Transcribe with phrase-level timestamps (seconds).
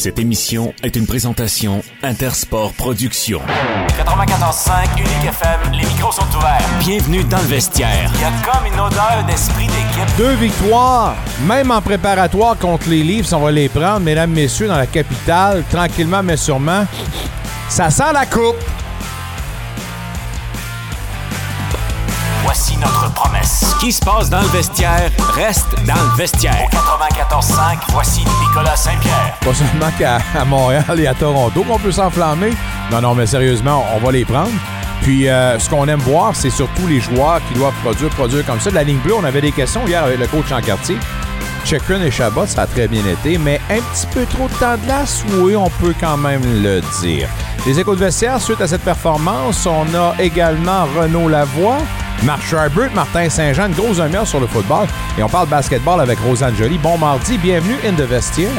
[0.00, 3.42] Cette émission est une présentation Intersport Productions.
[3.98, 6.66] 94.5 Unique FM, les micros sont ouverts.
[6.78, 8.10] Bienvenue dans le vestiaire.
[8.14, 10.16] Il y a comme une odeur d'esprit d'équipe.
[10.16, 11.16] Deux victoires,
[11.46, 15.64] même en préparatoire contre les Leafs, on va les prendre, mesdames, messieurs, dans la capitale,
[15.70, 16.86] tranquillement mais sûrement.
[17.68, 18.56] Ça sent la coupe.
[23.20, 23.64] Promesse.
[23.72, 26.68] Ce qui se passe dans le vestiaire reste dans le vestiaire.
[26.70, 29.36] 94.5, voici Nicolas Saint-Pierre.
[29.40, 32.52] Pas seulement qu'à à Montréal et à Toronto qu'on peut s'enflammer.
[32.90, 34.50] Non, non, mais sérieusement, on va les prendre.
[35.02, 38.60] Puis euh, ce qu'on aime voir, c'est surtout les joueurs qui doivent produire, produire comme
[38.60, 38.70] ça.
[38.70, 40.96] De la ligne bleue, on avait des questions hier avec le coach en quartier.
[41.64, 44.76] Chekrin et Chabot, ça a très bien été, mais un petit peu trop de temps
[44.76, 47.28] de glace, oui, on peut quand même le dire.
[47.66, 51.76] Les échos de vestiaire, suite à cette performance, on a également Renaud Lavoie,
[52.24, 54.86] Marc Schreiber, Martin Saint-Jean, grosse demi sur le football.
[55.18, 56.78] Et on parle basketball avec Rosanne Joly.
[56.78, 58.50] Bon mardi, bienvenue in the vestiaire.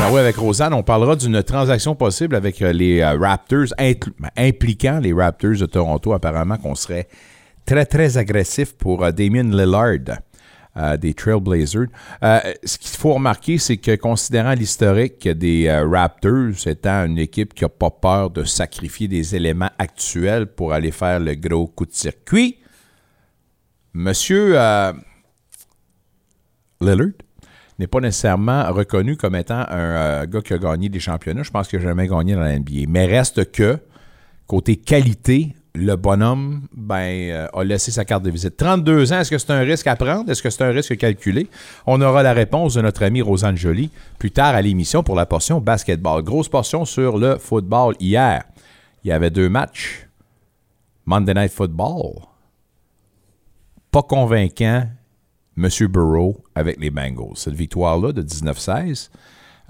[0.00, 4.30] Ben oui, avec Rosanne, on parlera d'une transaction possible avec euh, les euh, Raptors, ben,
[4.36, 6.12] impliquant les Raptors de Toronto.
[6.12, 7.08] Apparemment qu'on serait
[7.66, 10.20] très, très agressif pour euh, Damien Lillard
[10.96, 11.88] des Trailblazers.
[12.22, 17.54] Euh, ce qu'il faut remarquer, c'est que considérant l'historique des euh, Raptors étant une équipe
[17.54, 21.86] qui n'a pas peur de sacrifier des éléments actuels pour aller faire le gros coup
[21.86, 22.58] de circuit,
[23.94, 24.92] Monsieur euh,
[26.80, 27.08] Lillard
[27.78, 31.42] n'est pas nécessairement reconnu comme étant un gars qui a gagné des championnats.
[31.42, 32.82] Je pense qu'il n'a jamais gagné dans la NBA.
[32.88, 33.78] Mais reste que,
[34.46, 38.56] côté qualité, le bonhomme ben, euh, a laissé sa carte de visite.
[38.56, 40.30] 32 ans, est-ce que c'est un risque à prendre?
[40.30, 41.48] Est-ce que c'est un risque calculé?
[41.86, 45.26] On aura la réponse de notre ami Rosanne Joly plus tard à l'émission pour la
[45.26, 46.22] portion basketball.
[46.22, 48.44] Grosse portion sur le football hier.
[49.04, 50.06] Il y avait deux matchs.
[51.06, 52.20] Monday Night Football.
[53.90, 54.84] Pas convaincant,
[55.56, 55.68] M.
[55.88, 57.36] Burrow avec les Bengals.
[57.36, 59.08] Cette victoire-là de 19-16,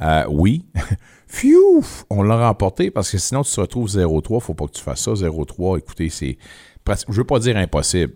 [0.00, 0.64] euh, oui.
[1.28, 1.84] Phew!
[2.10, 4.41] On l'a remporté parce que sinon tu te retrouves 0-3.
[4.41, 5.12] Faut pas que tu fasses ça.
[5.12, 6.38] 0-3, écoutez, c'est
[6.84, 7.06] presque.
[7.10, 8.14] Je veux pas dire impossible.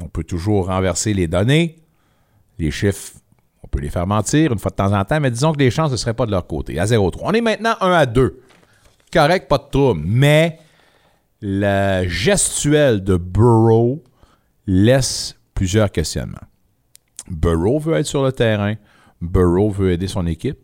[0.00, 1.76] On peut toujours renverser les données.
[2.58, 3.12] Les chiffres,
[3.62, 5.70] on peut les faire mentir une fois de temps en temps, mais disons que les
[5.70, 6.78] chances ne seraient pas de leur côté.
[6.78, 7.20] À 0-3.
[7.22, 8.40] On est maintenant 1 à 2.
[9.12, 10.02] Correct, pas de trouble.
[10.04, 10.58] Mais
[11.40, 14.02] la gestuelle de Burrow
[14.66, 16.38] laisse plusieurs questionnements.
[17.30, 18.74] Burrow veut être sur le terrain.
[19.20, 20.58] Burrow veut aider son équipe.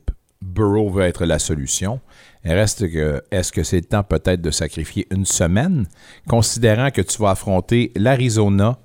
[0.50, 2.00] Burrow veut être la solution.
[2.44, 5.86] Reste que, est-ce que c'est le temps peut-être de sacrifier une semaine,
[6.28, 8.78] considérant que tu vas affronter l'Arizona,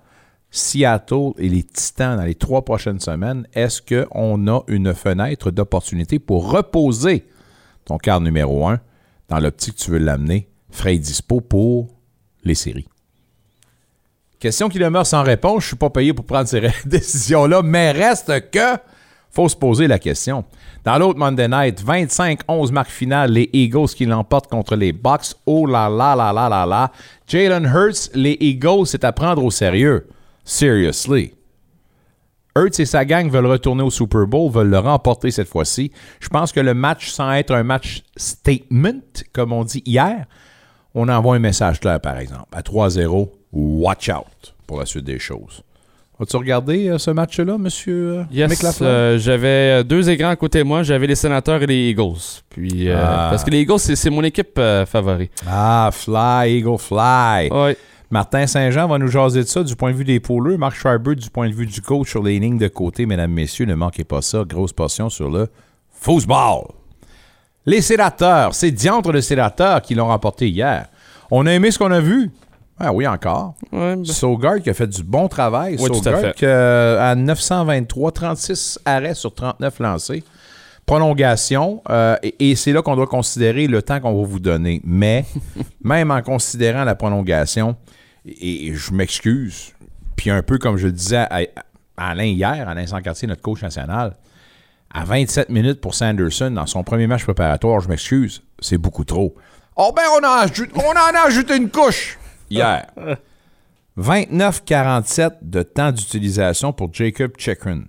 [0.51, 3.47] Seattle et les Titans dans les trois prochaines semaines?
[3.53, 7.25] Est-ce qu'on a une fenêtre d'opportunité pour reposer
[7.85, 8.79] ton quart numéro un
[9.29, 11.87] dans l'optique que tu veux l'amener, frais dispo pour
[12.43, 12.87] les séries?
[14.39, 15.63] Question qui demeure sans réponse.
[15.63, 18.77] Je suis pas payé pour prendre ces décisions-là, mais reste que
[19.35, 20.45] faut se poser la question.
[20.85, 25.35] Dans l'autre Monday Night, 25-11 marque finale, les Eagles qui l'emportent contre les Bucks.
[25.45, 26.91] Oh là là là là là là.
[27.27, 30.07] Jalen Hurts, les Eagles, c'est à prendre au sérieux.
[30.45, 31.33] Seriously.
[32.55, 35.91] Hurts et sa gang veulent retourner au Super Bowl, veulent le remporter cette fois-ci.
[36.21, 39.01] Je pense que le match, sans être un match statement,
[39.33, 40.25] comme on dit hier,
[40.93, 42.47] on envoie un message clair, par exemple.
[42.53, 45.63] À 3-0, watch out pour la suite des choses.
[46.17, 50.63] As-tu regardé euh, ce match-là, monsieur euh, Yes, euh, j'avais deux écrans à côté de
[50.63, 50.81] moi.
[50.81, 52.41] J'avais les sénateurs et les Eagles.
[52.49, 53.27] Puis, Ah.
[53.29, 55.31] Parce que les Eagles, c'est mon équipe favorite.
[55.45, 57.49] Ah, fly, Eagle, fly.
[57.51, 57.77] Ouais.
[58.09, 60.57] Martin Saint-Jean va nous jaser de ça du point de vue des pôleurs.
[60.57, 63.05] Marc Schreiber du point de vue du coach sur les lignes de côté.
[63.05, 64.43] Mesdames, messieurs, ne manquez pas ça.
[64.47, 65.49] Grosse portion sur le
[65.91, 66.67] football.
[67.65, 70.85] Les sénateurs, c'est diantre de sénateurs qui l'ont remporté hier.
[71.31, 72.31] On a aimé ce qu'on a vu?
[72.79, 73.55] Ah oui, encore.
[73.71, 75.77] Ouais, ben, Sogard qui a fait du bon travail.
[75.79, 76.33] Oui, tout à Sogard fait.
[76.35, 80.23] qui, euh, à 923, 36 arrêts sur 39 lancés.
[80.85, 81.81] Prolongation.
[81.89, 84.81] euh, et et c'est là qu'on doit considérer le temps qu'on va vous donner.
[84.83, 85.25] Mais
[85.83, 87.75] même en considérant la prolongation,
[88.25, 89.71] et, et je m'excuse,
[90.15, 91.39] puis un peu comme je le disais à,
[91.97, 94.15] à Alain hier, Alain Sancartier, notre coach national,
[94.93, 99.33] à 27 minutes pour Sanderson dans son premier match préparatoire, je m'excuse, c'est beaucoup trop.
[99.77, 102.17] Oh ben, on, en ajoute- on en a ajouté une couche
[102.49, 102.87] hier.
[103.97, 107.83] 29,47 de temps d'utilisation pour Jacob Chekrin.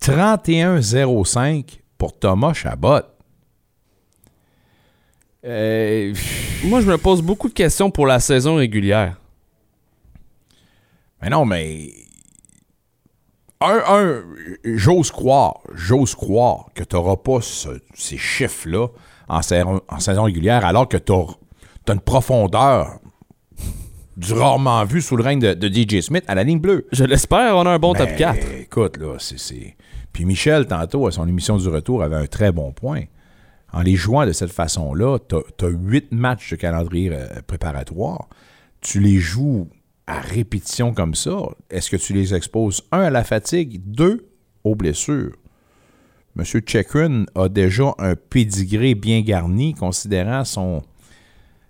[0.00, 3.00] 31,05 pour Thomas Chabot.
[5.44, 6.14] Euh,
[6.64, 9.16] moi, je me pose beaucoup de questions pour la saison régulière.
[11.20, 11.90] mais non, mais.
[13.60, 14.22] Un, un,
[14.64, 18.88] j'ose croire, j'ose croire que tu n'auras pas ce- ces chiffres-là
[19.28, 22.98] en, saison- en saison régulière, alors que tu as, une profondeur
[24.16, 26.86] du rarement vu sous le règne de, de DJ Smith à la ligne bleue.
[26.92, 28.38] Je l'espère, on a un bon top Ben, 4.
[28.60, 29.76] Écoute, là, c'est- c'est.
[30.12, 33.02] Puis Michel, tantôt, à son émission du retour, avait un très bon point.
[33.72, 38.28] En les jouant de cette façon-là, tu as huit matchs de calendrier euh, préparatoire.
[38.80, 39.68] Tu les joues
[40.06, 41.36] à répétition comme ça.
[41.70, 44.28] Est-ce que tu les exposes, un, à la fatigue, deux,
[44.62, 45.32] aux blessures?
[46.38, 46.44] M.
[46.66, 50.82] Chekrin a déjà un pédigré bien garni, considérant son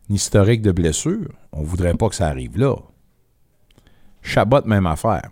[0.09, 1.33] historique de blessures.
[1.53, 2.77] On ne voudrait pas que ça arrive là.
[4.23, 5.31] Chabot, même affaire.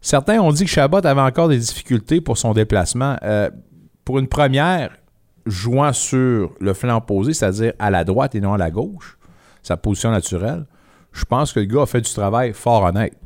[0.00, 3.16] Certains ont dit que Chabot avait encore des difficultés pour son déplacement.
[3.22, 3.50] Euh,
[4.04, 4.90] pour une première,
[5.46, 9.18] jouant sur le flanc opposé, c'est-à-dire à la droite et non à la gauche,
[9.62, 10.66] sa position naturelle,
[11.12, 13.16] je pense que le gars a fait du travail fort honnête.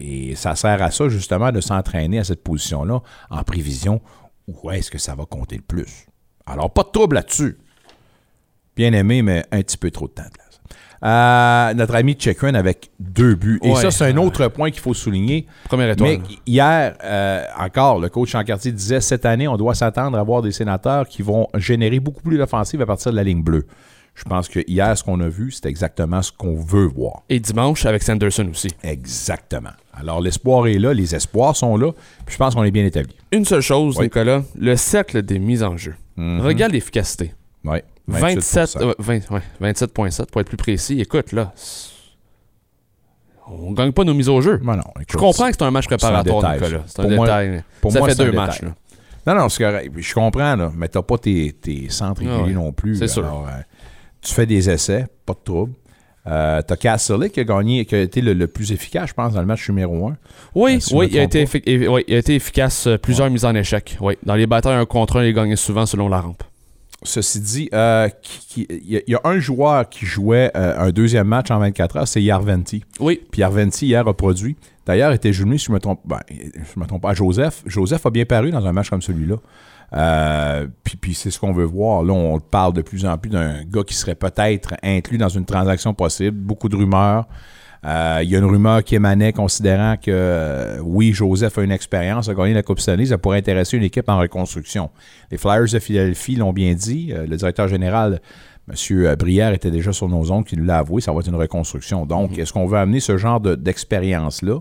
[0.00, 3.00] Et ça sert à ça, justement, de s'entraîner à cette position-là
[3.30, 4.00] en prévision
[4.46, 6.06] où est-ce que ça va compter le plus.
[6.46, 7.58] Alors, pas de trouble là-dessus.
[8.78, 10.44] Bien aimé, mais un petit peu trop de temps de glace.
[11.04, 13.60] Euh, notre ami Chekrin avec deux buts.
[13.62, 13.82] Et Ouais.
[13.82, 15.46] ça, c'est un autre point qu'il faut souligner.
[15.64, 16.18] Première étoile.
[16.18, 20.22] Mais hier, euh, encore, le coach en quartier disait cette année, on doit s'attendre à
[20.22, 23.66] voir des sénateurs qui vont générer beaucoup plus d'offensives à partir de la ligne bleue.
[24.14, 27.22] Je pense que hier, ce qu'on a vu, c'est exactement ce qu'on veut voir.
[27.28, 28.68] Et dimanche avec Sanderson aussi.
[28.82, 29.70] Exactement.
[29.92, 31.92] Alors, l'espoir est là, les espoirs sont là,
[32.26, 33.14] puis je pense qu'on est bien établi.
[33.30, 34.04] Une seule chose, Oui.
[34.06, 35.94] Nicolas, le cercle des mises en jeu.
[36.16, 36.40] Mhm.
[36.40, 37.32] Regarde l'efficacité.
[38.08, 38.82] Ouais, 27, 28%.
[38.82, 41.00] euh, 20 ouais, 27.7 pour être plus précis.
[41.00, 41.52] Écoute, là,
[43.50, 44.58] on gagne pas nos mises au jeu.
[44.62, 46.80] Ben non, Je comprends que c'est un match préparatoire, détail.
[46.86, 47.62] C'est un Pour moi- détail.
[47.80, 48.36] pour ça moi, fait deux détail.
[48.46, 48.62] matchs.
[48.62, 48.74] là.
[49.26, 49.92] Non, non, c'est correct.
[49.96, 52.62] Je comprends, là, mais t'as pas tes, tes centres Ah réguliers ouais.
[52.64, 52.96] non plus.
[52.96, 53.24] C'est sûr.
[53.24, 53.60] Alors, euh,
[54.22, 55.72] tu fais des essais, pas de trouble.
[56.26, 59.32] Euh, t'as Castle qui a gagné, qui a été le, le plus efficace, je pense,
[59.32, 60.16] dans le match numéro 1.
[60.54, 61.46] Oui, Euh, si oui, il a, été
[61.88, 62.86] oui, il a été efficace.
[63.02, 63.96] Plusieurs mises en échec.
[64.00, 64.18] Oui.
[64.24, 66.42] Dans les batailles un contre un, il gagnait souvent selon la rampe.
[67.04, 68.08] Ceci dit, euh,
[68.56, 71.58] il y, a- il y a un joueur qui jouait euh, un deuxième match en
[71.60, 72.82] 24 heures, c'est Yarventi.
[72.98, 73.20] Oui.
[73.30, 74.56] Puis Yarventi, hier, a produit.
[74.84, 77.62] D'ailleurs, était jumelé, si je me trompe, ben, je me trompe pas, Joseph.
[77.66, 79.36] Joseph a bien paru dans un match comme celui-là.
[79.94, 82.02] Euh, puis puis c'est ce qu'on veut voir.
[82.02, 85.44] Là, on parle de plus en plus d'un gars qui serait peut-être inclus dans une
[85.46, 86.36] transaction possible.
[86.36, 87.26] Beaucoup de rumeurs.
[87.84, 91.70] Euh, Il y a une rumeur qui émanait considérant que euh, oui, Joseph a une
[91.70, 94.90] expérience, a gagné la Coupe Stanley, ça pourrait intéresser une équipe en reconstruction.
[95.30, 97.12] Les Flyers de Philadelphie l'ont bien dit.
[97.12, 98.20] Euh, le directeur général,
[98.68, 99.14] M.
[99.16, 102.04] Brière, était déjà sur nos ondes, qui nous l'a avoué, ça va être une reconstruction.
[102.04, 104.58] Donc, est-ce qu'on veut amener ce genre de- d'expérience-là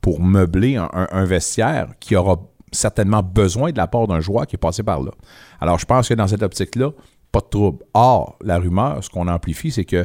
[0.00, 2.36] pour meubler un, un- un vestiaire qui aura
[2.72, 5.12] certainement besoin de la part d'un joueur qui est passé par là?
[5.60, 6.90] Alors, je pense que dans cette optique-là,
[7.32, 7.78] pas de trouble.
[7.94, 10.04] Or, la rumeur, ce qu'on amplifie, c'est que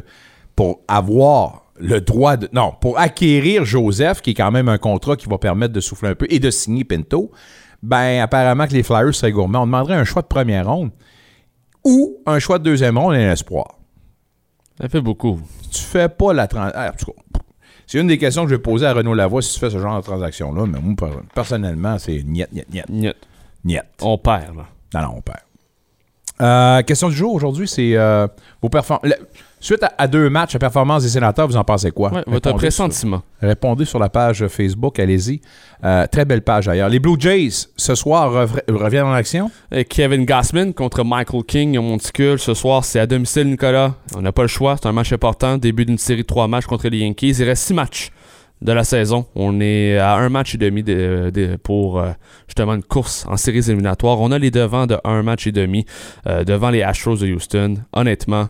[0.56, 2.48] pour avoir le droit de.
[2.52, 6.08] Non, pour acquérir Joseph, qui est quand même un contrat qui va permettre de souffler
[6.10, 7.30] un peu et de signer Pinto,
[7.82, 9.62] ben apparemment que les Flyers seraient gourmands.
[9.62, 10.90] On demanderait un choix de première ronde
[11.84, 13.78] ou un choix de deuxième ronde et un espoir.
[14.80, 15.40] Ça fait beaucoup.
[15.70, 17.14] Tu fais pas la transaction.
[17.86, 19.78] C'est une des questions que je vais poser à Renaud Lavoie si tu fais ce
[19.78, 23.14] genre de transaction-là, mais moi, per- personnellement, c'est niet, niet, niet, Niet.
[23.64, 23.82] niet.
[24.00, 24.66] On perd, là.
[24.94, 25.42] Non, non, on perd.
[26.40, 28.26] Euh, question du jour aujourd'hui, c'est euh,
[28.62, 29.14] vos performances.
[29.64, 32.12] Suite à, à deux matchs, la performance des sénateurs, vous en pensez quoi?
[32.12, 33.22] Ouais, votre sur- pressentiment.
[33.40, 35.40] Répondez sur la page Facebook, allez-y.
[35.84, 36.88] Euh, très belle page d'ailleurs.
[36.88, 39.52] Les Blue Jays, ce soir, reviennent en action?
[39.70, 42.40] Et Kevin Gassman contre Michael King au Monticule.
[42.40, 43.94] Ce soir, c'est à domicile, Nicolas.
[44.16, 44.76] On n'a pas le choix.
[44.82, 45.56] C'est un match important.
[45.58, 47.36] Début d'une série de trois matchs contre les Yankees.
[47.38, 48.10] Il reste six matchs
[48.62, 49.26] de la saison.
[49.34, 52.10] On est à un match et demi de- de- pour euh,
[52.46, 54.20] justement une course en séries éliminatoires.
[54.20, 55.84] On a les devants de un match et demi
[56.26, 57.74] euh, devant les Astros de Houston.
[57.92, 58.48] Honnêtement,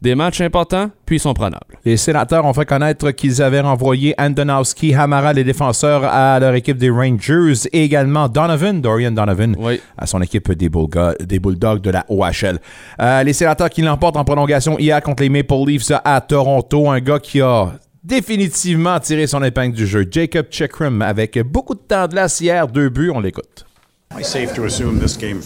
[0.00, 1.76] des matchs importants, puis ils sont prenables.
[1.84, 6.78] Les sénateurs ont fait connaître qu'ils avaient renvoyé Antonowski, Hamara, les défenseurs, à leur équipe
[6.78, 9.78] des Rangers et également Donovan, Dorian Donovan, Oui.
[9.98, 12.58] à son équipe des Bulldogs de la OHL.
[13.00, 16.88] Euh, les sénateurs qui l'emportent en prolongation hier contre les Maple Leafs à Toronto.
[16.90, 17.72] Un gars qui a
[18.10, 20.04] définitivement tiré son épingle du jeu.
[20.10, 23.64] Jacob Chekrim avec beaucoup de temps de glace hier, deux buts, on l'écoute.
[24.10, 25.40] Am I safe to assume this game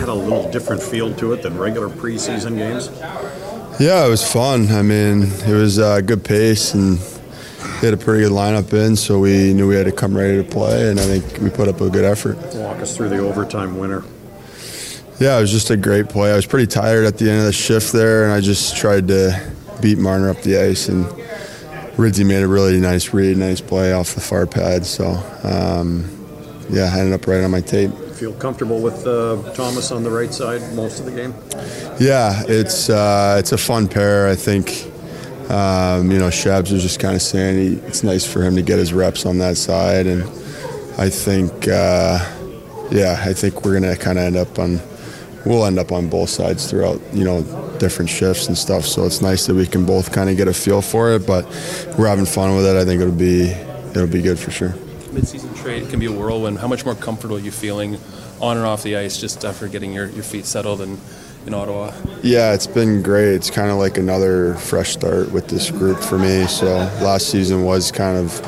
[0.00, 2.90] had a little different feel to it than regular preseason games?
[3.78, 4.66] Yeah, it was fun.
[4.72, 6.98] I mean, it was uh, good pace, and
[7.80, 10.38] they had a pretty good lineup in, so we knew we had to come ready
[10.38, 12.36] to play, and I think we put up a good effort.
[12.56, 14.02] Walk us through the overtime winner.
[15.20, 16.32] Yeah, it was just a great play.
[16.32, 19.06] I was pretty tired at the end of the shift there, and I just tried
[19.06, 19.40] to
[19.80, 21.06] beat Marner up the ice, and
[21.96, 24.86] Ridley made a really nice read, nice play off the far pad.
[24.86, 25.06] So,
[25.44, 26.08] um,
[26.70, 27.92] yeah, I ended up right on my tape.
[28.14, 31.34] Feel comfortable with uh, Thomas on the right side most of the game?
[32.00, 34.28] Yeah, it's uh, it's a fun pair.
[34.28, 34.86] I think
[35.50, 38.62] um, you know Shabs was just kind of saying he, it's nice for him to
[38.62, 40.22] get his reps on that side, and
[40.98, 42.18] I think uh,
[42.90, 44.80] yeah, I think we're gonna kind of end up on
[45.44, 47.42] we'll end up on both sides throughout you know
[47.78, 48.84] different shifts and stuff.
[48.84, 51.44] So it's nice that we can both kind of get a feel for it, but
[51.98, 52.76] we're having fun with it.
[52.76, 53.50] I think it'll be
[53.90, 54.74] it'll be good for sure.
[55.12, 56.58] Mid-season trade can be a whirlwind.
[56.58, 57.98] How much more comfortable are you feeling
[58.40, 60.98] on and off the ice just uh, after getting your, your feet settled in,
[61.46, 61.92] in Ottawa?
[62.22, 63.34] Yeah, it's been great.
[63.34, 66.46] It's kind of like another fresh start with this group for me.
[66.46, 66.66] So
[67.02, 68.40] last season was kind of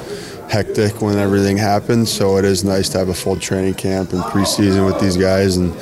[0.50, 2.08] hectic when everything happened.
[2.08, 5.58] So it is nice to have a full training camp and preseason with these guys,
[5.58, 5.74] and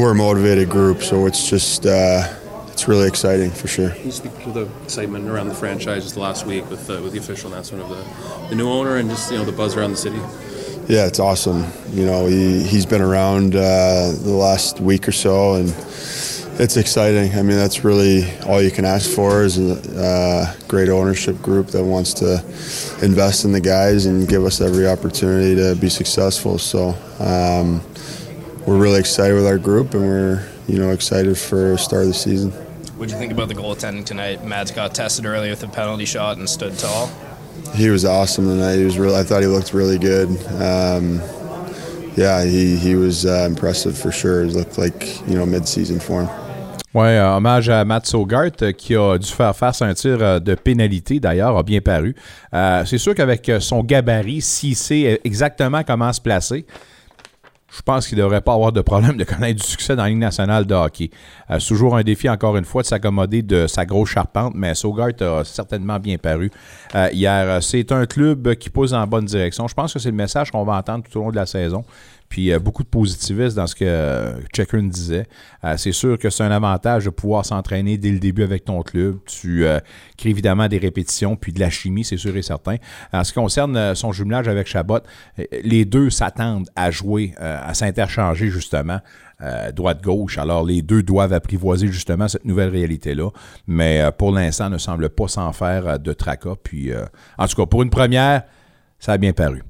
[0.00, 1.02] we're a motivated group.
[1.02, 2.22] So it's just uh,
[2.68, 3.90] it's really exciting for sure.
[3.90, 7.12] Can you speak to the excitement around the franchise just last week with the, with
[7.12, 9.90] the official announcement of the, the new owner and just you know the buzz around
[9.90, 10.18] the city?
[10.88, 11.66] Yeah, it's awesome.
[11.90, 17.32] You know, he, he's been around uh, the last week or so, and it's exciting.
[17.34, 21.68] I mean, that's really all you can ask for is a uh, great ownership group
[21.68, 22.42] that wants to
[23.04, 26.58] invest in the guys and give us every opportunity to be successful.
[26.58, 27.82] So um,
[28.66, 32.08] we're really excited with our group, and we're you know excited for the start of
[32.08, 32.50] the season.
[32.96, 34.44] What do you think about the goaltending tonight?
[34.44, 37.10] Mads got tested early with a penalty shot and stood tall.
[37.74, 38.76] He was awesome tonight.
[38.76, 39.16] He was really.
[39.16, 40.28] I thought he looked really good.
[40.60, 41.20] Um,
[42.16, 44.44] yeah, he, he was uh, impressive for sure.
[44.44, 46.28] He looked like you know mid-season form.
[46.92, 50.18] Ouais, euh, hommage à Matt Sogart euh, qui a dû faire face à un tir
[50.20, 52.16] euh, de pénalité, d'ailleurs, a bien paru.
[52.52, 56.66] Euh, c'est sûr qu'avec euh, son gabarit, s'il sait exactement comment se placer,
[57.70, 60.08] je pense qu'il ne devrait pas avoir de problème de connaître du succès dans la
[60.08, 61.10] Ligue nationale de hockey.
[61.50, 64.74] Euh, c'est toujours un défi, encore une fois, de s'accommoder de sa grosse charpente, mais
[64.74, 66.50] Sogart a certainement bien paru
[66.94, 67.62] euh, hier.
[67.62, 69.68] C'est un club qui pousse en bonne direction.
[69.68, 71.84] Je pense que c'est le message qu'on va entendre tout au long de la saison.
[72.30, 75.26] Puis euh, beaucoup de positivisme dans ce que euh, Checkern disait.
[75.64, 78.82] Euh, c'est sûr que c'est un avantage de pouvoir s'entraîner dès le début avec ton
[78.82, 79.18] club.
[79.26, 79.64] Tu
[80.16, 82.76] crées évidemment des répétitions, puis de la chimie, c'est sûr et certain.
[83.12, 85.00] En ce qui concerne son jumelage avec Chabot,
[85.64, 89.00] les deux s'attendent à jouer, à s'interchanger justement.
[89.74, 90.38] droite-gauche.
[90.38, 93.30] Alors, les deux doivent apprivoiser justement cette nouvelle réalité-là.
[93.66, 96.54] Mais pour l'instant, ne semble pas s'en faire de tracas.
[96.62, 96.92] Puis,
[97.38, 98.42] en tout cas, pour une première,
[99.00, 99.62] ça a bien paru.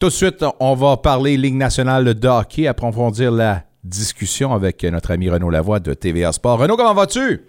[0.00, 5.10] Tout de suite, on va parler Ligue nationale de hockey, approfondir la discussion avec notre
[5.10, 6.60] ami Renaud Lavoie de TVA Sport.
[6.60, 7.42] Renaud, comment vas-tu?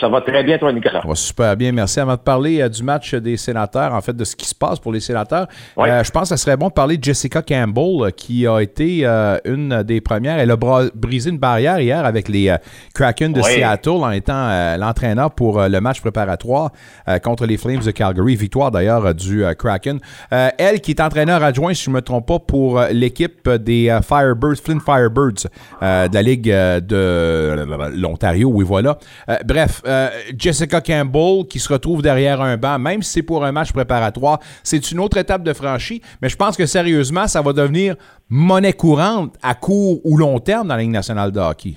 [0.00, 1.02] Ça va très bien, toi, Nicolas.
[1.02, 2.00] Ça va super bien, merci.
[2.00, 4.80] Avant de parler euh, du match des sénateurs, en fait, de ce qui se passe
[4.80, 5.46] pour les sénateurs,
[5.78, 8.60] euh, je pense que ça serait bon de parler de Jessica Campbell, euh, qui a
[8.60, 10.38] été euh, une des premières.
[10.38, 10.56] Elle a
[10.94, 12.54] brisé une barrière hier avec les
[12.92, 13.42] Kraken de.
[13.42, 16.72] Seattle en étant l'entraîneur pour le match préparatoire
[17.22, 18.34] contre les Flames de Calgary.
[18.36, 20.00] Victoire d'ailleurs du Kraken.
[20.30, 24.56] Elle qui est entraîneur adjoint, si je ne me trompe pas, pour l'équipe des Firebirds,
[24.64, 25.46] Flint Firebirds
[25.82, 28.98] de la Ligue de l'Ontario, oui voilà.
[29.44, 33.52] Bref, euh, Jessica Campbell qui se retrouve derrière un banc, même si c'est pour un
[33.52, 37.52] match préparatoire, c'est une autre étape de franchie, mais je pense que sérieusement, ça va
[37.52, 37.96] devenir
[38.30, 41.74] monnaie courante à court ou long terme dans la Ligue nationale de hockey.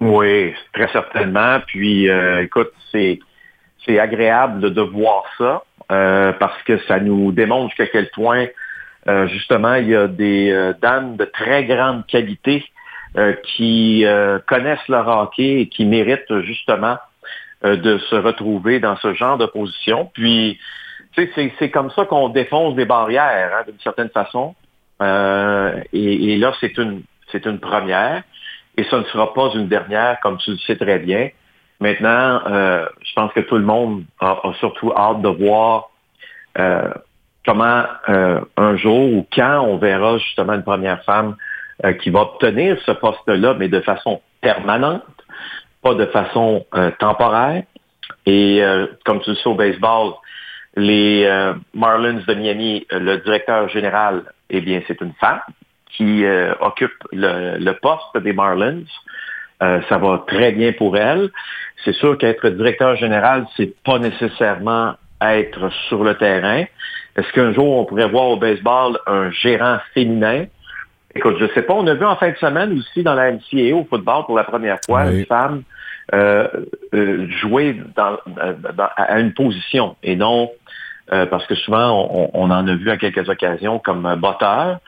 [0.00, 1.58] Oui, très certainement.
[1.66, 3.20] Puis, euh, écoute, c'est
[3.86, 8.46] c'est agréable de, voir ça euh, parce que ça nous démontre qu'à quel point,
[9.28, 12.64] justement, il y a des dames de très grande qualité
[13.42, 14.04] qui
[14.46, 16.98] connaissent leur hockey et qui méritent justement
[17.64, 20.10] euh, de se retrouver dans ce genre de position.
[20.14, 20.58] Puis,
[21.14, 24.54] c'est- comme ça qu'on défonce des barrières, hein, d'une certaine façon.
[25.02, 27.02] Euh, et, et là, c'est une,
[27.32, 28.22] c'est une première.
[28.76, 31.30] Et ça ne sera pas une dernière, comme tu le sais très bien.
[31.80, 35.90] Maintenant, euh, je pense que tout le monde a, a surtout hâte de voir
[36.58, 36.92] euh,
[37.46, 41.36] comment euh, un jour ou quand on verra justement une première femme
[42.02, 45.02] qui va obtenir ce poste-là, mais de façon permanente,
[45.82, 47.62] pas de façon euh, temporaire.
[48.26, 50.12] Et euh, comme tu le sais au baseball,
[50.76, 55.40] les euh, Marlins de Miami, euh, le directeur général, eh bien, c'est une femme
[55.92, 58.84] qui euh, occupe le, le poste des Marlins.
[59.60, 61.28] Ça va très bien pour elle.
[61.84, 66.64] C'est sûr qu'être directeur général, c'est pas nécessairement être sur le terrain.
[67.14, 70.46] Est-ce qu'un jour on pourrait voir au baseball un gérant féminin?
[71.14, 71.74] Écoute, je sais pas.
[71.74, 74.44] On a vu en fin de semaine aussi dans la NCAA au football pour la
[74.44, 75.20] première fois Oui.
[75.20, 75.62] une femme
[76.14, 76.48] euh,
[76.94, 80.50] euh, jouer dans, dans- à une position et non
[81.12, 84.78] euh, parce que souvent on, on en a vu à quelques occasions comme botteur.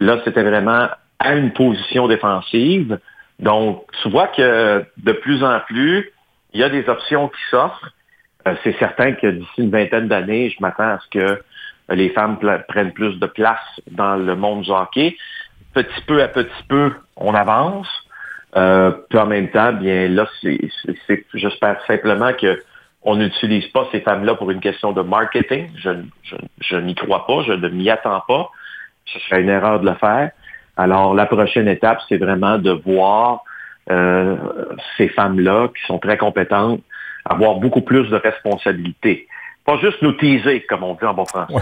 [0.00, 0.88] Là, c'était vraiment
[1.18, 2.98] à une position défensive.
[3.38, 6.10] Donc, tu vois que de plus en plus,
[6.52, 7.90] il y a des options qui s'offrent.
[8.46, 11.42] Euh, c'est certain que d'ici une vingtaine d'années, je m'attends à ce que
[11.90, 12.38] les femmes
[12.68, 13.60] prennent plus de place
[13.90, 15.16] dans le monde du hockey.
[15.74, 17.88] Petit peu à petit peu, on avance.
[18.56, 20.58] Euh, puis en même temps, bien là, c'est,
[21.34, 22.62] j'espère simplement que
[23.04, 25.70] on n'utilise pas ces femmes-là pour une question de marketing.
[25.76, 25.90] Je,
[26.22, 28.50] je, je n'y crois pas, je ne m'y attends pas.
[29.06, 30.30] Ce serait une erreur de le faire.
[30.76, 33.42] Alors, la prochaine étape, c'est vraiment de voir
[33.90, 34.36] euh,
[34.96, 36.80] ces femmes-là qui sont très compétentes
[37.24, 39.28] avoir beaucoup plus de responsabilités.
[39.64, 41.54] Pas juste nous teaser, comme on dit en bon français.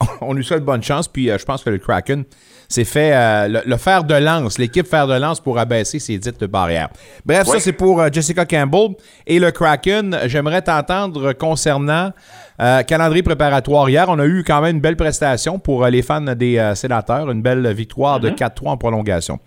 [0.00, 1.06] On on lui souhaite bonne chance.
[1.06, 2.24] Puis euh, je pense que le Kraken
[2.68, 6.18] s'est fait euh, le, le fer de lance, l'équipe fer de lance pour abaisser ses
[6.18, 6.88] dites barrières.
[7.24, 8.96] Bref, ça c'est pour euh, Jessica Campbell.
[9.28, 12.12] Et le Kraken, j'aimerais t'entendre concernant
[12.58, 13.88] calendrier préparatoire.
[13.88, 17.42] Hier, on a eu quand même une belle prestation pour les fans des sénateurs, une
[17.42, 19.40] belle victoire de 4-3 en prolongation.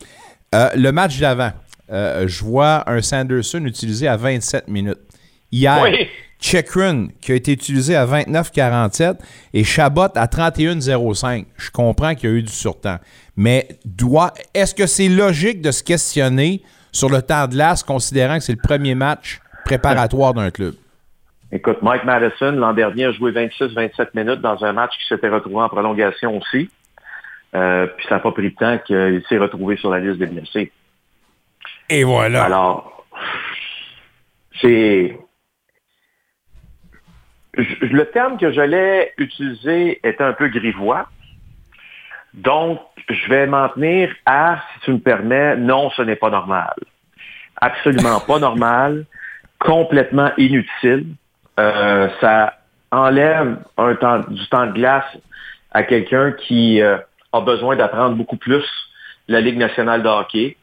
[0.54, 1.52] Le match d'avant,
[1.90, 5.00] je vois un Sanderson utilisé à 27 minutes.
[5.54, 6.10] Hier, Oui.
[6.40, 9.18] Chekrin qui a été utilisé à 29,47
[9.54, 11.46] et Chabot à 31,05.
[11.58, 12.98] Je comprends qu'il y a eu du surtemps.
[13.36, 18.38] Mais doit, est-ce que c'est logique de se questionner sur le temps de glace considérant
[18.38, 20.74] que c'est le premier match préparatoire d'un club?
[21.52, 25.62] Écoute, Mike Madison, l'an dernier, a joué 26-27 minutes dans un match qui s'était retrouvé
[25.62, 26.70] en prolongation aussi.
[27.56, 30.26] Euh, puis ça n'a pas pris de temps qu'il s'est retrouvé sur la liste des
[30.26, 30.72] blessés.
[31.90, 32.44] Et voilà.
[32.44, 33.06] Alors,
[34.62, 35.18] c'est...
[37.58, 41.08] Le terme que j'allais utiliser est un peu grivois.
[42.36, 46.74] Donc, je vais m'en tenir à, si tu me permets, non, ce n'est pas normal.
[47.60, 49.06] Absolument pas normal,
[49.60, 51.08] complètement inutile.
[51.60, 52.60] Euh, ça
[52.92, 53.58] enlève
[54.30, 55.18] du temps de glace
[55.72, 56.98] à quelqu'un qui euh,
[57.34, 58.66] a besoin d'apprendre beaucoup plus
[59.28, 60.58] la Ligue nationale de hockey.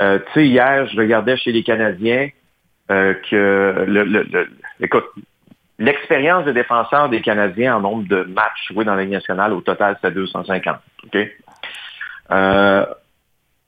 [0.00, 2.28] Euh, tu sais, hier, je regardais chez les Canadiens
[2.88, 4.46] que
[4.80, 5.06] écoute,
[5.78, 9.60] l'expérience de défenseur des Canadiens en nombre de matchs joués dans la Ligue nationale, au
[9.60, 10.76] total, c'était 250.
[11.04, 11.18] OK?
[12.30, 12.86] Euh,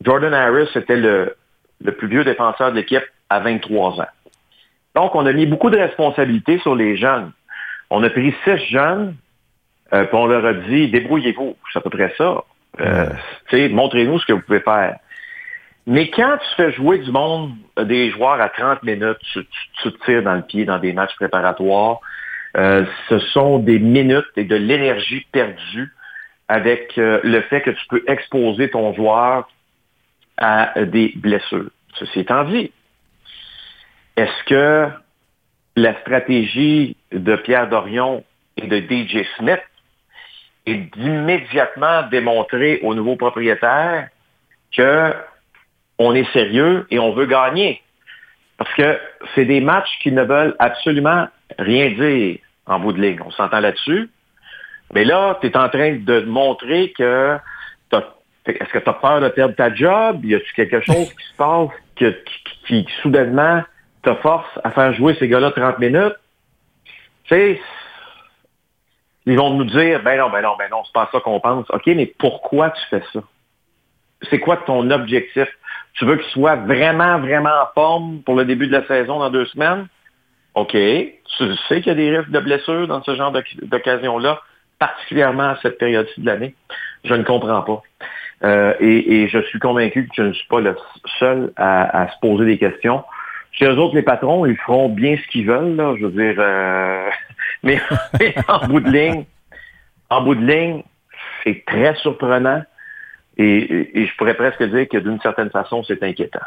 [0.05, 1.37] Jordan Harris était le,
[1.85, 4.09] le plus vieux défenseur de l'équipe à 23 ans.
[4.95, 7.33] Donc, on a mis beaucoup de responsabilités sur les jeunes.
[7.91, 9.17] On a pris six jeunes,
[9.93, 11.57] euh, puis on leur a dit, débrouillez-vous.
[11.73, 12.43] C'est à peu près ça.
[12.81, 13.09] Euh,
[13.71, 14.97] Montrez-nous ce que vous pouvez faire.
[15.88, 19.42] Mais quand tu fais jouer du monde, euh, des joueurs à 30 minutes, tu,
[19.83, 22.00] te tires dans le pied dans des matchs préparatoires.
[22.59, 25.90] Euh, ce sont des minutes et de l'énergie perdue
[26.49, 29.49] avec euh, le fait que tu peux exposer ton joueur
[30.37, 31.71] à des blessures.
[31.95, 32.71] Ceci étant dit,
[34.18, 34.88] est-ce que
[35.75, 38.24] la stratégie de Pierre Dorion
[38.59, 39.62] et de DJ Smith
[40.66, 44.09] est d'immédiatement démontrer aux nouveaux propriétaires
[44.77, 45.14] que
[45.99, 47.83] on est sérieux et on veut gagner.
[48.57, 48.99] Parce que
[49.35, 53.21] c'est des matchs qui ne veulent absolument rien dire en bout de ligne.
[53.25, 54.11] On s'entend là-dessus.
[54.95, 57.39] Mais là, tu es en train de montrer que
[58.47, 60.25] est-ce que tu as peur de perdre ta job?
[60.25, 62.07] Y a-t-il quelque chose qui se passe qui,
[62.67, 63.63] qui, soudainement
[64.03, 66.17] te force à faire jouer ces gars-là 30 minutes?
[67.25, 67.61] Tu sais,
[69.27, 71.67] ils vont nous dire, ben non, ben non, ben non, c'est pas ça qu'on pense.
[71.71, 73.21] OK, mais pourquoi tu fais ça?
[74.31, 75.48] C'est quoi ton objectif?
[75.94, 79.31] Tu veux qu'il soit vraiment, vraiment en forme pour le début de la saison dans
[79.31, 79.87] deux semaines?
[80.54, 80.72] OK.
[80.72, 84.40] Tu sais qu'il y a des risques de blessures dans ce genre d'oc- d'occasion-là,
[84.78, 86.54] particulièrement à cette période-ci de l'année?
[87.04, 87.83] Je ne comprends pas.
[88.44, 90.76] Euh, et, je suis convaincu que je ne suis pas le
[91.18, 93.04] seul à, se poser des questions.
[93.52, 96.37] Chez eux autres, les patrons, ils feront bien ce qu'ils veulent, là, je veux dire.
[96.38, 97.11] euh,
[97.62, 97.81] mais
[98.46, 99.24] en bout de ligne,
[100.11, 100.83] en bout de ligne,
[101.42, 102.62] c'est très surprenant.
[103.38, 106.40] Et, et- et je pourrais presque dire que d'une certaine façon, c'est inquiétant.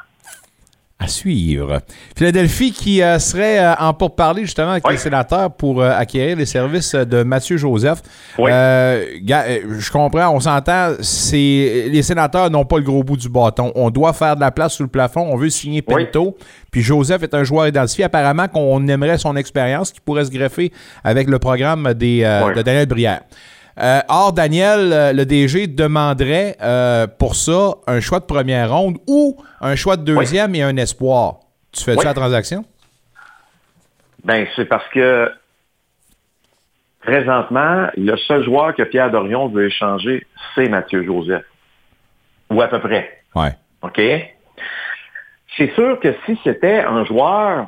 [1.04, 1.82] À suivre.
[2.16, 4.94] Philadelphie qui euh, serait euh, en pourparlers justement avec Oui.
[4.94, 8.04] les sénateurs pour euh, acquérir les services de Mathieu Joseph.
[8.38, 8.52] Oui.
[8.54, 9.04] Euh,
[9.80, 13.72] je comprends, on s'entend, c'est les sénateurs n'ont pas le gros bout du bâton.
[13.74, 16.06] On doit faire de la place sous le plafond, on veut signer Oui.
[16.06, 16.38] Pinto.
[16.70, 18.04] Puis Joseph est un joueur identifié.
[18.04, 20.72] Apparemment qu'on aimerait son expérience qui pourrait se greffer
[21.04, 22.20] avec le programme des,
[22.56, 23.22] de Daniel Brière.
[23.82, 28.98] Euh, or, Daniel, euh, le DG, demanderait euh, pour ça un choix de première ronde
[29.08, 31.40] ou un choix de deuxième et un espoir.
[31.72, 32.06] Tu fais-tu Oui.
[32.06, 32.64] la transaction?
[34.24, 35.32] Ben, c'est parce que
[37.02, 41.44] présentement, le seul joueur que Pierre Dorion veut échanger, c'est Mathieu Joseph.
[42.52, 43.24] Ou à peu près.
[43.34, 43.56] Ouais.
[43.82, 44.00] OK?
[45.58, 47.68] C'est sûr que si c'était un joueur,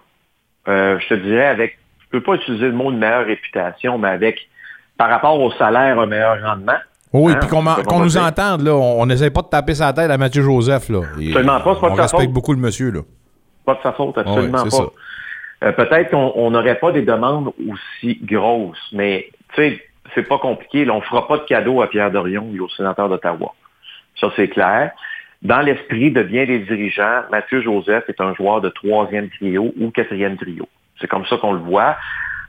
[0.67, 4.09] euh, je te dirais avec, je peux pas utiliser le mot de meilleure réputation, mais
[4.09, 4.47] avec,
[4.97, 6.77] par rapport au salaire, un meilleur rendement.
[7.13, 8.73] Oui, Hein, puis qu'on nous entende, là.
[8.73, 11.01] On n'essaie pas de taper sa tête à Mathieu Joseph, là.
[11.19, 12.31] Et, Absolument pas, c'est pas de On respecte faute.
[12.33, 13.01] beaucoup le monsieur, là.
[13.65, 15.67] Pas de sa faute, absolument pas.
[15.67, 19.83] Euh, Peut-être qu'on on n'aurait pas des demandes aussi grosses, mais tu sais,
[20.15, 20.85] c'est pas compliqué.
[20.85, 23.53] Là, on fera pas de cadeau à Pierre Dorion et au sénateur d'Ottawa.
[24.19, 24.91] Ça, c'est clair.
[25.43, 29.91] Dans l'esprit de bien des dirigeants, Mathieu Joseph est un joueur de troisième trio ou
[29.91, 30.67] quatrième trio.
[30.99, 31.95] C'est comme ça qu'on le voit.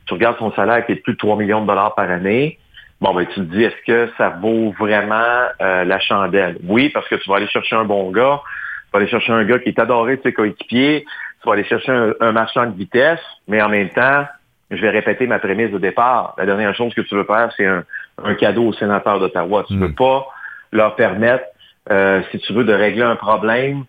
[0.06, 2.58] Tu regardes son salaire qui est de plus de 3 millions de dollars par année.
[3.00, 6.58] Bon, ben, tu te dis, est-ce que ça vaut vraiment euh, la chandelle?
[6.64, 8.40] Oui, parce que tu vas aller chercher un bon gars.
[8.44, 11.04] Tu vas aller chercher un gars qui est adoré de ses coéquipiers.
[11.42, 14.24] Tu vas aller chercher un, un marchand de vitesse, mais en même temps,
[14.70, 16.34] je vais répéter ma prémisse de départ.
[16.38, 17.84] La dernière chose que tu veux faire, c'est un,
[18.22, 19.64] un cadeau aux sénateurs d'Ottawa.
[19.66, 19.82] Tu ne Mm.
[19.88, 20.26] veux pas
[20.72, 21.44] leur permettre,
[21.90, 23.84] euh, si tu veux, de régler un problème,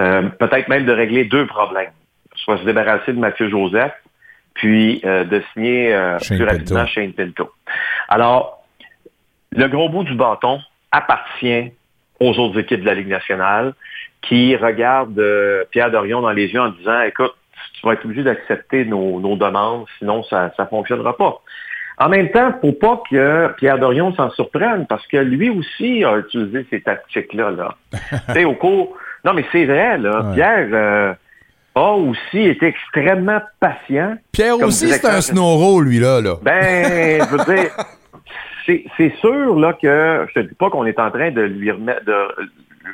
[0.00, 1.90] euh, peut-être même de régler deux problèmes.
[2.34, 3.92] Soit se débarrasser de Mathieu Joseph,
[4.56, 6.92] puis euh, de signer euh, plus rapidement Pinto.
[6.92, 7.50] Shane Pinto.
[8.08, 8.64] Alors,
[9.52, 11.72] le gros bout du bâton appartient
[12.20, 13.74] aux autres équipes de la Ligue nationale
[14.22, 17.34] qui regardent euh, Pierre Dorion dans les yeux en disant, écoute,
[17.74, 21.40] tu vas être obligé d'accepter nos, nos demandes, sinon ça ne fonctionnera pas.
[21.98, 26.18] En même temps, faut pas que Pierre Dorion s'en surprenne, parce que lui aussi a
[26.18, 27.50] utilisé ces tactiques-là.
[27.50, 27.74] Là.
[28.46, 28.96] au cours...
[29.24, 30.20] Non, mais c'est vrai, là.
[30.20, 30.34] Ouais.
[30.34, 31.14] Pierre euh,
[31.76, 34.16] a aussi été extrêmement patient.
[34.32, 36.20] Pierre aussi, c'est un snowro, lui, là.
[36.20, 36.36] là.
[36.42, 37.70] Ben, je veux dire,
[38.96, 42.04] c'est sûr là que je te dis pas qu'on est en train de lui remettre,
[42.04, 42.14] de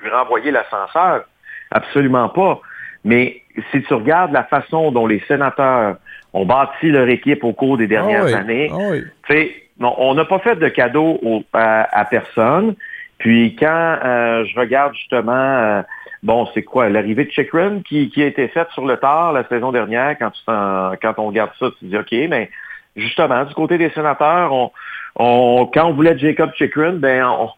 [0.03, 1.25] lui renvoyer l'ascenseur,
[1.71, 2.61] absolument pas.
[3.05, 3.41] Mais
[3.71, 5.97] si tu regardes la façon dont les sénateurs
[6.33, 9.53] ont bâti leur équipe au cours des dernières Ah oui, années, ah oui.
[9.81, 12.75] on n'a pas fait de cadeau au- à, à personne.
[13.19, 15.83] Puis quand euh, je regarde justement, euh,
[16.23, 19.47] bon, c'est quoi, l'arrivée de Chikrin qui, qui a été faite sur le tard la
[19.49, 22.51] saison dernière, quand, tu t'en- quand on regarde ça, tu te dis, OK, mais
[22.97, 24.71] justement, du côté des sénateurs, on,
[25.17, 27.49] on, quand on voulait Jacob Chikrin, ben, on,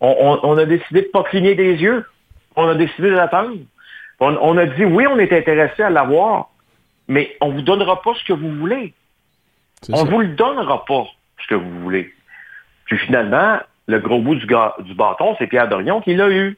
[0.00, 2.04] on, on a décidé de pas cligner des yeux.
[2.56, 3.56] On a décidé d'attendre.
[4.20, 6.50] On, on a dit, oui, on est intéressé à l'avoir,
[7.08, 8.92] mais on vous donnera pas ce que vous voulez.
[9.88, 10.04] On ça.
[10.04, 11.06] vous le donnera pas,
[11.40, 12.12] ce que vous voulez.
[12.84, 16.56] Puis finalement, le gros bout du, du bâton, c'est Pierre Dorion qui l'a eu.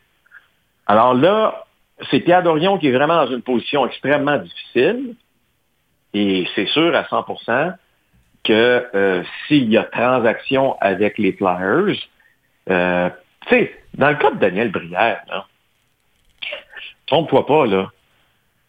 [0.87, 1.64] Alors là,
[2.11, 5.14] c'est Pierre Dorion qui est vraiment dans une position extrêmement difficile.
[6.12, 7.75] Et c'est sûr à 100%
[8.44, 11.97] que euh, s'il y a transaction avec les Flyers,
[12.70, 13.11] euh,
[13.47, 15.47] tu sais, dans le cas de Daniel Brière, là,
[17.07, 17.90] trompe-toi pas, là,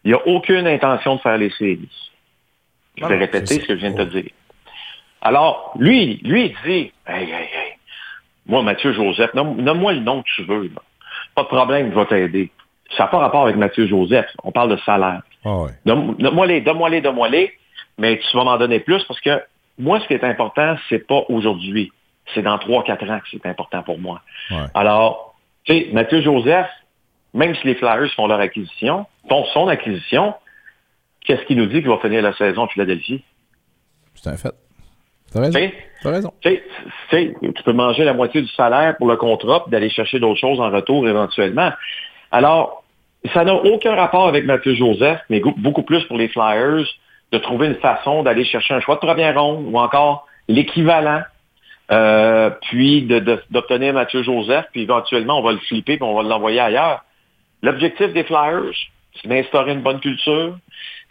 [0.04, 1.88] il n'y a aucune intention de faire les séries.
[2.96, 4.30] Je vais répéter ce que je viens de te dire.
[5.20, 7.72] Alors, lui, lui, il dit, hey, hey, hey,
[8.46, 10.64] moi, Mathieu Joseph, nomme- nomme-moi le nom que tu veux.
[10.74, 10.82] là.
[11.36, 12.50] Pas de problème, je vais t'aider.
[12.96, 14.26] Ça n'a pas rapport avec Mathieu Joseph.
[14.42, 15.22] On parle de salaire.
[15.44, 15.70] Ah ouais.
[15.84, 17.52] Donne- Donne-moi les, donne-moi les, donne-moi les,
[17.98, 19.40] mais tu vas m'en donner plus parce que
[19.78, 21.92] moi, ce qui est important, c'est pas aujourd'hui.
[22.34, 24.22] C'est dans 3-4 ans que c'est important pour moi.
[24.50, 24.56] Ouais.
[24.74, 26.68] Alors, tu sais, Mathieu Joseph,
[27.34, 30.34] même si les Flyers font leur acquisition, font son acquisition,
[31.24, 33.22] qu'est-ce qui nous dit qu'il va finir la saison à Philadelphie?
[34.14, 34.54] C'est un fait.
[35.36, 35.58] T'as raison.
[35.58, 35.62] Tu
[36.02, 36.32] T'as raison.
[37.64, 40.70] peux manger la moitié du salaire pour le contrat puis d'aller chercher d'autres choses en
[40.70, 41.70] retour éventuellement.
[42.30, 42.84] Alors,
[43.34, 46.84] ça n'a aucun rapport avec Mathieu Joseph, mais beaucoup plus pour les Flyers
[47.32, 51.22] de trouver une façon d'aller chercher un choix de première ronde ou encore l'équivalent,
[51.90, 56.14] euh, puis de- de- d'obtenir Mathieu Joseph, puis éventuellement on va le flipper puis on
[56.14, 57.04] va l'envoyer ailleurs.
[57.62, 58.72] L'objectif des Flyers,
[59.20, 60.56] c'est d'instaurer une bonne culture.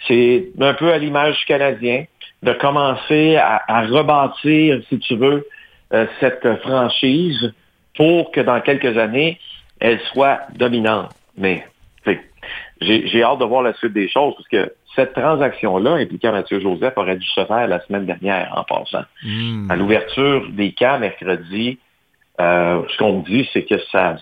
[0.07, 2.05] C'est un peu à l'image du Canadien,
[2.43, 5.47] de commencer à, à rebâtir, si tu veux,
[5.93, 7.53] euh, cette franchise
[7.95, 9.39] pour que dans quelques années,
[9.79, 11.11] elle soit dominante.
[11.37, 11.65] Mais
[12.81, 16.93] j'ai hâte de voir la suite des choses parce que cette transaction-là impliquant Mathieu Joseph
[16.97, 19.05] aurait dû se faire la semaine dernière en passant.
[19.23, 19.69] Hmm.
[19.69, 21.79] À l'ouverture des camps mercredi,
[22.39, 24.17] euh, ce qu'on me dit, c'est que ça,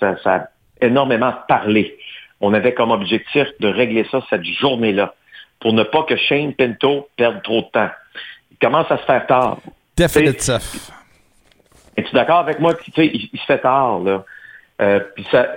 [0.00, 0.46] ça, ça a
[0.80, 1.96] énormément parlé.
[2.40, 5.14] On avait comme objectif de régler ça cette journée-là
[5.62, 7.90] pour ne pas que Shane Pinto perde trop de temps.
[8.50, 9.58] Il commence à se faire tard.
[9.96, 10.90] Définitif.
[11.96, 12.74] Es-tu d'accord avec moi?
[12.96, 14.24] Il, il se fait tard, là.
[14.80, 15.48] Euh, puis ça,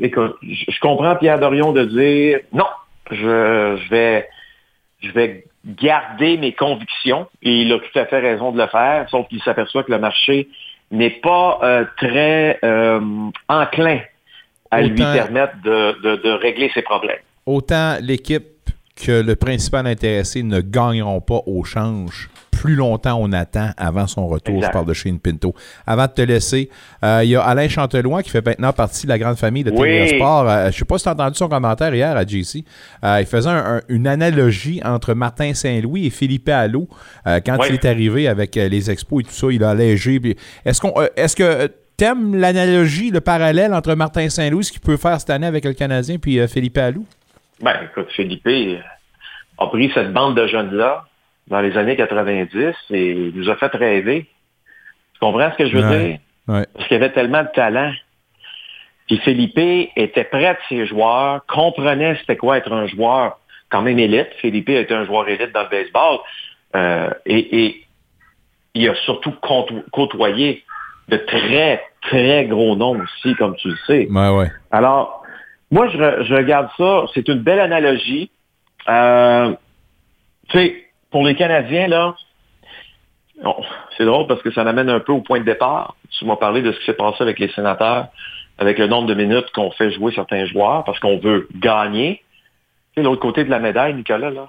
[0.00, 2.66] écoute, je, comprends Pierre Dorion de dire non,
[3.10, 4.28] je, je vais,
[5.02, 9.06] je vais garder mes convictions et il a tout à fait raison de le faire,
[9.10, 10.48] sauf qu'il s'aperçoit que le marché
[10.90, 13.00] n'est pas euh, très euh,
[13.48, 14.00] enclin
[14.70, 17.20] à lui permettre de, de- de régler ses problèmes.
[17.44, 18.44] Autant l'équipe
[18.96, 22.30] que le principal intéressé ne gagneront pas au change.
[22.50, 24.54] Plus longtemps on attend avant son retour.
[24.54, 24.68] Exact.
[24.68, 25.52] Je parle de Shane Pinto.
[25.86, 26.70] Avant de te laisser,
[27.04, 29.70] euh, il y a Alain Chanteloin qui fait maintenant partie de la grande famille de
[29.72, 30.08] Oui.
[30.16, 30.48] Sport.
[30.48, 32.64] Euh, je ne sais pas si tu as entendu son commentaire hier à JC.
[33.04, 36.88] Euh, il faisait un- un- une analogie entre Martin Saint-Louis et Philippe Allot.
[37.26, 37.66] Quand Oui.
[37.70, 40.20] il est arrivé avec les expos et tout ça, il a allégé.
[40.64, 44.96] Est-ce qu'on, est-ce que tu aimes l'analogie, le parallèle entre Martin Saint-Louis, ce qu'il peut
[44.96, 47.04] faire cette année avec le Canadien, puis Philippe Allot?
[47.60, 48.78] Ben, écoute, Philippe euh,
[49.58, 51.04] a pris cette bande de jeunes-là
[51.48, 54.26] dans les années 90 et nous a fait rêver.
[55.14, 55.98] Tu comprends ce que je veux Ouais.
[56.08, 56.18] dire?
[56.48, 56.66] Ouais.
[56.74, 57.92] Parce qu'il y avait tellement de talent.
[59.06, 63.38] Puis Philippe était près de ses joueurs, comprenait c'était quoi être un joueur
[63.70, 64.28] quand même élite.
[64.40, 66.18] Philippe était un joueur élite dans le baseball.
[66.74, 67.84] Euh, et, et
[68.74, 70.64] il a surtout côto- côtoyé
[71.08, 74.08] de très, très gros noms aussi, comme tu le sais.
[74.10, 74.48] Ouais.
[74.70, 75.23] Alors,
[75.70, 78.30] moi, je, re- je regarde ça, c'est une belle analogie.
[78.88, 79.54] Euh,
[80.48, 82.14] tu sais, pour les Canadiens, là,
[83.42, 83.56] bon,
[83.96, 85.96] c'est drôle parce que ça m'amène un peu au point de départ.
[86.10, 88.08] Tu m'as parlé de ce qui s'est passé avec les sénateurs,
[88.58, 92.22] avec le nombre de minutes qu'on fait jouer certains joueurs parce qu'on veut gagner.
[92.94, 94.48] Tu sais, l'autre côté de la médaille, Nicolas, là,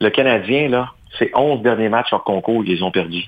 [0.00, 3.24] le Canadien, là, c'est 11 derniers matchs hors concours qu'ils ont perdu.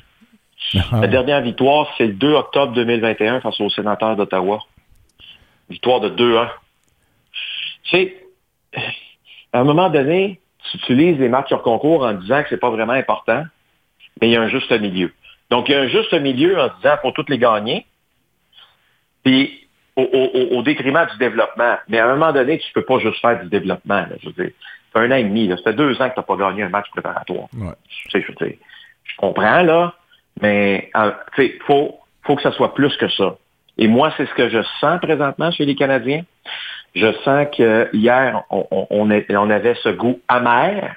[0.93, 4.61] La dernière victoire, c'est le 2 octobre 2021 face aux sénateurs d'Ottawa.
[5.69, 6.49] Victoire de 2-1.
[7.95, 8.01] Tu
[8.75, 8.83] sais,
[9.53, 12.71] à un moment donné, tu utilises les matchs hors concours en disant que c'est pas
[12.71, 13.45] vraiment important,
[14.21, 15.13] mais il y a un juste milieu.
[15.51, 17.87] Donc, il y a un juste milieu en disant qu'il faut toutes les gagner,
[19.23, 21.77] puis au, au- au détriment du développement.
[21.89, 24.01] Mais à un moment donné, tu peux pas juste faire du développement.
[24.01, 24.53] là, je veux dire.
[24.93, 25.57] Ça fait un an et demi, là.
[25.57, 27.49] ça fait deux ans que tu n'as pas gagné un match préparatoire.
[27.57, 27.73] Ouais.
[27.89, 28.57] Tu sais, je veux dire,
[29.05, 29.95] je comprends, là,
[30.41, 30.91] mais
[31.35, 33.37] tu sais, faut, faut que ça soit plus que ça.
[33.77, 36.23] Et moi, c'est ce que je sens présentement chez les Canadiens.
[36.95, 40.95] Je sens que hier, on, avait ce goût amer,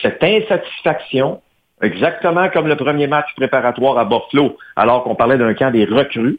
[0.00, 1.42] cette insatisfaction,
[1.82, 6.38] exactement comme le premier match préparatoire à Buffalo, alors qu'on parlait d'un camp des recrues.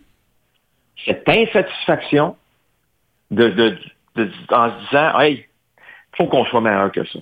[1.05, 2.35] Cette insatisfaction
[3.29, 3.77] de, de-
[4.15, 5.45] de- en se disant, hey,
[6.17, 7.19] faut qu'on soit meilleur que ça.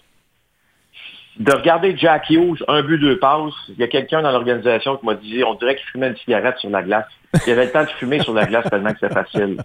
[1.39, 5.05] De regarder Jack Hughes, un but, deux passes, il y a quelqu'un dans l'organisation qui
[5.05, 7.07] m'a dit, on dirait qu'il fumait une cigarette sur la glace.
[7.47, 9.57] Il avait le temps de fumer sur la glace tellement que c'est facile.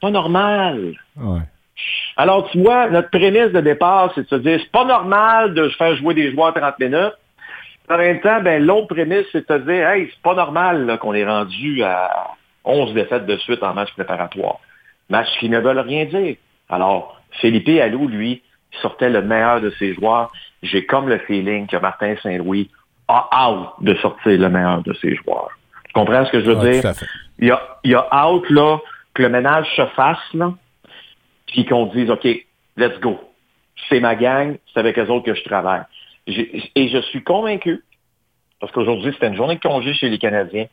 [0.00, 0.92] Pas normal.
[1.16, 1.40] Ouais.
[2.16, 5.70] Alors, tu vois, notre prémisse de départ, c'est de se dire, c'est pas normal de
[5.70, 7.14] faire jouer des joueurs 30 minutes.
[7.88, 11.14] En même temps, ben, l'autre prémisse, c'est de se dire, hey, c'est pas normal qu'on
[11.14, 12.34] est rendu à
[12.64, 14.58] 11 défaites de suite en match préparatoire.
[15.08, 16.36] Match qui ne veulent rien dire.
[16.68, 18.42] Alors, Philippe Allou, lui,
[18.82, 20.30] sortait le meilleur de ses joueurs.
[20.62, 22.70] J'ai comme le feeling que Martin Saint-Louis
[23.08, 25.50] a hâte de sortir le meilleur de ses joueurs.
[25.86, 26.92] Tu comprends ce que je veux Ouais, dire?
[27.38, 28.78] Il y a, il y a hâte, là,
[29.14, 30.52] que le ménage se fasse, là,
[31.46, 32.24] puis qu'on dise, OK,
[32.76, 33.18] let's go.
[33.88, 35.82] C'est ma gang, c'est avec eux autres que je travaille.
[36.26, 37.82] Et je suis convaincu,
[38.60, 40.66] parce qu'aujourd'hui, c'était une journée de congé chez les Canadiens,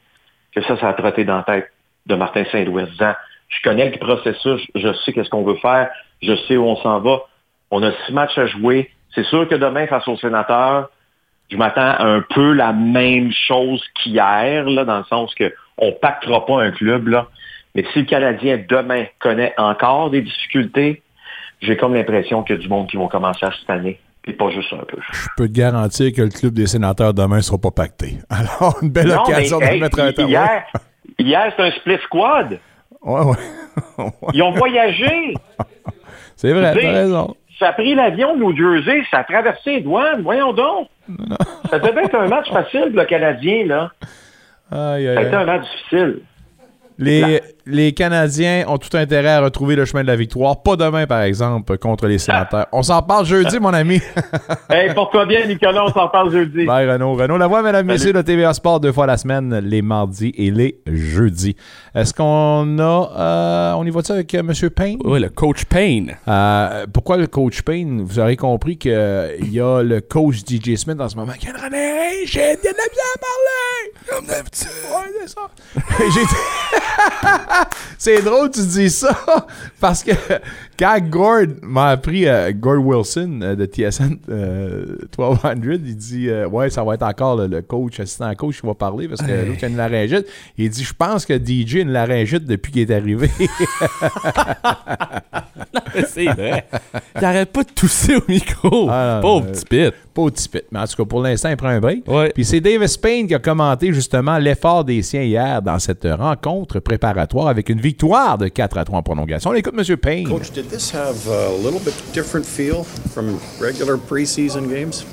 [0.53, 1.71] que ça, ça a trotté dans la tête
[2.05, 3.13] de Martin Saint-Louis, en disant,
[3.47, 5.89] je connais le processus, je sais qu'est-ce qu'on veut faire,
[6.21, 7.21] je sais où on s'en va.
[7.71, 8.91] On a six matchs à jouer.
[9.17, 10.91] C'est sûr que demain, face aux sénateurs,
[11.49, 15.91] je m'attends à un peu la même chose qu'hier, là, dans le sens que on
[15.91, 17.25] pactera pas un club, là.
[17.73, 21.01] Mais si le Canadien demain connaît encore des difficultés,
[21.61, 23.99] j'ai comme l'impression qu'il y a du monde qui vont commencer à cette année.
[24.21, 24.97] Puis pas juste un peu.
[25.11, 28.19] Je peux te garantir que le club des sénateurs demain ne sera pas pacté.
[28.29, 30.29] Alors, une belle Non, occasion mais, de hey, mettre un terme.
[30.29, 30.63] hier,
[31.17, 32.59] hier c'est un split squad.
[33.01, 34.05] Ouais, ouais.
[34.33, 35.33] Ils ont voyagé.
[36.35, 37.35] C'est vrai, t'as raison.
[37.59, 40.21] Ça a pris l'avion de New Jersey, ça a traversé les douanes.
[40.21, 40.89] Voyons donc.
[41.69, 43.91] Ça devait être un match facile le Canadien, là.
[44.71, 46.19] Aïe, Ça a été un match difficile.
[46.99, 50.61] Les, les Canadiens ont tout intérêt à retrouver le chemin de la victoire.
[50.63, 52.67] Pas demain, par exemple, contre les sénateurs.
[52.71, 54.01] On s'en parle jeudi, mon ami.
[54.69, 56.65] Hey, porte-toi bien, Nicolas, on s'en parle jeudi.
[56.65, 57.13] Bye, Renaud.
[57.15, 60.79] Renaud Lavoie, mesdames, messieurs, de TVA Sport, deux fois la semaine, les mardis et les
[60.85, 61.55] jeudis.
[61.95, 63.11] Est-ce qu'on a...
[63.17, 64.69] euh, on y va-tu avec euh, M.
[64.69, 64.99] Payne?
[65.05, 66.15] Oui, le coach Payne.
[66.27, 68.01] Euh, pourquoi le coach Payne?
[68.01, 68.91] Vous aurez compris qu'il
[69.51, 73.93] y a le coach DJ Smith en ce moment René, j'ai à parler!
[74.09, 74.67] Comme d'habitude.
[74.91, 75.49] Ouais, c'est ça.
[76.13, 76.21] J'ai-
[77.97, 79.15] c'est drôle tu dis ça
[79.79, 80.11] parce que
[80.77, 84.85] quand Gord m'a appris, euh, Gord Wilson euh, de TSN euh,
[85.17, 88.67] 1200, il dit euh, Ouais, ça va être encore le, le coach, assistant coach qui
[88.67, 90.27] va parler parce que l'autre a une laryngite.
[90.57, 93.29] Il dit Je pense que DJ a une laryngite depuis qu'il est arrivé.
[96.07, 96.65] C'est vrai.
[97.15, 98.87] Il arrête pas de tousser au micro.
[98.89, 99.93] Ah, Pauvre euh, petit pit.
[100.13, 100.63] Pas au petit pit.
[100.71, 102.07] Mais en tout cas, pour l'instant, il prend un break.
[102.07, 102.31] Ouais.
[102.33, 106.79] Puis c'est Davis Payne qui a commenté justement l'effort des siens hier dans cette rencontre
[106.79, 109.49] préparatoire avec une victoire de 4 à 3 en prolongation.
[109.49, 109.97] On écoute M.
[109.97, 110.27] Payne.
[110.27, 112.83] Coach, did this have a little bit different feel
[113.13, 115.05] from regular preseason games?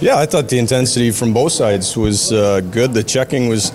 [0.00, 2.94] Yeah, I thought the intensity from both sides was uh, good.
[2.94, 3.72] The checking was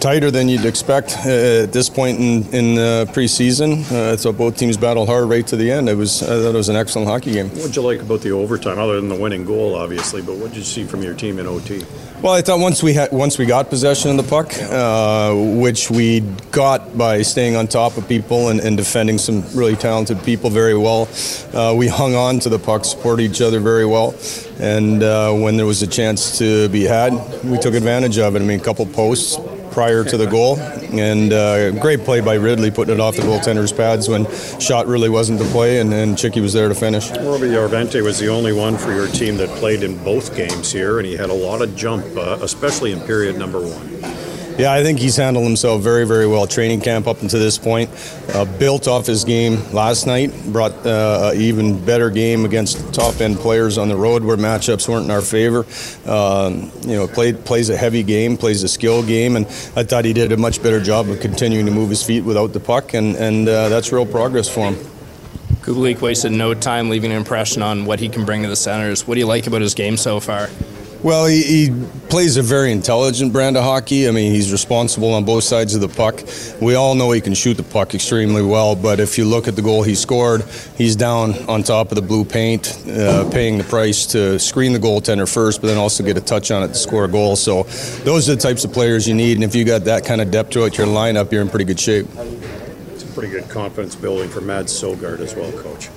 [0.00, 3.80] tighter than you'd expect uh, at this point in in uh, preseason.
[3.92, 5.88] Uh, thought both teams battled hard right to the end.
[5.88, 7.48] It was I thought it was an excellent hockey game.
[7.50, 10.22] What did you like about the overtime, other than the winning goal, obviously?
[10.22, 11.84] But what did you see from your team in OT?
[12.22, 15.90] Well, I thought once we had once we got possession of the puck, uh, which
[15.90, 20.50] we got by staying on top of people and, and defending some really talented people
[20.50, 21.08] very well,
[21.54, 24.14] uh, we hung on to the puck, supported each other very well,
[24.58, 27.12] and uh, when there was a chance to be had,
[27.44, 28.42] we took advantage of it.
[28.42, 29.38] I mean, a couple posts
[29.70, 33.72] prior to the goal, and uh, great play by Ridley putting it off the goaltender's
[33.72, 34.26] pads when
[34.58, 37.10] shot really wasn't the play, and, and Chicky was there to finish.
[37.10, 40.98] Robbie Yarvente was the only one for your team that played in both games here,
[40.98, 44.29] and he had a lot of jump, uh, especially in period number one.
[44.58, 46.46] Yeah, I think he's handled himself very, very well.
[46.46, 47.90] Training camp up until this point,
[48.34, 53.20] uh, built off his game last night, brought uh, an even better game against top
[53.20, 55.64] end players on the road where matchups weren't in our favor.
[56.06, 60.04] Um, you know, played plays a heavy game, plays a skill game, and I thought
[60.04, 62.94] he did a much better job of continuing to move his feet without the puck,
[62.94, 64.74] and and uh, that's real progress for him.
[65.62, 69.06] Kubalik wasted no time leaving an impression on what he can bring to the Senators.
[69.06, 70.48] What do you like about his game so far?
[71.02, 74.08] Well, he, he, plays a very intelligent brand of hockey.
[74.08, 76.22] I mean, he's responsible on both sides of the puck.
[76.60, 79.54] We all know he can shoot the puck extremely well, but if you look at
[79.54, 80.42] the goal he scored,
[80.76, 84.78] he's down on top of the blue paint, uh, paying the price to screen the
[84.80, 87.36] goaltender first, but then also get a touch on it to score a goal.
[87.36, 87.62] So
[88.02, 90.32] those are the types of players you need, and if you got that kind of
[90.32, 92.06] depth to throughout your lineup, you're in pretty good shape.
[92.92, 95.90] It's a pretty good confidence building for Mads Sogard as well, Coach.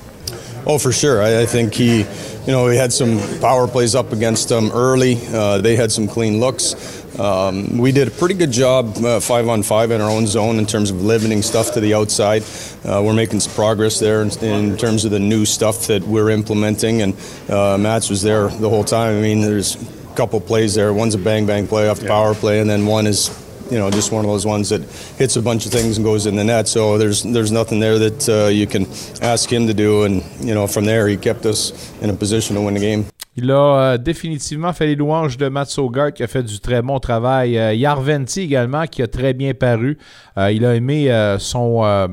[0.66, 1.22] Oh, for sure.
[1.22, 5.18] I, I, think he, you know, we had some power plays up against them early.
[5.28, 7.04] Uh, they had some clean looks.
[7.20, 10.58] Um, we did a pretty good job uh, five on five in our own zone
[10.58, 12.44] in terms of limiting stuff to the outside.
[12.86, 16.30] Uh, we're making some progress there in, in, terms of the new stuff that we're
[16.30, 17.14] implementing, and
[17.50, 19.18] uh, Mats was there the whole time.
[19.18, 20.94] I mean, there's a couple plays there.
[20.94, 22.12] One's a bang bang play off the yeah.
[22.12, 23.28] power play, and then one is
[23.72, 24.82] you know, just one of those ones that
[25.18, 26.68] hits a bunch of things and goes in the net.
[26.68, 28.86] So there's there's nothing there that uh, you can
[29.22, 32.56] ask him to do, and you know, from there he kept us in a position
[32.56, 33.06] to win the game.
[33.36, 36.84] Il a euh, définitivement fait les louanges de Matt Sogard qui a fait du très
[36.84, 37.58] bon travail.
[37.58, 39.98] Euh, Yarventi également qui a très bien paru.
[40.38, 42.08] Euh, il a aimé euh, son, euh,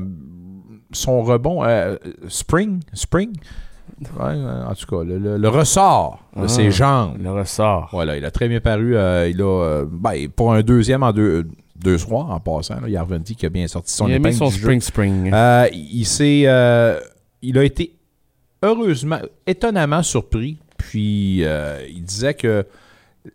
[0.91, 1.63] son rebond.
[1.63, 1.95] Euh,
[2.27, 2.79] spring?
[2.93, 3.33] Spring?
[4.19, 7.17] Ouais, en tout cas, le, le, le ressort de Ah, ses jambes.
[7.21, 7.89] Le ressort.
[7.91, 8.95] Voilà, il a très bien paru.
[8.95, 12.89] euh, il a, euh, ben, pour un deuxième en deux, deux soirs en passant, là,
[12.89, 14.59] Yarventi qui a bien sorti son il a mis son du jeu.
[14.61, 15.31] spring spring.
[15.33, 16.41] Euh, il s'est,
[17.41, 17.95] il a été
[18.63, 20.57] heureusement, étonnamment surpris.
[20.77, 22.65] Puis il disait que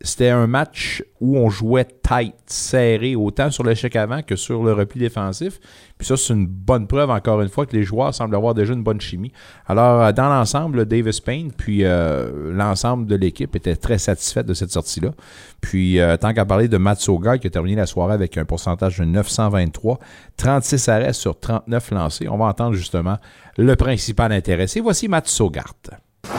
[0.00, 4.72] c'était un match où on jouait tight, serré, autant sur l'échec avant que sur le
[4.72, 5.60] repli défensif.
[5.96, 8.72] Puis ça, c'est une bonne preuve, encore une fois, que les joueurs semblent avoir déjà
[8.72, 9.32] une bonne chimie.
[9.66, 14.54] Alors, euh, dans l'ensemble, Davis Payne, puis euh, l'ensemble de l'équipe était très satisfait de
[14.54, 15.12] cette sortie-là.
[15.60, 18.44] Puis, euh, tant qu'à parler de Matt Sogard, qui a terminé la soirée avec un
[18.44, 19.98] pourcentage de 923,
[20.36, 23.18] 36 arrêts sur 39 lancés, on va entendre justement
[23.56, 24.80] le principal intéressé.
[24.80, 25.74] Voici Matt Sogard.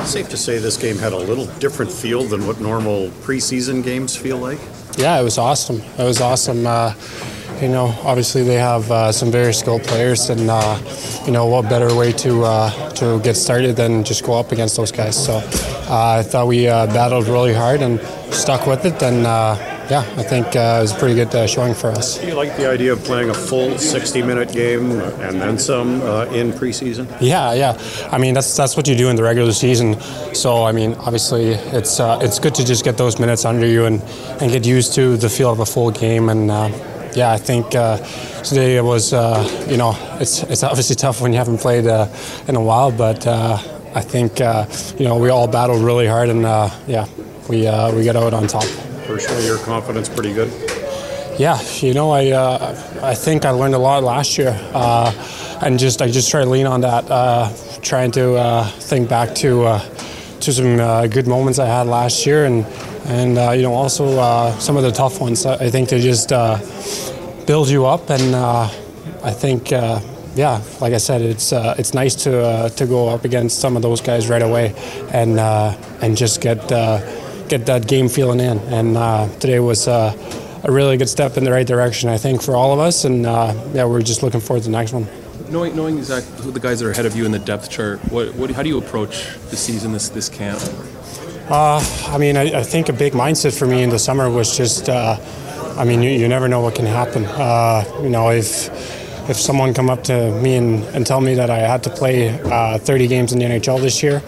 [0.05, 4.15] Safe to say this game had a little different feel than what normal preseason games
[4.15, 4.59] feel like?
[4.97, 5.81] Yeah, it was awesome.
[5.97, 6.65] It was awesome.
[6.65, 6.93] Uh,
[7.61, 10.79] you know, obviously they have uh, some very skilled players, and uh,
[11.25, 14.75] you know what better way to uh, to get started than just go up against
[14.75, 15.15] those guys.
[15.23, 17.99] So uh, I thought we uh, battled really hard and
[18.33, 19.23] stuck with it, and
[19.89, 22.19] yeah, I think it was a pretty good showing for us.
[22.19, 26.01] Do you like the idea of playing a full 60-minute game and then some
[26.33, 27.07] in preseason?
[27.21, 27.79] Yeah, yeah.
[28.11, 29.99] I mean that's that's what you do in the regular season.
[30.35, 34.01] So I mean, obviously it's it's good to just get those minutes under you and
[34.41, 36.69] and get used to the feel of a full game and uh,
[37.17, 37.97] yeah, I think uh,
[38.43, 42.07] today it was, uh, you know, it's it's obviously tough when you haven't played uh,
[42.47, 43.57] in a while, but uh,
[43.95, 44.67] I think, uh,
[44.99, 46.43] you know, we all battled really hard and
[46.87, 47.07] yeah,
[47.49, 47.61] we
[47.95, 48.65] we got out on top.
[49.07, 50.51] Personally, your confidence pretty good.
[51.39, 52.31] Yeah, you know, I
[53.01, 54.53] I think I learned a lot last year,
[55.63, 57.07] and just I just try to lean on that,
[57.81, 59.79] trying to think back to
[60.39, 60.77] to some
[61.09, 62.63] good moments I had last year and
[63.07, 65.45] and uh, you know also uh, some of the tough ones.
[65.45, 66.59] I think they just uh,
[67.45, 68.69] build you up, and uh,
[69.23, 69.99] I think uh,
[70.35, 73.81] yeah, like I said, it's uh, it's nice to to go up against some of
[73.81, 74.73] those guys right away,
[75.11, 75.39] and
[76.01, 76.67] and just get
[77.47, 78.59] get that game feeling in.
[78.59, 78.95] And
[79.41, 79.87] today was.
[79.87, 83.23] a really good step in the right direction, I think, for all of us, and
[83.23, 85.07] yeah, we're just looking forward to the next one.
[85.49, 87.99] Knowing, knowing exactly who the guys that are ahead of you in the depth chart,
[88.11, 90.59] what, what, how do you approach the season, this, this camp?
[91.49, 94.57] Uh, I mean, I, I, think a big mindset for me in the summer was
[94.57, 95.17] just, uh,
[95.77, 97.23] I mean, you, you, never know what can happen.
[97.23, 98.67] Uh, you know, if
[99.29, 102.37] if someone come up to me and, and tell me that I had to play
[102.51, 104.21] uh, 30 games in the NHL this year,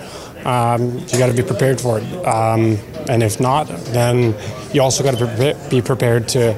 [0.45, 2.03] um, you got to be prepared for it.
[2.25, 2.77] Um,
[3.10, 4.34] and if not, then
[4.73, 6.53] you also got to be prepared to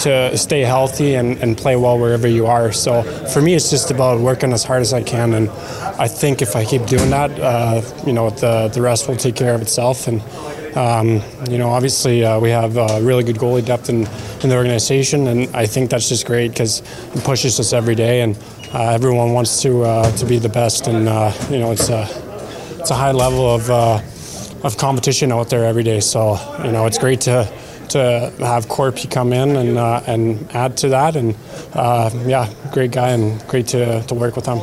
[0.00, 2.72] to stay healthy and, and play well wherever you are.
[2.72, 5.50] So for me, it's just about working as hard as I can, and
[5.98, 9.36] I think if I keep doing that, uh, you know, the the rest will take
[9.36, 10.08] care of itself.
[10.08, 10.22] And
[10.76, 14.06] um, you know, obviously, uh, we have uh, really good goalie depth in,
[14.42, 16.80] in the organization, and I think that's just great because
[17.14, 18.36] it pushes us every day, and
[18.74, 22.06] uh, everyone wants to uh, to be the best, and uh, you know, it's a
[22.78, 23.70] it's a high level of
[24.64, 26.00] of competition out there every day.
[26.00, 27.50] So you know, it's great to
[27.90, 31.16] to have Corpy come in and uh, and add to that.
[31.16, 31.34] And
[31.74, 34.60] uh, yeah, great guy and great to, work with him.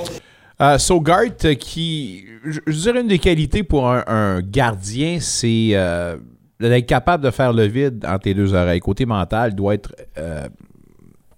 [0.59, 6.17] Uh, Sogart, qui, je, je dirais, une des qualités pour un, un gardien, c'est euh,
[6.59, 10.47] d'être capable de faire le vide entre tes deux oreilles, côté mental, doit être euh,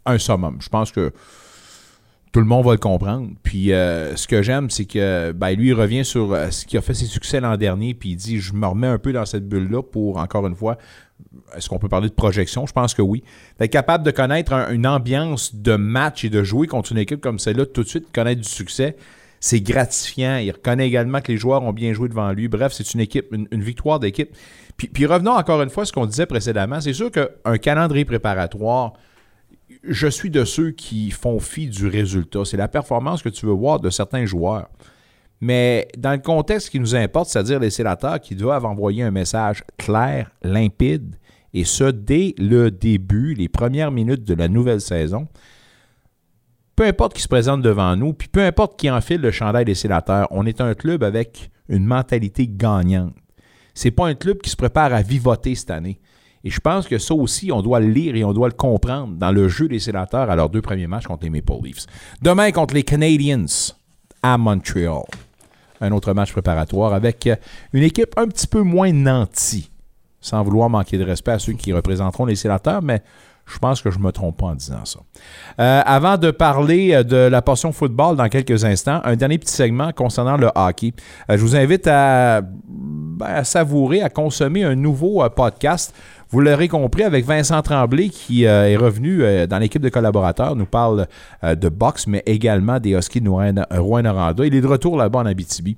[0.05, 0.57] un summum.
[0.61, 1.11] Je pense que
[2.35, 3.29] tout le monde va le comprendre.
[3.43, 6.75] Puis euh, ce que j'aime, c'est que ben, lui, il revient sur euh, ce qui
[6.75, 9.25] a fait ses succès l'an dernier, puis il dit Je me remets un peu dans
[9.25, 10.77] cette bulle-là pour, encore une fois,
[11.55, 12.65] est-ce qu'on peut parler de projection?
[12.65, 13.23] Je pense que oui.
[13.57, 17.39] D'être capable de connaître une ambiance de match et de jouer contre une équipe comme
[17.39, 18.97] celle-là, tout de suite, connaître du succès,
[19.39, 20.35] c'est gratifiant.
[20.35, 22.49] Il reconnaît également que les joueurs ont bien joué devant lui.
[22.49, 24.35] Bref, c'est une équipe, une, victoire d'équipe.
[24.75, 26.81] Puis, puis revenons encore une fois à ce qu'on disait précédemment.
[26.81, 28.91] C'est sûr qu'un calendrier préparatoire
[29.87, 32.45] je suis de ceux qui font fi du résultat.
[32.45, 34.69] C'est la performance que tu veux voir de certains joueurs.
[35.41, 39.63] Mais dans le contexte qui nous importe, c'est-à-dire les sénateurs qui doivent envoyer un message
[39.77, 41.17] clair, limpide,
[41.53, 45.27] et ce, dès le début, les premières minutes de la nouvelle saison,
[46.75, 49.75] peu importe qui se présente devant nous, puis peu importe qui enfile le chandail des
[49.75, 53.13] sénateurs, on est un club avec une mentalité gagnante.
[53.73, 55.99] C'est pas un club qui se prépare à vivoter cette année.
[56.45, 59.15] Et je pense que ça aussi, on doit le lire et on doit le comprendre
[59.15, 61.87] dans le jeu des sénateurs à leurs deux premiers matchs contre les Maple Leafs.
[62.21, 63.45] Demain contre les Canadiens
[64.21, 65.01] à Montreal.
[65.81, 67.27] Un autre match préparatoire avec
[67.73, 69.71] une équipe un petit peu moins nantie,
[70.21, 73.01] sans vouloir manquer de respect à ceux qui représenteront les sénateurs, mais
[73.45, 74.99] je pense que je ne me trompe pas en disant ça.
[75.59, 79.91] Euh, avant de parler de la portion football dans quelques instants, un dernier petit segment
[79.93, 80.93] concernant le hockey.
[81.29, 85.93] Euh, je vous invite à, ben, à, savourer, à consommer un nouveau euh, podcast
[86.29, 90.55] vous l'aurez compris avec Vincent Tremblay qui euh, est revenu euh, dans l'équipe de collaborateurs,
[90.55, 91.07] nous parle
[91.43, 94.45] euh, de boxe, mais également des Huskies de Rouen-Noranda.
[94.45, 95.77] Il est de retour là-bas en Abitibi.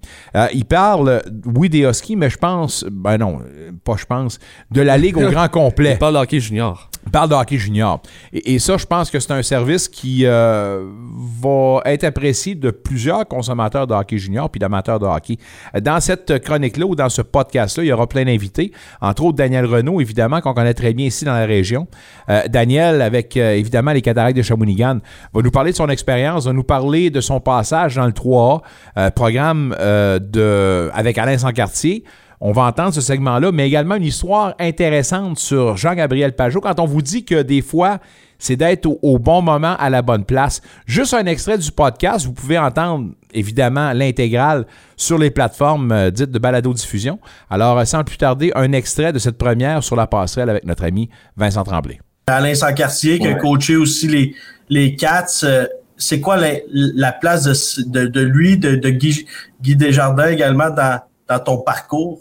[0.54, 1.22] il parle,
[1.56, 3.40] oui, des Huskies, mais je pense, ben non,
[3.84, 4.40] pas je pense,
[4.72, 5.94] de la Ligue au grand complet.
[5.98, 8.02] Il parle de hockey junior parle de hockey junior.
[8.34, 13.88] Et, ça, je pense que c'est un service qui va être apprécié de plusieurs consommateurs
[13.88, 15.38] de hockey junior puis d'amateurs de hockey.
[15.82, 19.66] Dans cette chronique-là ou dans ce podcast-là, il y aura plein d'invités, entre autres Daniel
[19.66, 21.88] Renault, évidemment, qu'on connaît très bien ici dans la région.
[22.30, 25.00] Euh, Daniel, avec euh, évidemment les cataractes de Shawinigan,
[25.34, 29.12] va nous parler de son expérience, va nous parler de son passage dans le 3A,
[29.12, 32.04] programme de, avec Alain Sancartier.
[32.40, 36.86] On va entendre ce segment-là, mais également une histoire intéressante sur Jean-Gabriel Pajot quand on
[36.86, 37.98] vous dit que des fois,
[38.40, 40.62] c'est d'être au, bon moment à la bonne place.
[40.86, 44.66] Juste un extrait du podcast, vous pouvez entendre évidemment l'intégrale
[44.96, 47.20] sur les plateformes euh, dites de balado-diffusion.
[47.50, 50.84] Alors, euh, sans plus tarder, un extrait de cette première sur la passerelle avec notre
[50.84, 52.00] ami Vincent Tremblay.
[52.28, 54.36] Alain Sancartier, qui a coaché aussi les,
[54.70, 55.66] les Cats, euh,
[55.98, 59.26] c'est quoi la, place de, lui, de, Guy,
[59.62, 62.20] Guy Desjardins également dans, dans ton parcours?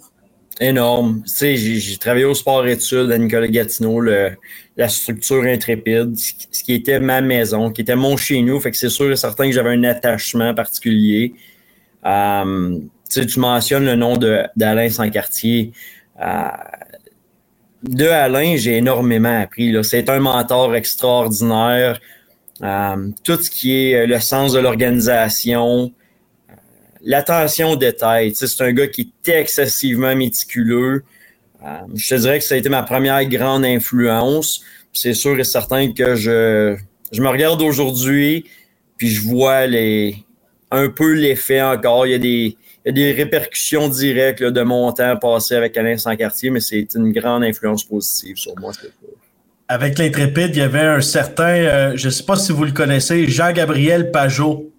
[0.58, 1.22] Énorme.
[1.26, 4.00] Tu sais, j'ai travaillé au sport études à Nicolas Gatineau,
[4.76, 8.60] la structure intrépide, ce qui était ma maison, qui était mon chez nous.
[8.60, 11.32] Fait que c'est sûr et certain que j'avais un attachement particulier.
[12.04, 12.78] Euh,
[13.10, 14.18] tu mentionnes le nom
[14.54, 15.72] d'Alain Sancartier.
[16.20, 16.48] Euh,
[17.82, 19.74] de Alain, j'ai énormément appris.
[19.82, 21.98] C'est un mentor extraordinaire.
[22.62, 25.92] Euh, tout ce qui est le sens de l'organisation,
[27.02, 28.32] l'attention aux détails.
[28.34, 31.02] C'est un gars qui est excessivement méticuleux.
[31.64, 34.62] Euh, je te dirais que ça a été ma première grande influence.
[34.92, 36.76] C'est sûr et certain que je,
[37.12, 38.44] je me regarde aujourd'hui,
[38.96, 40.16] puis je vois les,
[40.70, 42.06] un peu l'effet encore.
[42.06, 45.76] Il y a des, il y a des répercussions directes de mon temps passé avec
[45.76, 48.72] Alain Sancartier, mais c'est une grande influence positive sur moi.
[49.68, 52.72] Avec l'intrépide, il y avait un certain, euh, je ne sais pas si vous le
[52.72, 54.72] connaissez, Jean-Gabriel Pajot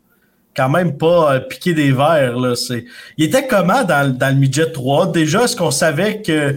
[0.58, 2.38] quand même pas euh, piqué des verres.
[2.38, 2.54] Là.
[3.18, 5.12] Il était comment dans, dans le midget 3?
[5.12, 6.56] Déjà, est-ce qu'on savait que.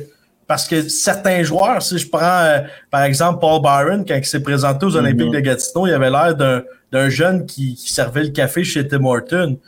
[0.50, 2.58] Parce que certains joueurs, si je prends euh,
[2.90, 5.34] par exemple Paul Byron, quand il s'est présenté aux Olympiques mm-hmm.
[5.34, 9.58] de Gatineau, il avait l'air d'un jeune qui, servait le café chez Tim Horton.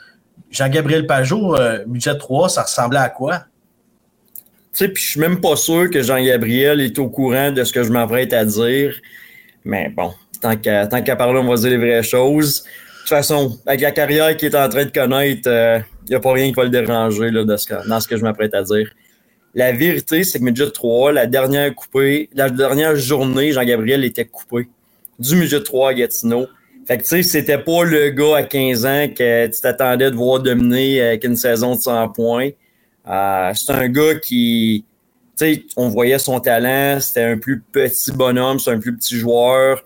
[0.51, 3.39] Jean-Gabriel Pajot, euh, midget 3, ça ressemblait à quoi?
[3.39, 3.43] Tu
[4.72, 7.85] sais, puis je suis même pas sûr que Jean-Gabriel est au courant de ce que
[7.85, 8.93] je m'apprête à dire.
[9.64, 12.64] Mais bon, tant qu'à parler, on va dire les vraies choses.
[12.64, 15.78] De toute façon, avec la carrière qu'il est en train de connaître, il euh,
[16.09, 18.64] n'y a pas rien qui va le déranger là, dans ce que je m'apprête à
[18.64, 18.91] dire.
[19.55, 24.68] La vérité, c'est que Midget 3, la dernière coupée, la dernière journée, Jean-Gabriel était coupé
[25.18, 26.46] du Midget 3 à Gatineau.
[26.86, 30.16] Fait que tu sais, c'était pas le gars à 15 ans que tu t'attendais de
[30.16, 32.50] voir dominer avec une saison de 100 points.
[33.07, 34.84] Euh, c'est un gars qui,
[35.36, 39.16] tu sais, on voyait son talent, c'était un plus petit bonhomme, c'est un plus petit
[39.16, 39.84] joueur,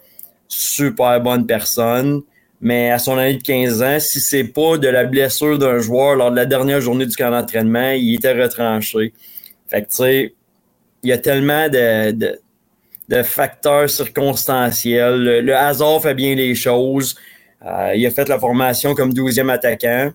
[0.48, 2.22] super bonne personne.
[2.60, 6.14] Mais à son année de 15 ans, si c'est pas de la blessure d'un joueur
[6.14, 9.12] lors de la dernière journée du camp d'entraînement, il était retranché.
[9.68, 10.34] Fait que, tu sais,
[11.02, 12.12] il y a tellement de,
[13.08, 15.22] de, facteurs circonstanciels.
[15.44, 17.16] Le, hasard fait bien les choses.
[17.64, 20.12] Euh, il a fait la formation comme 12e attaquant.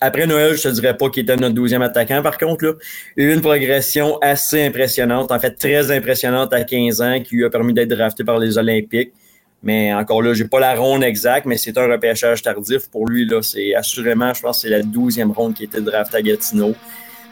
[0.00, 2.64] après Noël, je te dirais pas qu'il était notre douzième attaquant, par contre.
[2.64, 2.72] Là.
[3.16, 7.36] Il a eu une progression assez impressionnante, en fait très impressionnante à 15 ans, qui
[7.36, 9.12] lui a permis d'être drafté par les Olympiques.
[9.62, 12.88] Mais encore là, j'ai pas la ronde exacte, mais c'est un repêchage tardif.
[12.88, 16.22] Pour lui, là, c'est assurément, je pense c'est la douzième ronde qui était drafté à
[16.22, 16.74] Gatineau.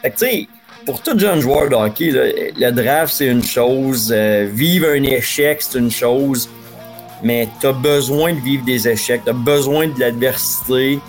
[0.01, 0.47] Fait que tu sais,
[0.89, 2.09] pour tout jeune joueur de hockey,
[2.57, 4.11] le draft, c'est une chose.
[4.11, 6.49] euh, vivre un échec, c'est une chose.
[7.21, 10.99] Mais tu as besoin de vivre des échecs, tu as besoin de l'adversité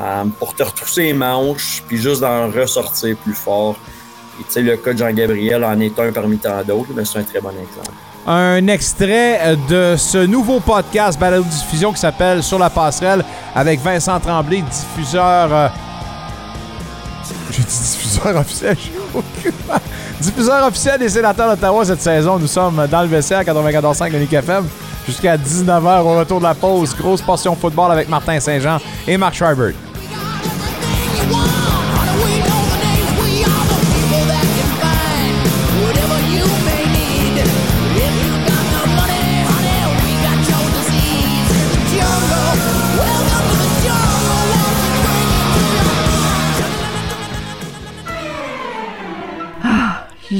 [0.00, 3.74] euh, pour te retrousser les manches, puis juste d'en ressortir plus fort.
[4.38, 7.18] Et tu sais, le cas de Jean-Gabriel en est un parmi tant d'autres, mais c'est
[7.18, 7.96] un très bon exemple.
[8.28, 13.24] Un extrait de ce nouveau podcast Balado Diffusion qui s'appelle Sur la passerelle
[13.56, 15.72] avec Vincent Tremblay, diffuseur.
[17.56, 18.76] J'ai dit diffuseur officiel,
[20.20, 22.38] Diffuseur officiel des sénateurs d'Ottawa cette saison.
[22.38, 24.66] Nous sommes dans le vestiaire 94.5 Unique FM
[25.06, 26.94] jusqu'à 19h au retour de la pause.
[26.94, 28.78] Grosse portion football avec Martin Saint-Jean
[29.08, 29.74] et Marc Schreiber.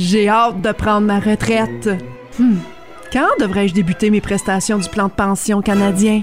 [0.09, 1.89] J'ai hâte de prendre ma retraite.
[2.39, 2.59] Hmm.
[3.13, 6.23] Quand devrais-je débuter mes prestations du plan de pension canadien?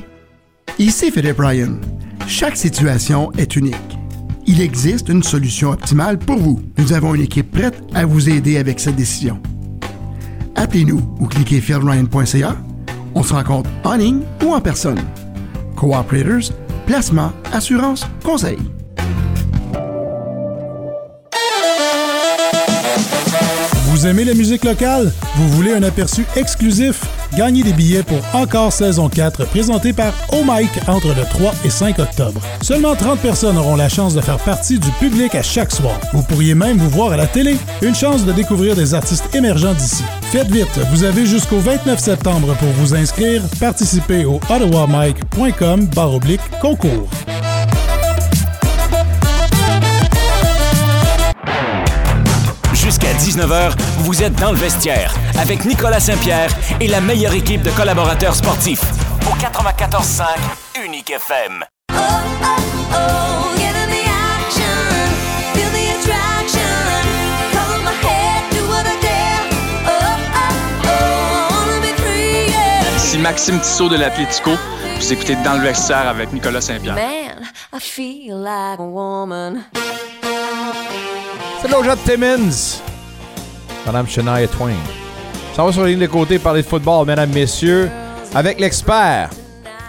[0.80, 1.82] Ici Philippe Ryan.
[2.26, 3.76] Chaque situation est unique.
[4.48, 6.62] Il existe une solution optimale pour vous.
[6.78, 9.42] Nous avons une équipe prête à vous aider avec cette décision.
[10.56, 12.56] Appelez-nous ou cliquez philryan.ca.
[13.16, 15.02] On se rencontre en ligne ou en personne.
[15.76, 16.56] Cooperators,
[16.86, 18.60] placement, assurance, conseil.
[24.04, 25.14] Vous aimez la musique locale?
[25.38, 27.06] Vous voulez un aperçu exclusif?
[27.38, 31.70] Gagnez des billets pour Encore saison 4 présenté par Oh Mike entre le 3 et
[31.70, 32.42] 5 octobre.
[32.62, 35.98] Seulement 30 personnes auront la chance de faire partie du public à chaque soir.
[36.12, 37.56] Vous pourriez même vous voir à la télé.
[37.82, 40.04] Une chance de découvrir des artistes émergents d'ici.
[40.34, 43.42] Faites vite, vous avez jusqu'au 29 septembre pour vous inscrire.
[43.58, 47.08] Participez au ottawamike.com oblique concours.
[52.94, 57.72] Jusqu'à 19h, vous êtes dans le vestiaire avec Nicolas Saint-Pierre et la meilleure équipe de
[57.72, 58.84] collaborateurs sportifs.
[59.26, 60.26] Au 94.5
[60.86, 61.66] Unique FM.
[72.96, 74.52] Ici Maxime Tissot de l'Atlético.
[75.00, 76.94] Vous écoutez Dans le vestiaire avec Nicolas Saint-Pierre.
[76.94, 79.64] Man, I feel like a woman.
[81.66, 82.82] C'est de Timmins.
[83.86, 84.76] Madame Shania Twain.
[85.54, 87.90] Ça va sur la ligne de côté parler de football, mesdames, messieurs,
[88.36, 89.30] avec l'expert,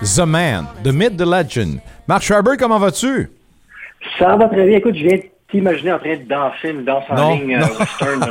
[0.02, 1.80] The Man, The Myth, The Legend.
[2.06, 3.30] Marc Schreiber, comment vas-tu?
[4.18, 4.78] Ça va très bien.
[4.78, 5.18] Écoute, je viens
[5.50, 7.66] t'imaginer en train de danser une danse en Non, ligne non.
[7.66, 8.26] euh, western là,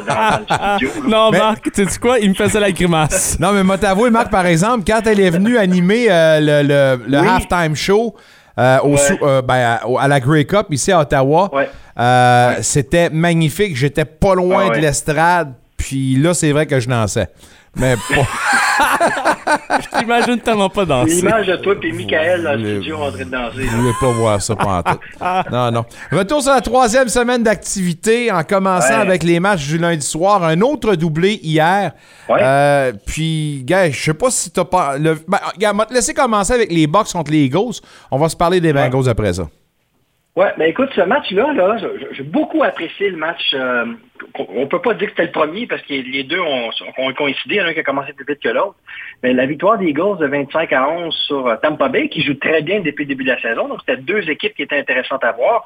[0.47, 1.09] dans, dans le studio.
[1.09, 2.19] Non, Mais- Marc, tu sais quoi?
[2.19, 3.37] Il me faisait la grimace.
[3.39, 7.03] Non, mais moi t'avouer, Marc, par exemple, quand elle est venue animer euh, le, le-
[7.07, 7.27] le Oui.
[7.27, 8.15] halftime show
[8.59, 8.97] euh, au Ouais.
[8.97, 11.49] sou- euh, ben, à, au- à la Grey Cup ici à Ottawa,
[11.99, 13.75] euh, c'était magnifique.
[13.75, 17.27] J'étais pas loin Ah de l'estrade, puis là, c'est vrai que je dansais.
[17.75, 18.27] Mais pas.
[19.81, 21.15] Je t'imagine tellement pas danser.
[21.15, 23.63] L'image de toi et Michael dans le studio en train de danser.
[23.63, 24.99] Je voulais pas voir ça pendant tout.
[25.51, 25.85] Non, non.
[26.11, 29.01] Retour sur la troisième semaine d'activité en commençant Ouais.
[29.01, 30.43] avec les matchs du lundi soir.
[30.43, 31.91] Un autre doublé hier.
[32.29, 34.97] Euh, puis, gars, je sais pas si t'as pas.
[34.97, 35.15] Le...
[35.27, 37.79] Ben, gars, on va te laisser commencer avec les Bucks contre les Eagles.
[38.11, 39.47] On va se parler des Bengals après ça.
[40.35, 41.77] Ouais, ben écoute, ce match-là, là,
[42.13, 43.53] j'ai- beaucoup apprécié le match.
[43.53, 43.85] euh,
[44.39, 47.55] on peut pas dire que c'était le premier parce que les deux ont, ont coïncidé,
[47.55, 48.73] il y en a un qui a commencé plus vite que l'autre.
[49.23, 52.33] Mais la victoire des Eagles de 25 à 11 sur euh, Tampa Bay, qui joue
[52.35, 55.23] très bien depuis le début de la saison, donc c'était deux équipes qui étaient intéressantes
[55.23, 55.63] à voir.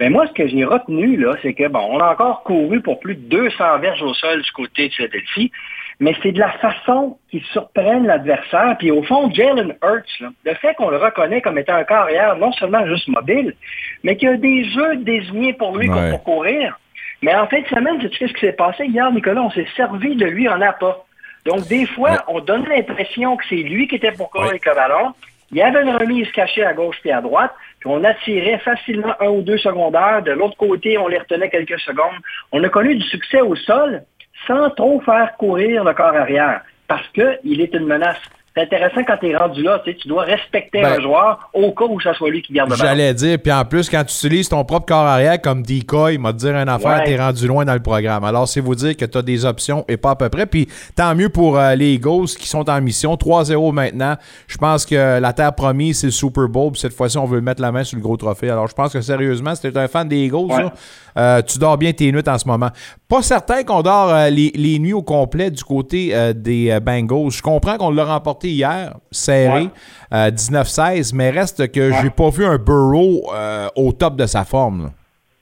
[0.00, 2.98] Mais moi, ce que j'ai retenu, là, c'est que, bon, on a encore couru pour
[3.00, 5.52] plus de 200 verges au sol du côté de Philadelphie,
[6.00, 8.74] mais c'est de la façon qu'ils surprennent l'adversaire.
[8.78, 12.36] Puis au fond, Jalen Hurts, là, le fait qu'on le reconnaît comme étant un carrière
[12.36, 13.54] non seulement juste mobile,
[14.02, 16.10] mais qu'il y a des jeux désignés pour lui Ouais.
[16.10, 16.78] pour courir.
[17.22, 18.86] Mais en fin de semaine, tu sais ce qui s'est passé?
[18.86, 19.42] Hier, Nicolas?
[19.42, 21.04] On s'est servi de lui en appât.
[21.44, 24.74] Donc, des fois, on donne l'impression que c'est lui qui était pour courir avec le
[24.74, 25.12] ballon.
[25.50, 29.14] Il y avait une remise cachée à gauche et à droite, puis on attirait facilement
[29.20, 30.22] un ou deux secondaires.
[30.22, 32.18] De l'autre côté, on les retenait quelques secondes.
[32.50, 34.02] On a connu du succès au sol
[34.46, 38.20] sans trop faire courir le corps arrière, parce qu'il est une menace
[38.56, 39.80] c'est intéressant quand tu es rendu là.
[39.84, 42.52] Tu, sais, tu dois respecter Ben- un joueur au cas où ça soit lui qui
[42.52, 42.88] garde le ballon.
[42.88, 46.20] J'allais dire, puis en plus, quand tu utilises ton propre corps arrière comme decoy, il
[46.20, 47.04] m'a dit une affaire, Ouais.
[47.04, 48.22] t'es rendu loin dans le programme.
[48.24, 50.46] Alors, c'est vous dire que tu as des options et pas à peu près.
[50.46, 53.14] Puis tant mieux pour euh, les Eagles qui sont en mission.
[53.16, 54.14] 3-0 maintenant.
[54.46, 56.70] Je pense que la terre promise, c'est le Super Bowl.
[56.72, 58.50] Puis cette fois-ci, on veut mettre la main sur le gros trophée.
[58.50, 60.62] Alors, je pense que sérieusement, si t'es un fan des Eagles, Ouais.
[60.62, 60.72] là,
[61.16, 62.70] euh, tu dors bien tes nuits en ce moment.
[63.14, 66.80] Pas certain qu'on dort euh, les, les nuits au complet du côté euh, des euh,
[66.80, 67.30] Bengals.
[67.30, 69.68] Je comprends qu'on l'a remporté hier, serré,
[70.12, 73.30] euh, 19-16, mais reste que j'ai pas vu un Burrow
[73.76, 74.86] au top de sa forme.
[74.86, 74.88] là.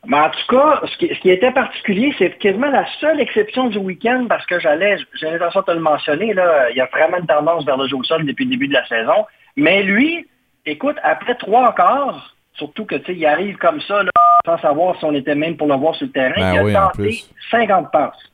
[0.07, 3.69] Mais en tout cas, ce qui, ce qui était particulier, c'est quasiment la seule exception
[3.69, 6.91] du week-end parce que j'allais, j'ai l'intention de te le mentionner, là, il y a
[6.93, 9.25] vraiment une tendance vers le jeu au sol depuis le début de la saison.
[9.57, 10.29] Mais lui,
[10.67, 14.11] écoute, après trois quarts, surtout que tu sais, il arrive comme ça, là,
[14.45, 16.65] sans savoir si on était même pour le voir sur le terrain, Ben il a
[16.65, 17.31] oui, tenté plus.
[17.51, 18.31] 50 passes.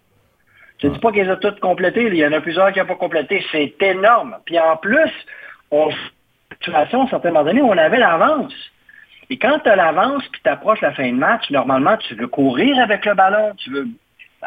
[0.80, 2.86] Je ne dis pas qu'ils ont toutes complétées, il y en a plusieurs qui n'ont
[2.86, 3.44] pas complété.
[3.50, 4.36] C'est énorme.
[4.46, 5.10] Puis en plus,
[5.70, 5.90] on
[6.58, 8.52] situation, à un certain moment donné, où on avait l'avance.
[9.30, 12.28] Et quand tu as l'avance puis tu approches la fin de match, normalement, tu veux
[12.28, 13.86] courir avec le ballon, tu veux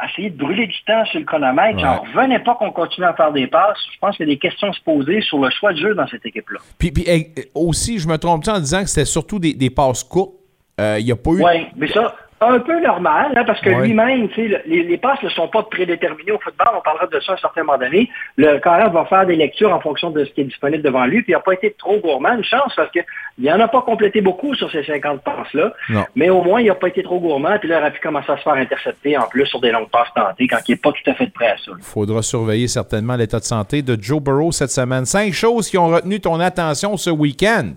[0.10, 1.76] essayer de brûler du temps sur le chronomètre.
[1.76, 1.84] Ouais.
[1.84, 3.78] J'en revenais pas qu'on continue à faire des passes.
[3.94, 5.94] Je pense qu'il y a des questions à se poser sur le choix de jeu
[5.94, 6.60] dans cette équipe-là.
[6.80, 7.06] Puis, puis,
[7.54, 10.41] aussi, je me trompe en disant que c'était surtout des, des passes courtes?
[10.82, 11.44] Euh, Il n'y a pas eu.
[11.44, 13.86] Oui, mais ça, un peu normal, hein, parce que Ouais.
[13.86, 14.28] lui-même,
[14.66, 16.70] les, les passes ne sont pas prédéterminées au football.
[16.76, 18.10] On parlera de ça à un certain moment donné.
[18.36, 21.22] Le carré va faire des lectures en fonction de ce qui est disponible devant lui,
[21.22, 22.34] puis il n'a pas été trop gourmand.
[22.34, 23.04] Une chance, parce qu'il
[23.38, 25.72] n'en a pas complété beaucoup sur ces 50 passes-là.
[26.16, 28.32] Mais au moins, il n'a pas été trop gourmand, puis là, il aurait pu commencer
[28.32, 30.92] à se faire intercepter en plus sur des longues passes tentées quand il n'est pas
[30.94, 31.72] tout à fait prêt à ça.
[31.78, 35.06] Il faudra surveiller certainement l'état de santé de Joe Burrow cette semaine.
[35.06, 37.74] Cinq choses qui ont retenu ton attention ce week-end.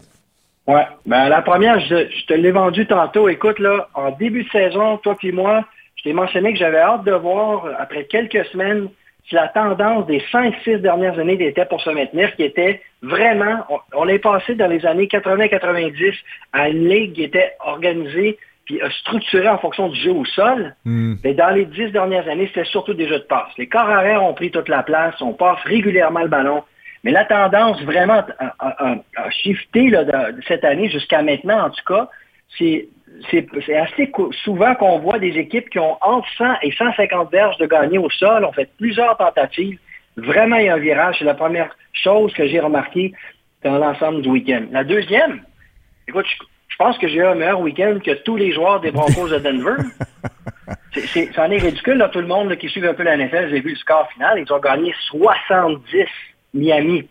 [0.67, 0.87] Ouais.
[1.07, 3.29] Ben, la première, je, je te l'ai vendu tantôt.
[3.29, 5.65] Écoute, là, en début de saison, toi puis moi,
[5.97, 8.89] je t'ai mentionné que j'avais hâte de voir, après quelques semaines,
[9.29, 13.79] si la tendance des 5-6 dernières années était pour se maintenir, qui était vraiment, on,
[13.95, 16.15] on est passé dans les années 80-90
[16.53, 20.75] à une ligue qui était organisée puis euh, structurée en fonction du jeu au sol.
[21.23, 23.51] Mais dans les dix dernières années, c'était surtout des jeux de passe.
[23.59, 26.63] Les corps arrière ont pris toute la place, on passe régulièrement le ballon.
[27.05, 31.23] Mais la tendance vraiment a, a- a- a shifté là, de, de cette année jusqu'à
[31.23, 32.09] maintenant, en tout cas,
[32.59, 32.89] c'est
[33.77, 34.11] assez
[34.43, 38.11] souvent qu'on voit des équipes qui ont entre 100 et 150 verges de gagner au
[38.11, 38.45] sol.
[38.45, 39.79] On fait plusieurs tentatives.
[40.17, 41.17] Vraiment, il y a un virage.
[41.19, 43.13] C'est la première chose que j'ai remarqué
[43.63, 44.65] dans l'ensemble du week-end.
[44.73, 45.43] La deuxième,
[46.09, 48.91] écoute, je, je pense que j'ai eu un meilleur week-end que tous les joueurs des
[48.93, 49.77] Broncos de Denver.
[51.35, 51.99] C'en est ridicule.
[51.99, 54.09] Là, tout le monde là, qui suit un peu la NFL, j'ai vu le score
[54.13, 54.39] final.
[54.39, 56.07] Ils ont gagné 70
[56.55, 57.09] Miami.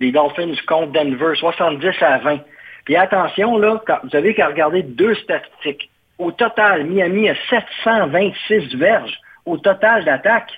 [0.00, 2.38] Les Dolphins contre Denver, 70 à 20.
[2.84, 5.90] Puis attention, là, quand, vous avez qu'à regarder deux statistiques.
[6.18, 10.50] Au total, Miami a 726 verges au total d'attaque.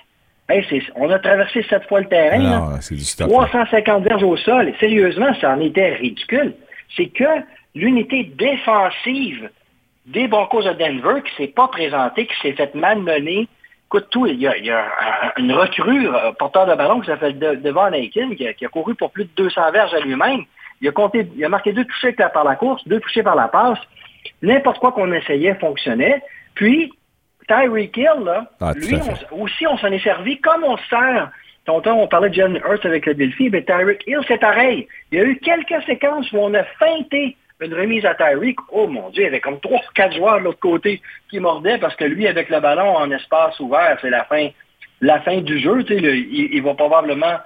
[0.49, 0.65] Hey,
[0.95, 2.37] on a traversé sept fois le terrain.
[2.37, 2.59] là.
[2.59, 3.29] Non, c'est du stop.
[3.29, 4.69] 350 verges au sol.
[4.69, 6.53] Et Sérieusement, ça en était ridicule.
[6.95, 7.23] C'est que
[7.75, 9.49] l'unité défensive
[10.07, 13.47] des Broncos de Denver qui s'est pas présentée, qui s'est fait malmener.
[13.93, 17.01] Écoute, tout, il y a, il y a un- une recrue euh, porteur de ballon
[17.01, 19.93] qui s'appelle De- Devon Aiken, qui a, qui a couru pour plus de 200 verges
[19.93, 20.43] à lui-même.
[20.79, 23.49] Il a, compté, il a marqué deux touchés par la course, deux touchés par la
[23.49, 23.79] passe.
[24.41, 26.21] N'importe quoi qu'on essayait fonctionnait.
[26.55, 26.93] Puis,
[27.49, 28.95] Tyreek Hill, là, Ah, lui,
[29.31, 31.29] on- aussi, on s'en est servi comme on se sert.
[31.65, 34.87] Tantôt, on parlait de John Hurts avec le Delphi, mais Tyreek Hill, c'est pareil.
[35.11, 38.57] Il y a eu quelques séquences où on a feinté une remise à Tyreek.
[38.71, 41.77] Oh mon Dieu, il y avait comme trois quatre joueurs de l'autre côté qui mordaient
[41.77, 44.49] parce que lui, avec le ballon en espace ouvert, c'est la fin,
[45.01, 45.85] la fin du jeu.
[45.89, 47.37] il, il va probablement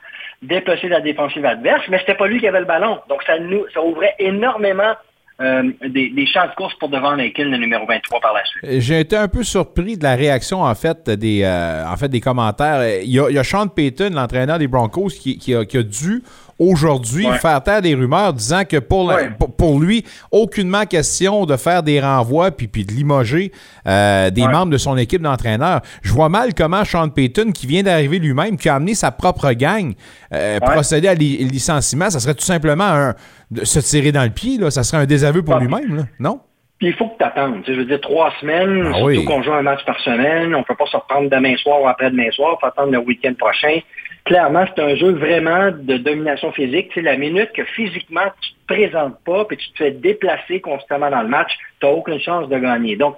[0.41, 2.99] déplacer la défensive adverse, mais c'était pas lui qui avait le ballon.
[3.09, 4.93] Donc, ça, nous, ça ouvrait énormément
[5.41, 8.81] euh, des, des de course pour devant Aiken, le numéro 23 par la suite.
[8.81, 12.21] J'ai été un peu surpris de la réaction, en fait, des, euh, en fait, des
[12.21, 13.01] commentaires.
[13.01, 16.23] Il y a, Sean Payton, l'entraîneur des Broncos, qui, qui a dû
[16.59, 17.37] aujourd'hui Ouais.
[17.37, 19.29] faire taire des rumeurs disant que pour, la- Ouais.
[19.37, 23.51] pour, pour lui, aucunement question de faire des renvois puis, puis de limoger
[23.87, 24.51] euh, des Ouais.
[24.51, 25.81] membres de son équipe d'entraîneurs.
[26.01, 29.51] Je vois mal comment Sean Payton, qui vient d'arriver lui-même, qui a amené sa propre
[29.53, 29.93] gang,
[30.33, 32.09] euh, procéder à li- licenciement.
[32.09, 33.15] Ça serait tout simplement un,
[33.51, 34.57] de se tirer dans le pied.
[34.57, 34.71] Là.
[34.71, 35.61] Ça serait un désaveu pour Ouais.
[35.61, 36.39] lui-même, non?
[36.77, 37.61] Puis il faut que tu attendes.
[37.65, 39.23] Je veux dire, trois semaines, Ah surtout oui.
[39.23, 40.53] qu'on joue un match par semaine.
[40.53, 42.55] On ne peut pas se reprendre demain soir ou après-demain soir.
[42.57, 43.79] Il faut attendre le week-end prochain.
[44.25, 46.91] Clairement, c'est un jeu vraiment de domination physique.
[46.95, 51.11] Sais, la minute que physiquement, tu te présentes pas puis tu te fais déplacer constamment
[51.11, 52.95] dans le match, tu n'as aucune chance de gagner.
[52.95, 53.15] Donc,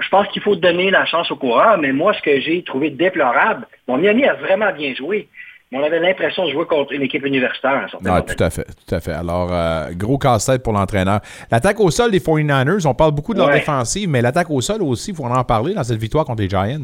[0.00, 2.90] je pense qu'il faut donner la chance au coureur, mais moi, ce que j'ai trouvé
[2.90, 5.28] déplorable, mon Miami a vraiment bien joué.
[5.70, 7.86] Mais on avait l'impression de jouer contre une équipe universitaire.
[7.88, 9.12] certain Ah, tout à fait, tout à fait.
[9.12, 11.20] Alors, euh, gros casse-tête pour l'entraîneur.
[11.52, 13.54] L'attaque au sol des 49ers, on parle beaucoup de leur Ouais.
[13.60, 16.48] défensive, mais l'attaque au sol aussi, il faut en parler dans cette victoire contre les
[16.48, 16.82] Giants.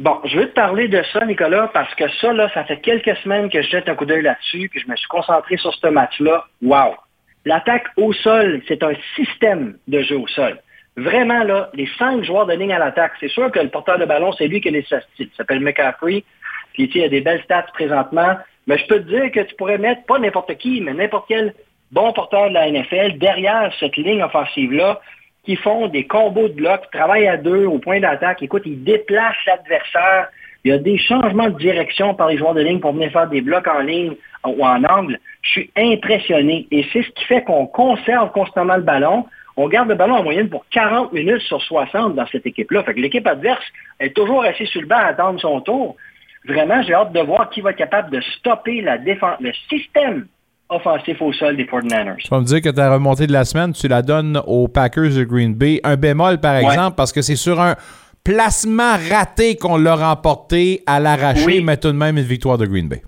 [0.00, 3.16] Bon, je veux te parler de ça, Nicolas, parce que ça, là, ça fait quelques
[3.18, 5.86] semaines que je jette un coup d'œil là-dessus, puis je me suis concentré sur ce
[5.86, 6.44] match-là.
[6.62, 6.96] Wow!
[7.44, 10.58] L'attaque au sol, c'est un système de jeu au sol.
[10.96, 14.04] Vraiment, là, les cinq joueurs de ligne à l'attaque, c'est sûr que le porteur de
[14.04, 15.30] ballon, c'est lui qui est les statistiques.
[15.32, 16.24] Il s'appelle McCaffrey,
[16.72, 18.36] puis il a des belles stats présentement.
[18.66, 21.54] Mais je peux te dire que tu pourrais mettre, pas n'importe qui, mais n'importe quel
[21.92, 25.00] bon porteur de la NFL derrière cette ligne offensive-là,
[25.44, 28.42] qui font des combos de blocs, travaillent à deux au point d'attaque.
[28.42, 30.28] Écoute, ils déplacent l'adversaire.
[30.64, 33.28] Il y a des changements de direction par les joueurs de ligne pour venir faire
[33.28, 34.14] des blocs en ligne
[34.46, 35.18] ou en angle.
[35.42, 36.66] Je suis impressionné.
[36.70, 39.26] Et c'est ce qui fait qu'on conserve constamment le ballon.
[39.56, 42.82] On garde le ballon en moyenne pour 40 minutes sur 60 dans cette équipe-là.
[42.82, 43.64] Fait que l'équipe adverse
[44.00, 45.96] est toujours assise sur le banc à attendre son tour.
[46.46, 50.26] Vraiment, j'ai hâte de voir qui va être capable de stopper la défense, le système
[50.74, 52.16] offensif au sol des 49ers.
[52.18, 55.14] Tu vas me dire que ta remontée de la semaine, tu la donnes aux Packers
[55.14, 55.80] de Green Bay.
[55.84, 57.74] Un bémol, par exemple, parce que c'est sur un
[58.24, 62.88] placement raté qu'on l'a remporté à l'arraché, mais tout de même une victoire de Green
[62.88, 63.02] Bay.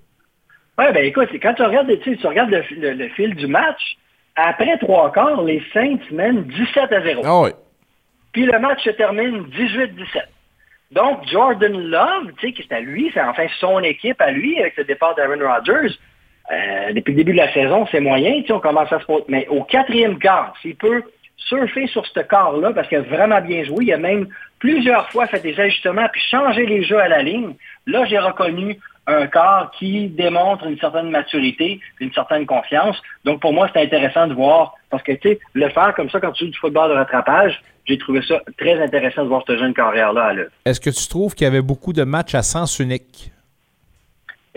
[0.79, 3.97] Oui, ben écoute, quand tu regardes, tu, regardes le, fil du match,
[4.37, 7.23] après trois quarts, les Saints mènent 17 à 0.
[7.25, 7.51] Ah oui.
[8.33, 9.89] Puis le match se termine 18-17.
[10.93, 14.59] Donc, Jordan Love, tu sais, qui c'est à lui, c'est enfin son équipe à lui,
[14.61, 15.95] avec le départ d'Aaron Rodgers,
[16.53, 19.63] euh, depuis le début de la saison, c'est moyen, on commence à se Mais au
[19.65, 21.03] quatrième quart, s'il peut
[21.37, 24.29] surfer sur ce quart-là, parce qu'il a vraiment bien joué, il a même
[24.59, 27.55] plusieurs fois fait des ajustements puis changé les jeux à la ligne.
[27.87, 33.01] Là, j'ai reconnu un quart qui démontre une certaine maturité, une certaine confiance.
[33.25, 36.21] Donc, pour moi, c'est intéressant de voir, parce que, tu sais, le faire comme ça
[36.21, 39.57] quand tu joues du football de rattrapage, j'ai trouvé ça très intéressant de voir ce
[39.57, 40.51] jeune carrière-là à l'œuvre.
[40.65, 43.31] Est-ce que tu trouves qu'il y avait beaucoup de matchs à sens unique?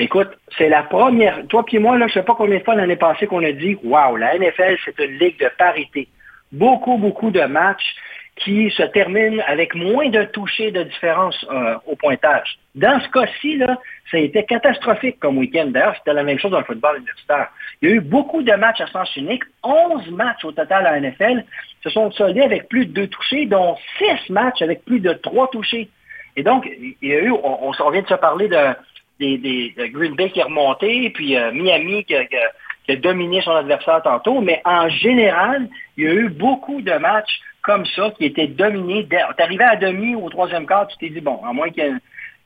[0.01, 1.45] Écoute, c'est la première.
[1.49, 3.51] Toi puis moi, là, je ne sais pas combien de fois l'année passée qu'on a
[3.51, 6.07] dit Waouh, la NFL, c'est une ligue de parité.
[6.53, 7.95] Beaucoup, beaucoup de matchs
[8.37, 12.57] qui se terminent avec moins de touchés de différence euh, au pointage.
[12.75, 13.77] Dans ce cas-ci, là,
[14.09, 15.65] ça a été catastrophique comme week-end.
[15.65, 17.49] D'ailleurs, c'était la même chose dans le football universitaire.
[17.81, 19.43] Il y a eu beaucoup de matchs à sens unique.
[19.63, 21.43] 11 matchs au total à la NFL
[21.83, 25.49] se sont soldés avec plus de deux touchés, dont 6 matchs avec plus de trois
[25.49, 25.89] touchés.
[26.37, 28.55] Et donc, il y a eu, on, on vient de se parler de,
[29.19, 34.41] des, Green Bay qui est remonté, puis euh, Miami qui a, dominé son adversaire tantôt.
[34.41, 35.67] Mais en général,
[35.97, 39.07] il y a eu beaucoup de matchs comme ça qui étaient dominés.
[39.07, 41.83] Tu arrivé à demi au troisième quart, tu t'es dit, bon, à moins qu'il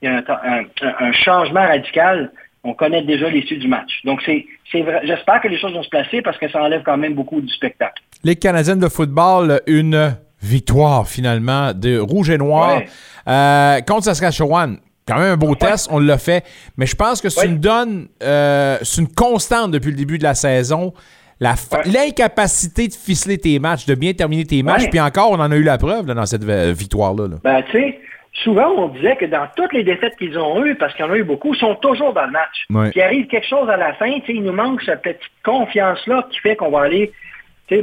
[0.01, 2.32] y ait un, changement radical,
[2.65, 4.01] on connaît déjà l'issue du match.
[4.03, 4.45] Donc, c'est,
[4.82, 5.01] vrai.
[5.05, 7.53] J'espère que les choses vont se placer parce que ça enlève quand même beaucoup du
[7.53, 8.03] spectacle.
[8.24, 12.82] Les Canadiennes de football, une victoire finalement de rouge et noir
[13.28, 16.45] euh, contre Saskatchewan quand même un beau test, on l'a fait.
[16.77, 20.23] Mais je pense que c'est une donne, euh, c'est une constante depuis le début de
[20.23, 20.93] la saison.
[21.39, 25.55] L'incapacité de ficeler tes matchs, de bien terminer tes matchs, puis encore, on en a
[25.55, 27.25] eu la preuve dans cette victoire-là.
[27.43, 27.99] Ben, tu sais,
[28.43, 31.11] souvent, on disait que dans toutes les défaites qu'ils ont eues, parce qu'il y en
[31.11, 32.91] a eu beaucoup, ils sont toujours dans le match.
[32.91, 36.55] Puis arrive quelque chose à la fin, il nous manque cette petite confiance-là qui fait
[36.55, 37.11] qu'on va aller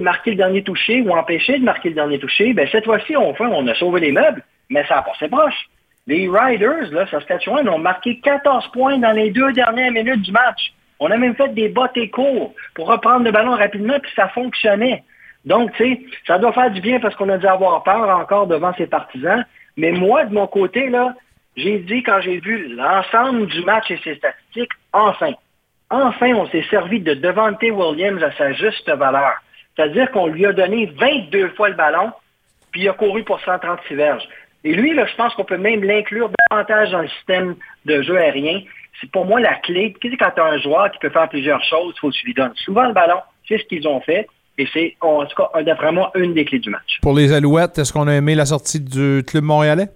[0.00, 2.52] marquer le dernier touché ou empêcher de marquer le dernier touché.
[2.52, 5.68] Ben, cette fois-ci, on, on a sauvé les meubles, mais ça a passé proche.
[6.10, 10.72] Les Riders, là, Saskatchewan, ont marqué 14 points dans les deux dernières minutes du match.
[10.98, 14.26] On a même fait des bottes et cours pour reprendre le ballon rapidement, puis ça
[14.30, 15.04] fonctionnait.
[15.44, 18.48] Donc, tu sais, ça doit faire du bien parce qu'on a dû avoir peur encore
[18.48, 19.44] devant ses partisans.
[19.76, 21.14] Mais moi, de mon côté, là,
[21.56, 25.30] j'ai dit quand j'ai vu l'ensemble du match et ses statistiques, enfin,
[25.90, 29.34] enfin, on s'est servi de Devante Williams à sa juste valeur.
[29.76, 32.10] C'est-à-dire qu'on lui a donné 22 fois le ballon,
[32.72, 34.28] puis il a couru pour 136 verges.
[34.64, 37.56] Et lui, là, je pense qu'on peut même l'inclure davantage dans le système
[37.86, 38.60] de jeu aérien.
[39.00, 39.94] C'est pour moi la clé.
[40.02, 42.34] Quand tu as un joueur qui peut faire plusieurs choses, il faut que tu lui
[42.34, 43.20] donnes souvent le ballon.
[43.48, 44.28] C'est ce qu'ils ont fait.
[44.58, 46.98] Et c'est, en tout cas, d'après moi, une des clés du match.
[47.00, 49.88] Pour les Alouettes, est-ce qu'on a aimé la sortie du club montréalais?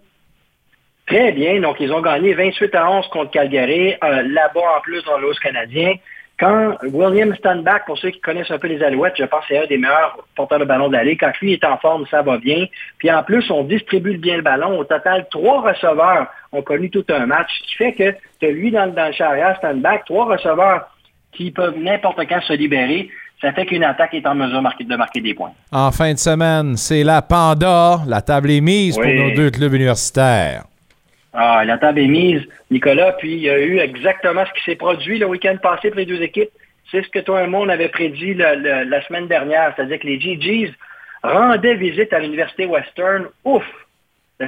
[1.07, 1.61] Très bien.
[1.61, 3.93] Donc, ils ont gagné 28 à 11 contre Calgary.
[4.03, 5.95] Euh, là-bas, en plus, dans l'os canadien.
[6.39, 9.63] Quand William Stanback, pour ceux qui connaissent un peu les Alouettes, je pense que c'est
[9.63, 11.17] un des meilleurs porteurs de ballon de l'année.
[11.17, 12.67] Quand lui est en forme, ça va bien.
[12.99, 14.79] Puis en plus, on distribue bien le ballon.
[14.79, 18.73] Au total, trois receveurs ont connu tout un match, ce qui fait que tu lui
[18.73, 20.89] dans, dans le chariot, Stanback, trois receveurs
[21.33, 23.11] qui peuvent n'importe quand se libérer.
[23.41, 25.53] Ça fait qu'une attaque est en mesure de marquer des points.
[25.71, 27.99] En fin de semaine, c'est la Panda.
[28.07, 30.65] La table est mise pour nos deux clubs universitaires.
[31.35, 34.77] Ah, la table est mise, Nicolas, puis il y a eu exactement ce qui s'est
[34.77, 36.51] produit le week-end passé pour les deux équipes.
[36.93, 40.21] C'est ce que toi et moi, on avait prédit la semaine dernière, c'est-à-dire que les
[40.21, 40.73] GGs
[41.25, 43.27] rendaient visite à l'Université Western.
[43.45, 43.65] Ouf!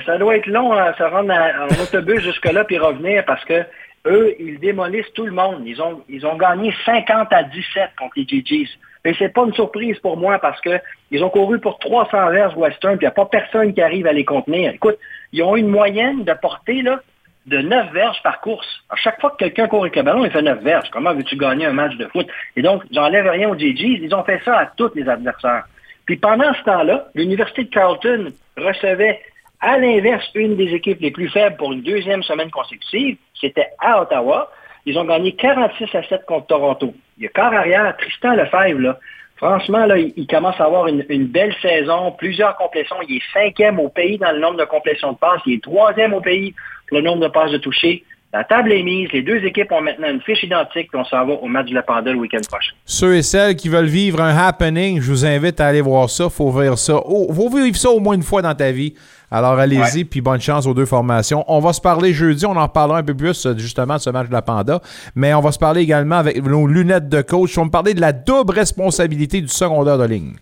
[0.05, 3.65] Ça doit être long à se rendre en autobus jusque-là puis revenir parce que
[4.07, 5.63] eux, ils démolissent tout le monde.
[5.67, 8.69] Ils ont, ils ont gagné 50 à 17 contre les GGs.
[9.05, 10.81] Et c'est pas une surprise pour moi parce que
[11.11, 14.07] ils ont couru pour 300 verges Western, puis il n'y a pas personne qui arrive
[14.07, 14.73] à les contenir.
[14.73, 14.99] Écoute,
[15.37, 17.01] ils ont une moyenne de portée là,
[17.45, 18.67] de 9 verges par course.
[18.89, 20.89] À chaque fois que quelqu'un court avec le ballon, il fait 9 verges.
[20.91, 22.27] Comment veux-tu gagner un match de foot?
[22.57, 24.01] Et donc, j'enlève rien aux GGs.
[24.03, 25.65] Ils ont fait ça à tous les adversaires.
[26.07, 29.21] Puis pendant ce temps-là, l'Université de Carleton recevait
[29.61, 33.19] à l'inverse une des équipes les plus faibles pour une deuxième semaine consécutive.
[33.39, 34.51] C'était à Ottawa.
[34.87, 36.95] Ils ont gagné 46 à 7 contre Toronto.
[37.19, 38.99] Il y a quart arrière, Tristan Lefebvre, là.
[39.37, 42.97] Franchement, là, il, commence à avoir une, belle saison, plusieurs complétions.
[43.07, 45.43] Il est cinquième au pays dans le nombre de complétions de passes.
[45.45, 46.55] Il est troisième au pays
[46.89, 48.03] pour le nombre de passes de toucher.
[48.37, 49.09] La table est mise.
[49.13, 50.91] Les deux équipes ont maintenant une fiche identique.
[50.91, 52.73] Puis on s'en va au match de la Panda le week-end prochain.
[52.85, 56.29] Ceux et celles qui veulent vivre un happening, je vous invite à aller voir ça.
[56.29, 57.01] Faut vivre ça.
[57.07, 58.93] Oh, faut vivre ça au moins une fois dans ta vie.
[59.31, 61.45] Alors allez-y, puis bonne chance aux deux formations.
[61.49, 64.29] On va se parler jeudi, on en reparlera un peu plus justement de ce match
[64.29, 64.81] de la Panda,
[65.15, 67.57] mais on va se parler également avec nos lunettes de coach.
[67.57, 70.35] On va me parler de la double responsabilité du secondaire de ligne.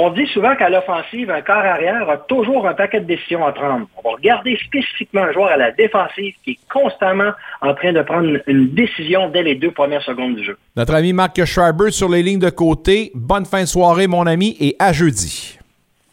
[0.00, 3.50] On dit souvent qu'à l'offensive, un quart arrière a toujours un paquet de décisions à
[3.50, 3.88] prendre.
[3.96, 8.00] On va regarder spécifiquement un joueur à la défensive qui est constamment en train de
[8.02, 10.56] prendre une décision dès les deux premières secondes du jeu.
[10.76, 13.10] Notre ami Marc Schreiber sur les lignes de côté.
[13.12, 15.58] Bonne fin de soirée, mon ami, et à jeudi.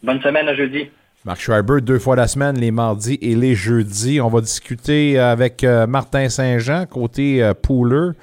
[0.02, 0.90] Bonne semaine à jeudi.
[1.24, 4.20] Marc Schreiber, deux fois la semaine, les mardis et les jeudis.
[4.20, 8.14] On va discuter avec euh, Martin Saint-Jean, côté euh, Pooler.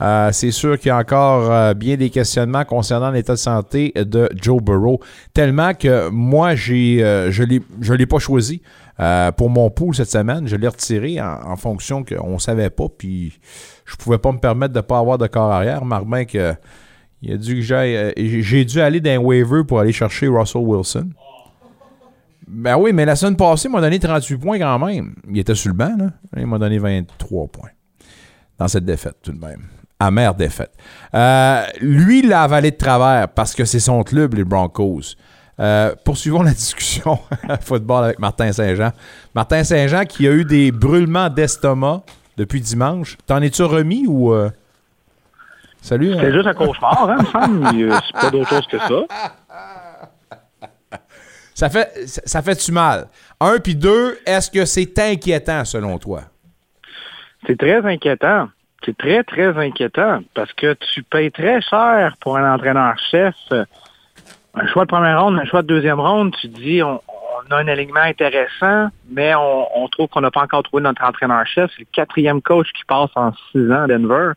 [0.00, 4.28] Euh, c'est sûr qu'il y a encore bien des questionnements concernant l'état de santé de
[4.36, 5.00] Joe Burrow.
[5.34, 6.98] Tellement que moi, j'ai,
[7.30, 8.62] je ne l'ai pas choisi
[9.36, 10.46] pour mon pool cette semaine.
[10.46, 12.86] Je l'ai retiré en, fonction qu'on ne savait pas.
[12.88, 13.40] Puis
[13.84, 15.84] je pouvais pas me permettre de ne pas avoir de corps arrière.
[15.84, 16.54] Martin, que,
[17.22, 21.10] il a dû que j'ai dû aller dans un waiver pour aller chercher Russell Wilson.
[22.46, 25.14] Ben oui, mais la semaine passée, il m'a donné 38 points quand même.
[25.28, 25.96] Il était sur le banc.
[26.36, 27.70] Il m'a donné 23 points.
[28.58, 29.64] Dans cette défaite, tout de même.
[30.00, 30.72] Amère défaite.
[31.14, 35.16] Euh, lui, il l'a avalé de travers parce que c'est son club, les Broncos.
[35.60, 37.18] Euh, poursuivons la discussion
[37.60, 38.92] football avec Martin Saint-Jean.
[39.34, 42.02] Martin Saint-Jean qui a eu des brûlements d'estomac
[42.36, 43.16] depuis dimanche.
[43.26, 44.32] T'en es-tu remis ou.
[44.32, 44.50] Euh?
[45.82, 46.14] Salut.
[46.20, 47.18] C'est juste un cauchemar, hein,
[48.06, 49.06] C'est pas d'autre chose que ça.
[51.54, 53.08] Ça fait, ça fait-tu mal?
[53.40, 56.22] Un, puis deux, est-ce que c'est inquiétant selon toi?
[57.46, 58.48] C'est très inquiétant.
[58.84, 63.34] C'est très, très inquiétant parce que tu payes très cher pour un entraîneur-chef.
[64.54, 67.00] Un choix de première ronde, un choix de deuxième ronde, tu dis on,
[67.50, 71.70] a un alignement intéressant, mais on, trouve qu'on n'a pas encore trouvé notre entraîneur-chef.
[71.76, 74.32] C'est le quatrième coach qui passe en six ans à Denver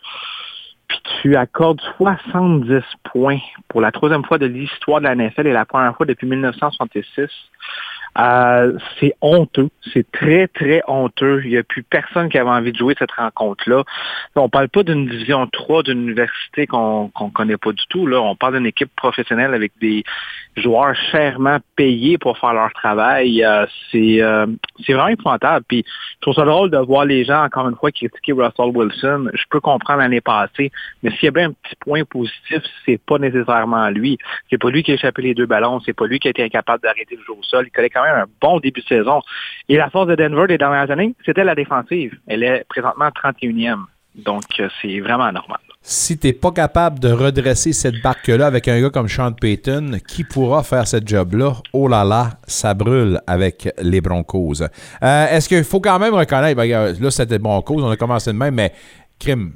[0.91, 2.83] puis tu accordes 70
[3.13, 3.39] points
[3.69, 7.07] pour la troisième fois de l'histoire de la NFL et la première fois depuis 1966
[8.17, 9.69] euh, c'est honteux.
[9.93, 11.41] C'est très, très honteux.
[11.45, 13.83] Il n'y a plus personne qui avait envie de jouer cette rencontre-là.
[14.35, 18.07] On parle pas d'une division 3 d'une université qu'on qu'on connaît pas du tout.
[18.07, 18.21] Là.
[18.21, 20.03] On parle d'une équipe professionnelle avec des
[20.55, 23.43] joueurs chèrement payés pour faire leur travail.
[23.43, 24.45] Euh, c'est euh,
[24.85, 25.65] c'est vraiment épouvantable.
[25.67, 29.29] Puis je trouve ça drôle de voir les gens, encore une fois, critiquer Russell Wilson.
[29.33, 30.71] Je peux comprendre l'année passée,
[31.03, 34.17] mais s'il y a bien un petit point positif, c'est pas nécessairement lui.
[34.49, 35.79] C'est pas lui qui a échappé les deux ballons.
[35.85, 37.65] C'est pas lui qui a été incapable d'arrêter le jeu au sol.
[37.67, 39.21] Il connaît quand même un bon début de saison.
[39.69, 42.17] Et la force de Denver des dernières années, c'était la défensive.
[42.27, 43.85] Elle est présentement 31e.
[44.15, 45.59] Donc, euh, c'est vraiment normal.
[45.83, 49.97] Si tu n'es pas capable de redresser cette barque-là avec un gars comme Sean Payton,
[50.07, 51.53] qui pourra faire cette job-là?
[51.73, 54.61] Oh là là, ça brûle avec les Broncos.
[54.61, 58.37] Euh, est-ce qu'il faut quand même reconnaître, ben, là c'était Broncos, on a commencé de
[58.37, 58.73] même, mais
[59.17, 59.53] crime,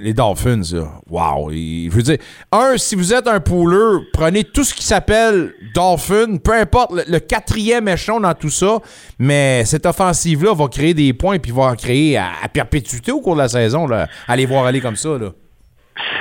[0.00, 0.62] les Dolphins,
[1.10, 1.50] wow.
[1.50, 2.18] Je veux dire,
[2.50, 7.18] un, si vous êtes un pooleur, prenez tout ce qui s'appelle Dolphin, peu importe le,
[7.18, 8.78] quatrième échelon dans tout ça,
[9.18, 13.40] mais cette offensive-là va créer des points puis va créer à, perpétuité au cours de
[13.40, 13.86] la saison.
[13.86, 14.08] Là.
[14.28, 15.18] Allez voir aller comme ça.
[15.18, 15.30] Là.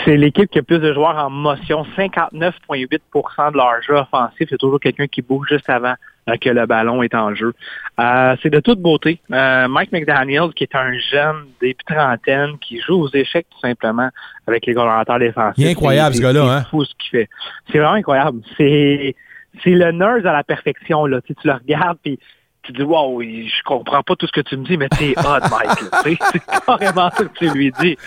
[0.05, 1.85] C'est l'équipe qui a plus de joueurs en motion.
[1.97, 4.47] 59,8% de leur jeu offensif.
[4.49, 5.93] C'est toujours quelqu'un qui bouge juste avant
[6.39, 7.53] que le ballon est en jeu.
[7.99, 9.19] Euh, c'est de toute beauté.
[9.31, 14.09] Euh, Mike McDaniel, qui est un jeune début trentaine, qui joue aux échecs tout simplement
[14.47, 15.57] avec les collaborateurs défensifs.
[15.57, 16.43] Il est incroyable, ce gars-là.
[16.43, 16.63] Hein?
[16.69, 17.29] fou ce qu'il fait.
[17.71, 18.41] C'est vraiment incroyable.
[18.57, 19.15] C'est
[19.63, 21.05] c'est le nerd à la perfection.
[21.05, 21.21] Là.
[21.21, 22.19] Tu, tu le regardes, puis
[22.63, 25.39] tu dis wow, je comprends pas tout ce que tu me dis, mais t'es hot,
[25.49, 26.19] Mike.
[26.31, 27.97] c'est carrément ce que tu lui dis.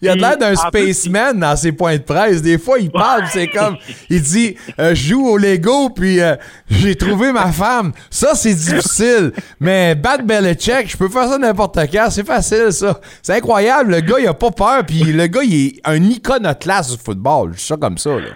[0.00, 2.42] Il a l'air d'un spaceman dans ses points de presse.
[2.42, 3.76] Des fois, il parle, c'est comme,
[4.10, 6.34] il dit, euh, je joue au Lego, puis euh,
[6.68, 7.92] j'ai trouvé ma femme.
[8.10, 9.32] Ça, c'est difficile.
[9.60, 12.08] mais Bad Belichick, je peux faire ça n'importe quand.
[12.10, 13.00] C'est facile, ça.
[13.22, 13.92] C'est incroyable.
[13.92, 17.52] Le gars, il a pas peur, puis le gars, il est un iconoclaste du football.
[17.54, 18.30] Je ça comme ça, là.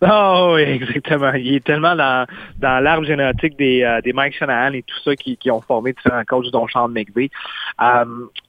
[0.00, 1.32] Oh oui, exactement.
[1.34, 2.26] Il est tellement dans,
[2.58, 5.92] dans l'arbre génétique des, euh, des Mike Shanahan et tout ça qui, qui ont formé
[5.92, 7.30] différents coachs dont Sean McVay.
[7.80, 8.04] Euh,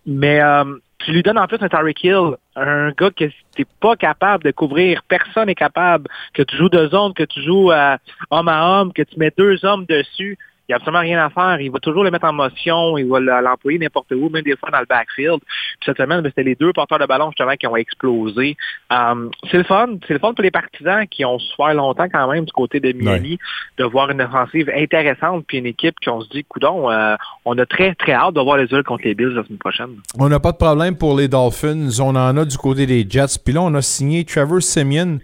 [0.05, 3.25] mais euh, tu lui donnes en plus un Tyreek Hill, un gars que
[3.55, 7.41] t'es pas capable de couvrir, personne n'est capable, que tu joues deux zones, que tu
[7.41, 10.37] joues homme à homme, que tu mets deux hommes dessus,
[10.70, 11.59] Il n'y a absolument rien à faire.
[11.59, 12.95] Il va toujours le mettre en motion.
[12.99, 15.39] Il va l'employer n'importe où, même des fois dans le backfield.
[15.39, 18.55] Puis cette semaine, ben, c'était les deux porteurs de ballon justement qui ont explosé.
[18.91, 19.88] Um, c'est le fun.
[20.07, 22.91] C'est le fun pour les partisans qui ont souffert longtemps quand même du côté de
[22.91, 23.39] Miami
[23.80, 27.15] de voir une offensive intéressante puis une équipe qui on se dit, coudon, euh,
[27.45, 29.95] on a très très hâte de voir les autres contre les Bills la semaine prochaine.
[30.20, 31.89] On n'a pas de problème pour les Dolphins.
[31.99, 33.39] On en a du côté des Jets.
[33.43, 35.17] Puis là, on a signé Trevor Simeon.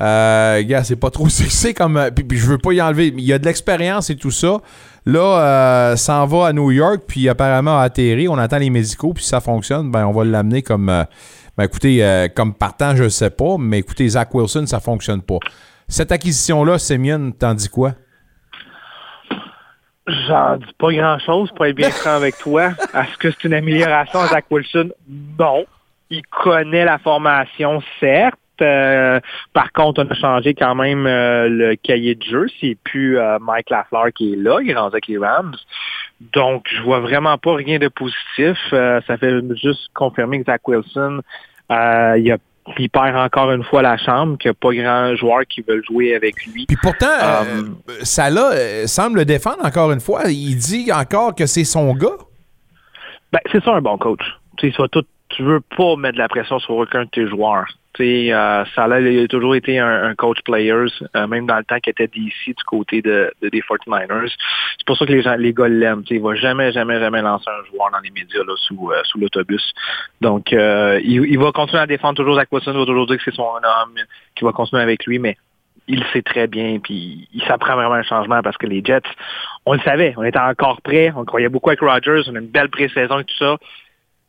[0.00, 1.96] Euh, gars, c'est pas trop sexy comme.
[1.96, 3.08] euh, Puis, je veux pas y enlever.
[3.08, 4.58] Il y a de l'expérience et tout ça.
[5.06, 5.20] Là,
[5.92, 8.28] euh, s'en va à New York, puis apparemment a atterri.
[8.28, 10.88] On attend les médicaux, puis si ça fonctionne, ben on va l'amener comme.
[10.88, 11.04] euh,
[11.56, 15.38] ben écoutez, euh, comme partant, je sais pas, mais écoutez, Zach Wilson, ça fonctionne pas.
[15.88, 17.92] Cette acquisition-là, Simeon, t'en dis quoi?
[20.06, 22.70] J'en dis pas grand-chose pour être bien franc avec toi.
[22.94, 24.90] Est-ce que c'est une amélioration à Zach Wilson?
[25.38, 25.64] Non.
[26.10, 28.34] Il connaît la formation, certes.
[28.62, 29.20] Euh,
[29.52, 32.46] par contre, on a changé quand même euh, le cahier de jeu.
[32.60, 34.58] C'est plus euh, Mike Lafleur qui est là.
[34.62, 35.56] Il est rendu avec les Rams.
[36.34, 38.58] Donc, je vois vraiment pas rien de positif.
[38.70, 41.22] Ça fait juste confirmer que Zach Wilson,
[41.70, 42.36] il, a,
[42.78, 45.82] il perd encore une fois la chambre, qu'il n'y a pas grand joueur qui veut
[45.82, 46.66] jouer avec lui.
[46.66, 47.62] Puis pourtant, euh,
[48.02, 50.24] Salah semble le défendre encore une fois.
[50.26, 52.18] Il dit encore que c'est son gars.
[53.32, 54.22] Ben, c'est ça un bon coach.
[54.58, 57.26] Tu sais, soit tout, tu veux pas mettre de la pression sur aucun de tes
[57.28, 57.66] joueurs.
[57.98, 61.90] Euh, Salah il a toujours été un, coach players, euh, même dans le temps qu'il
[61.90, 64.32] était DC du côté de, de- des 49ers.
[64.78, 66.04] C'est pour ça que les gens, les gars l'aiment.
[66.08, 69.18] Il va jamais, jamais, jamais lancer un joueur dans les médias là, sous, euh, sous
[69.18, 69.72] l'autobus.
[70.20, 73.22] Donc, euh, il, va continuer à défendre toujours Zach Wilson, il va toujours dire que
[73.24, 73.94] c'est son homme,
[74.34, 75.36] qu'il va continuer avec lui, mais
[75.88, 79.02] il sait très bien, puis il s'apprend vraiment un changement parce que les Jets,
[79.66, 82.46] on le savait, on était encore prêts, on croyait beaucoup avec Rodgers, on a une
[82.46, 83.56] belle pré-saison et tout ça,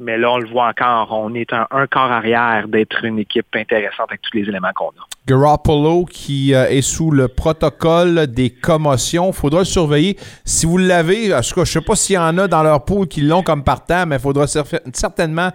[0.02, 3.46] mais là, on le voit encore, on est un, un quart arrière d'être une équipe
[3.56, 5.06] intéressante avec tous les éléments qu'on a.
[5.28, 9.32] Garoppolo qui euh, est sous le protocole des commotions.
[9.32, 10.18] faudra le surveiller.
[10.44, 12.84] Si vous l'avez, en tout cas, je sais pas s'il y en a dans leur
[12.84, 15.50] pool qui l'ont comme partant, mais il faudra cer- certainement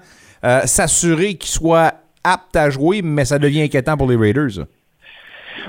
[0.45, 4.65] euh, s'assurer qu'il soit apte à jouer, mais ça devient inquiétant pour les Raiders.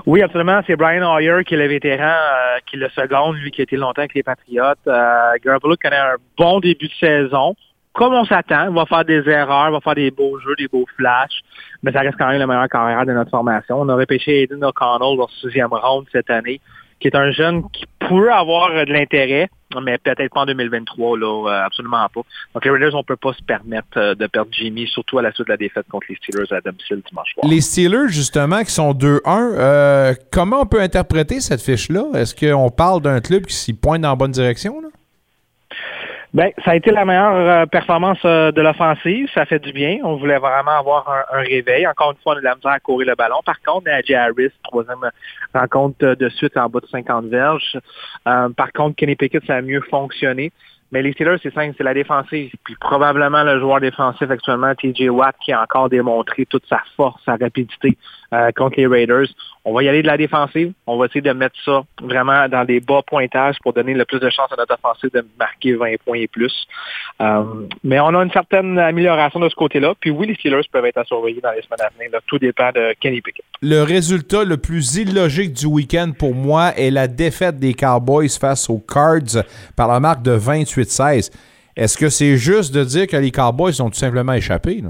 [0.05, 0.61] Oui, absolument.
[0.67, 3.63] C'est Brian Hoyer qui est le vétéran, euh, qui est le second, lui qui a
[3.63, 4.78] été longtemps avec les Patriotes.
[5.43, 7.55] Garoppolo connaît un bon début de saison.
[7.97, 11.41] Comme on s'attend, va faire des erreurs, va faire des beaux jeux, des beaux flashs,
[11.81, 13.81] mais ça reste quand même le meilleur carrière de notre formation.
[13.81, 16.61] On a repêché Aiden O'Connell dans le sixième round cette année,
[16.99, 19.49] qui est un jeune qui pourrait avoir de l'intérêt,
[19.83, 22.21] mais peut-être pas en 2023, là, euh, absolument pas.
[22.53, 25.31] Donc les Raiders, on peut pas se permettre euh, de perdre Jimmy, surtout à la
[25.31, 27.47] suite de la défaite contre les Steelers à domicile dimanche soir.
[27.49, 32.05] Les Steelers, justement, qui sont 2-1, euh, comment on peut interpréter cette fiche-là?
[32.13, 34.83] Est-ce qu'on parle d'un club qui s'y pointe dans la bonne direction?
[36.34, 39.30] Ben, ça a été la meilleure euh, performance euh, de l'offensive.
[39.34, 39.99] Ça fait du bien.
[40.03, 41.88] On voulait vraiment avoir un, réveil.
[41.88, 43.38] Encore une fois, on a de la misère à courir le ballon.
[43.45, 45.09] Par contre, Najee Harris, troisième
[45.53, 47.78] rencontre euh, de suite en bas de 50 verges.
[48.25, 50.51] Par contre, Kenny Pickett, ça a mieux fonctionné.
[50.91, 52.51] Mais les Steelers, c'est simple, c'est la défensive.
[52.63, 57.21] Puis probablement le joueur défensif actuellement, TJ Watt, qui a encore démontré toute sa force,
[57.25, 57.97] sa rapidité
[58.34, 59.28] euh, contre les Raiders.
[59.63, 60.71] On va y aller de la défensive.
[60.86, 64.19] On va essayer de mettre ça vraiment dans des bas pointages pour donner le plus
[64.19, 66.53] de chances à notre offensive de marquer 20 points et plus.
[67.21, 67.43] Euh,
[67.84, 69.93] mais on a une certaine amélioration de ce côté-là.
[69.99, 72.17] Puis oui, Steelers peuvent être à surveiller dans les semaines à venir.
[72.28, 73.45] Tout dépend de Kenny Pickett.
[73.61, 78.69] Le résultat le plus illogique du week-end pour moi est la défaite des Cowboys face
[78.69, 79.43] aux Cards
[79.75, 81.32] par la marque de 28-16.
[81.75, 84.82] Est-ce que c'est juste de dire que les Cowboys ont tout simplement échappé?
[84.82, 84.89] là?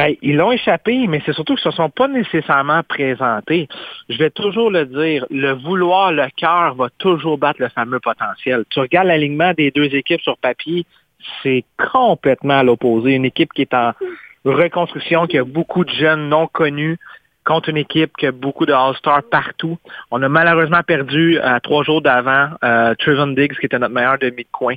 [0.00, 3.68] Ben, ils l'ont échappé, mais c'est surtout qu'ils ne se sont pas nécessairement présentés.
[4.08, 8.64] Je vais toujours le dire, le vouloir, le cœur va toujours battre le fameux potentiel.
[8.70, 10.86] Tu regardes l'alignement des deux équipes sur papier,
[11.42, 13.10] c'est complètement à l'opposé.
[13.12, 13.92] Une équipe qui est en
[14.46, 16.96] reconstruction, qui a beaucoup de jeunes non connus,
[17.50, 19.76] contre une équipe qui a beaucoup de All-Stars partout.
[20.12, 22.94] On a malheureusement perdu à trois jours d'avant euh,
[23.34, 24.76] Diggs, qui était notre meilleur demi de coin.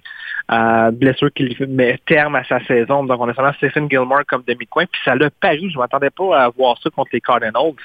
[0.51, 3.03] Euh, blessure qui met terme à sa saison.
[3.03, 4.85] Donc on a seulement Stephen Gilmore comme demi de coin.
[4.91, 5.69] Puis ça l'a paru.
[5.71, 7.75] Je m'attendais pas à voir ça contre les Cardinals.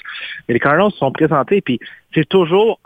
[0.49, 1.61] Mais les Cardinals se sont présentés.
[1.61, 1.79] Puis
[2.15, 2.81] c'est toujours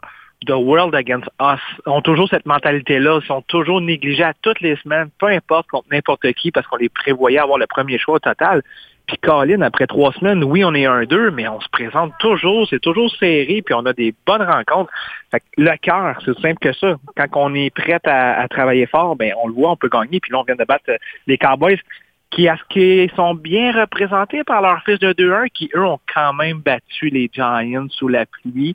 [0.45, 1.61] the world against us.
[1.87, 3.21] Ont toujours cette mentalité-là.
[3.29, 6.89] Sont toujours négligés à toutes les semaines, peu importe contre n'importe qui, parce qu'on les
[6.89, 8.63] prévoyait avoir le premier choix au total.
[9.07, 12.67] Puis Colin, après trois semaines, oui, on est un deux, mais on se présente toujours,
[12.69, 14.91] c'est toujours serré, puis on a des bonnes rencontres.
[15.57, 16.97] Le cœur, c'est simple que ça.
[17.17, 20.21] Quand on est prêt à, travailler fort, ben on le voit, on peut gagner.
[20.21, 20.97] Puis là, on vient de battre euh,
[21.27, 21.79] les Cowboys
[22.31, 26.01] qui, à ce qui sont bien représentés par leur fils de 2-1, qui, eux, ont
[26.13, 28.75] quand même battu les Giants sous la pluie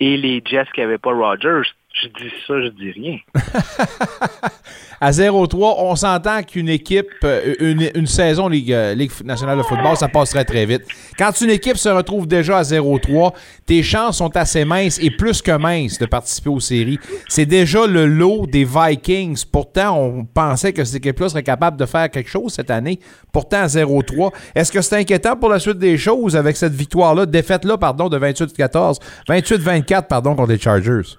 [0.00, 1.68] et les Jets qui n'avaient pas Rodgers.
[2.02, 3.18] Je dis ça, je dis rien.
[5.00, 7.54] à 0-3, on s'entend qu'une équipe, euh,
[7.94, 10.82] une, saison Ligue, euh, Ligue, nationale de football, ça passerait très vite.
[11.18, 13.32] Quand une équipe se retrouve déjà à 0-3,
[13.64, 16.98] tes chances sont assez minces et plus que minces de participer aux séries.
[17.28, 19.44] C'est déjà le lot des Vikings.
[19.50, 23.00] Pourtant, on pensait que cette équipe-là serait capable de faire quelque chose cette année.
[23.32, 24.32] Pourtant, à 0-3.
[24.54, 28.18] Est-ce que c'est inquiétant pour la suite des choses avec cette victoire-là, défaite-là, pardon, de
[28.18, 31.16] 28-14, 28-24, pardon, contre les Chargers?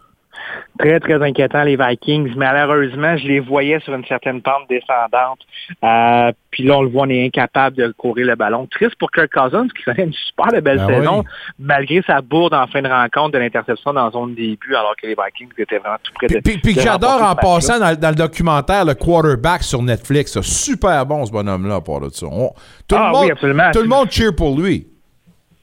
[0.79, 2.33] Très, très inquiétant, les Vikings.
[2.35, 5.39] Malheureusement, je les voyais sur une certaine pente descendante.
[5.83, 8.67] Euh, puis là, on le voit, on est incapable de courir le ballon.
[8.71, 11.25] Triste pour Kirk Cousins, qui connaît une super belle Ben saison, oui.
[11.59, 15.15] malgré sa bourde en fin de rencontre de l'interception dans zone début, alors que les
[15.15, 18.85] Vikings étaient vraiment tout près de Puis, puis j'adore en passant dans, dans le documentaire
[18.85, 20.39] le quarterback sur Netflix.
[20.41, 21.81] Super bon ce bonhomme-là
[22.13, 22.25] ça.
[22.27, 22.53] On-
[22.87, 23.71] tout Ah le monde, oui, absolument.
[23.71, 24.87] Tout le monde cheer pour lui.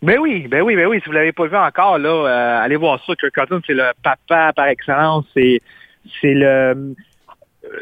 [0.05, 1.01] Ben oui, ben oui, ben oui.
[1.03, 3.15] Si vous l'avez pas vu encore, là, euh, allez voir ça.
[3.17, 5.25] Kirk Cousins, c'est le papa par excellence.
[5.33, 5.63] C'est,
[6.21, 6.95] c'est le,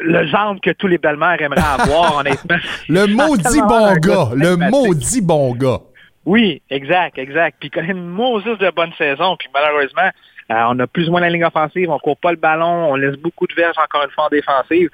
[0.00, 2.58] le genre que tous les belles-mères aimeraient avoir, honnêtement.
[2.88, 4.28] Le maudit bon gars.
[4.36, 5.80] Le maudit bon gars.
[6.24, 7.56] Oui, exact, exact.
[7.58, 9.36] Puis il connaît une Moses de bonne saison.
[9.36, 10.10] Puis malheureusement,
[10.52, 12.94] euh, on a plus ou moins la ligne offensive, on court pas le ballon, on
[12.94, 14.90] laisse beaucoup de verges encore une fois en défensive.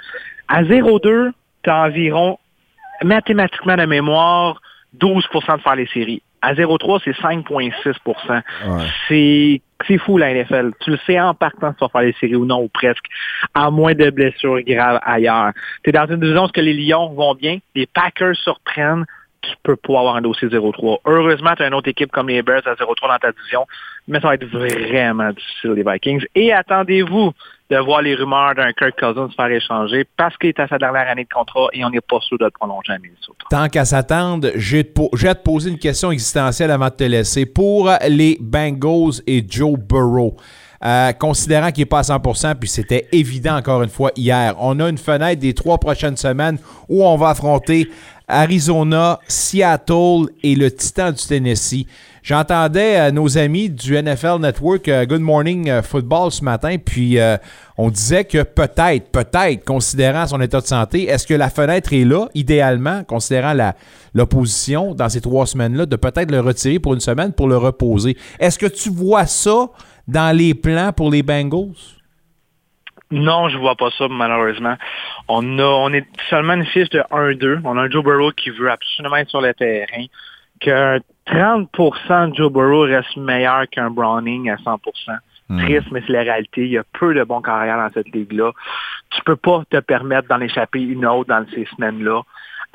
[0.49, 2.39] À 0-2, tu as environ,
[3.03, 4.63] mathématiquement de mémoire,
[4.99, 6.23] 12% de faire les séries.
[6.41, 8.43] À 0-3, c'est 5,6%
[9.09, 10.73] C'est c'est fou la NFL.
[10.81, 13.05] Tu le sais en partant si tu vas faire les séries ou non, ou presque,
[13.55, 15.53] à moins de blessures graves ailleurs.
[15.85, 19.05] Tu es dans une division où que les Lions vont bien, les Packers surprennent,
[19.49, 20.99] tu peux pas avoir un dossier 0-3.
[21.07, 23.67] Heureusement, tu as une autre équipe comme les Bears à 0-3 dans ta division,
[24.07, 26.25] mais ça va être vraiment difficile, les Vikings.
[26.35, 27.33] Et attendez-vous
[27.71, 30.79] de voir les rumeurs d'un Kirk Cousins se faire échanger parce qu'il est à sa
[30.79, 33.45] dernière année de contrat et on n'est pas sûr de le prolonger à Minnesota.
[33.51, 37.45] Tant qu'à s'attendre, j'ai à te poser une question existentielle avant de te laisser.
[37.45, 40.37] Pour les Bengals et Joe Burrow,
[40.85, 44.79] euh, considérant qu'il n'est pas à 100% puis c'était évident encore une fois hier, on
[44.79, 47.89] a une fenêtre des trois prochaines semaines où on va affronter
[48.29, 51.87] Arizona, Seattle et le Titan du Tennessee.
[52.23, 57.19] J'entendais euh, nos amis du NFL Network euh, Good Morning euh, Football ce matin, puis
[57.79, 62.05] on disait que peut-être, peut-être, considérant son état de santé, est-ce que la fenêtre est
[62.05, 63.75] là, idéalement, considérant la-
[64.15, 68.17] l'opposition dans ces trois semaines-là, de peut-être le retirer pour une semaine pour le reposer?
[68.39, 69.71] Est-ce que tu vois ça
[70.07, 71.73] dans les plans pour les Bengals?
[73.11, 74.77] Non, je vois pas ça, malheureusement.
[75.29, 77.61] On a, on est seulement une fiche de 1-2.
[77.65, 80.05] On a un Joe Burrow qui veut absolument être sur le terrain.
[80.61, 84.79] Que 30% de Joe Burrow reste meilleur qu'un Browning à 100%.
[85.49, 85.65] Hmm.
[85.65, 86.65] Triste, mais c'est la réalité.
[86.65, 88.53] Il y a peu de bons carrières dans cette ligue-là.
[89.11, 92.23] Tu peux pas te permettre d'en échapper une autre dans ces semaines-là.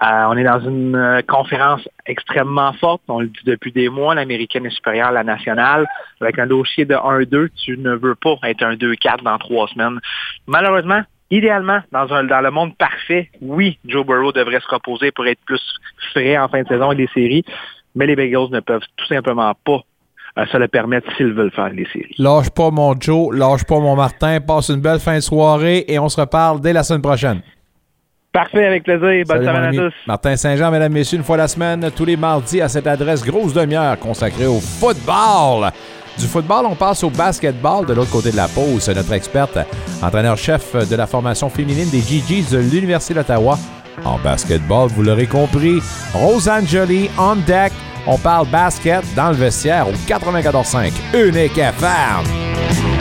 [0.02, 3.02] Euh, on est dans une euh, conférence extrêmement forte.
[3.08, 4.16] On le dit depuis des mois.
[4.16, 5.86] L'américaine est supérieure à la nationale.
[6.20, 10.00] Avec un dossier de 1-2, tu ne veux pas être un 2-4 dans trois semaines.
[10.48, 15.28] Malheureusement, idéalement, dans, un, dans le monde parfait, oui, Joe Burrow devrait se reposer pour
[15.28, 15.62] être plus
[16.12, 17.46] frais en fin de saison et des séries.
[17.96, 19.82] Mais les Bengals ne peuvent tout simplement pas
[20.40, 22.16] euh, se le permettre s'ils veulent faire les séries.
[22.18, 24.42] Lâche pas mon Joe, lâche pas mon Martin.
[24.42, 27.42] Passe une belle fin de soirée et on se reparle dès la semaine prochaine.
[28.34, 29.24] Parfait, avec plaisir.
[29.28, 29.94] Bonne semaine à tous.
[30.08, 33.54] Martin Saint-Jean, mesdames, messieurs, une fois la semaine, tous les mardis à cette adresse, grosse
[33.54, 35.72] demi-heure consacrée au football.
[36.18, 38.90] Du football, on passe au basketball de l'autre côté de la pause.
[38.90, 39.60] Notre experte,
[40.02, 43.58] entraîneur-chef de la formation féminine des GGs de l'Université d'Ottawa.
[44.04, 45.80] En basketball, vous l'aurez compris,
[46.14, 47.72] Rosanne Jolie on deck.
[48.08, 52.93] On parle basket dans le vestiaire au 94.5 Unique FM.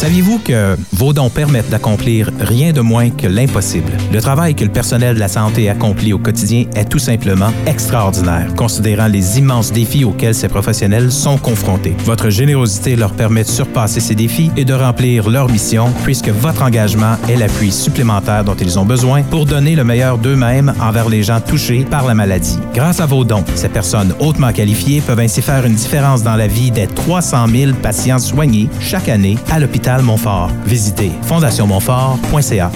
[0.00, 3.92] Saviez-vous que vos dons permettent d'accomplir rien de moins que l'impossible?
[4.10, 8.54] Le travail que le personnel de la santé accomplit au quotidien est tout simplement extraordinaire,
[8.56, 11.94] considérant les immenses défis auxquels ces professionnels sont confrontés.
[12.06, 16.62] Votre générosité leur permet de surpasser ces défis et de remplir leur mission, puisque votre
[16.62, 21.22] engagement est l'appui supplémentaire dont ils ont besoin pour donner le meilleur d'eux-mêmes envers les
[21.22, 22.58] gens touchés par la maladie.
[22.72, 26.46] Grâce à vos dons, ces personnes hautement qualifiées peuvent ainsi faire une différence dans la
[26.46, 30.50] vie des 300 000 patients soignés chaque année à l'hôpital Montfort.
[30.64, 32.70] Visitez fondationmontfort.ca.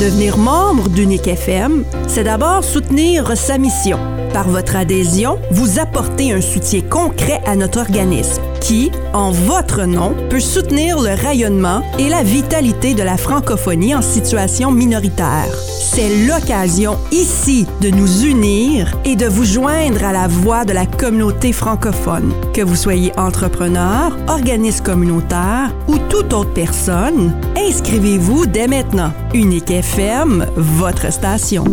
[0.00, 3.98] Devenir membre d'Unique FM, c'est d'abord soutenir sa mission.
[4.32, 10.14] Par votre adhésion, vous apportez un soutien concret à notre organisme, qui en votre nom,
[10.28, 15.46] peut soutenir le rayonnement et la vitalité de la francophonie en situation minoritaire.
[15.68, 20.84] C'est l'occasion ici de nous unir et de vous joindre à la voix de la
[20.84, 22.34] communauté francophone.
[22.52, 27.32] Que vous soyez entrepreneur, organisme communautaire ou toute autre personne,
[27.66, 29.12] inscrivez-vous dès maintenant.
[29.34, 31.64] Unique FM, votre station.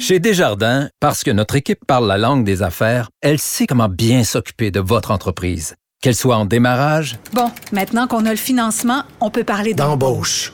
[0.00, 4.24] Chez Desjardins, parce que notre équipe parle la langue des affaires, elle sait comment bien
[4.24, 5.76] s'occuper de votre entreprise.
[6.02, 10.52] Qu'elle soit en démarrage, Bon, maintenant qu'on a le financement, on peut parler d'embauche.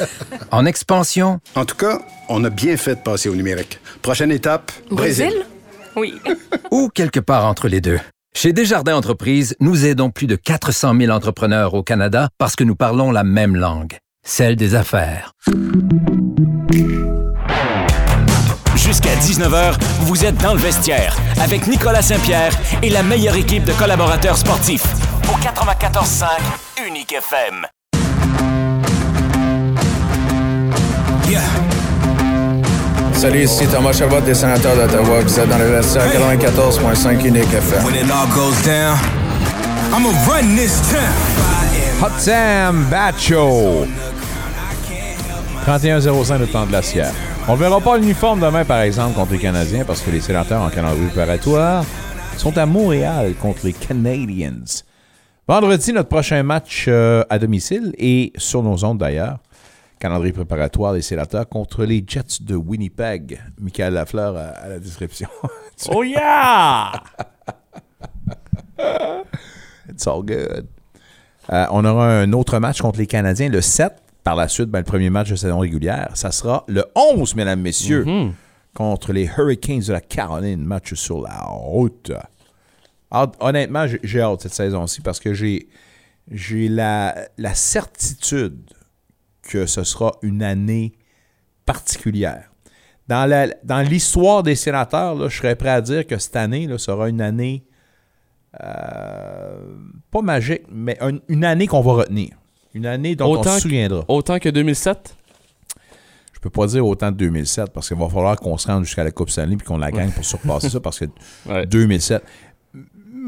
[0.50, 3.78] en expansion En tout cas, on a bien fait de passer au numérique.
[4.02, 5.32] Prochaine étape, Brésil.
[5.94, 6.14] Oui.
[6.70, 8.00] ou quelque part entre les deux.
[8.40, 12.76] Chez Desjardins Entreprises, nous aidons plus de 400 000 entrepreneurs au Canada parce que nous
[12.76, 15.32] parlons la même langue, celle des affaires.
[18.76, 23.72] Jusqu'à 19h, vous êtes dans le vestiaire avec Nicolas Saint-Pierre et la meilleure équipe de
[23.72, 24.86] collaborateurs sportifs.
[25.24, 27.66] Au 94.5 Unique FM.
[33.18, 35.20] Salut, ici Thomas Chabot des sénateurs d'Ottawa.
[35.22, 37.84] Vous êtes dans le vestiaire 94.5 Unique FM.
[37.84, 38.96] When it all goes down,
[39.92, 41.02] I'ma run this town.
[42.00, 43.88] Hot Sam Bacho.
[45.66, 47.12] 31-05 de temps de glaciaire.
[47.48, 50.62] On ne verra pas l'uniforme demain, par exemple, contre les Canadiens, parce que les sénateurs
[50.62, 51.84] en calendrier préparatoire
[52.36, 54.52] sont à Montréal contre les Canadiens.
[55.48, 59.38] Vendredi, notre prochain match euh, à domicile et sur nos ondes d'ailleurs.
[59.98, 63.40] Calendrier préparatoire des sénateurs contre les Jets de Winnipeg.
[63.60, 65.28] Michael Lafleur à, à la description.
[65.90, 66.92] Oh yeah!
[69.88, 70.66] It's all good.
[71.52, 73.92] Euh, on aura un autre match contre les Canadiens le 7.
[74.24, 77.60] Par la suite, ben, le premier match de saison régulière, ça sera le 11, mesdames,
[77.60, 78.32] messieurs, Mhm.
[78.74, 80.62] contre les Hurricanes de la Caroline.
[80.64, 82.12] Match sur la route.
[83.40, 85.68] Honnêtement, j'ai- hâte cette saison-ci parce que j'ai
[86.30, 88.58] j'ai la, la certitude
[89.48, 90.92] que ce sera une année
[91.66, 92.50] particulière.
[93.08, 96.66] Dans la- dans l'histoire des sénateurs, là, je serais prêt à dire que cette année
[96.66, 97.64] là, sera une année
[98.62, 99.58] euh,
[100.10, 102.30] pas magique, mais un- une année qu'on va retenir.
[102.74, 104.04] Une année dont on se que- souviendra.
[104.08, 105.14] Autant que 2007?
[106.32, 109.02] Je peux pas dire autant de 2007 parce qu'il va falloir qu'on se rende jusqu'à
[109.04, 111.06] la Coupe Stanley puis qu'on la gagne pour surpasser ça parce que
[111.66, 112.22] 2007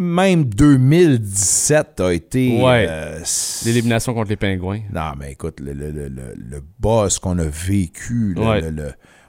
[0.01, 2.86] même 2017 a été Ouais.
[2.89, 3.20] euh,
[3.64, 4.81] L'élimination contre les Pingouins.
[4.93, 8.62] non, mais écoute, le, le, le, le, le boss qu'on a vécu, Ouais.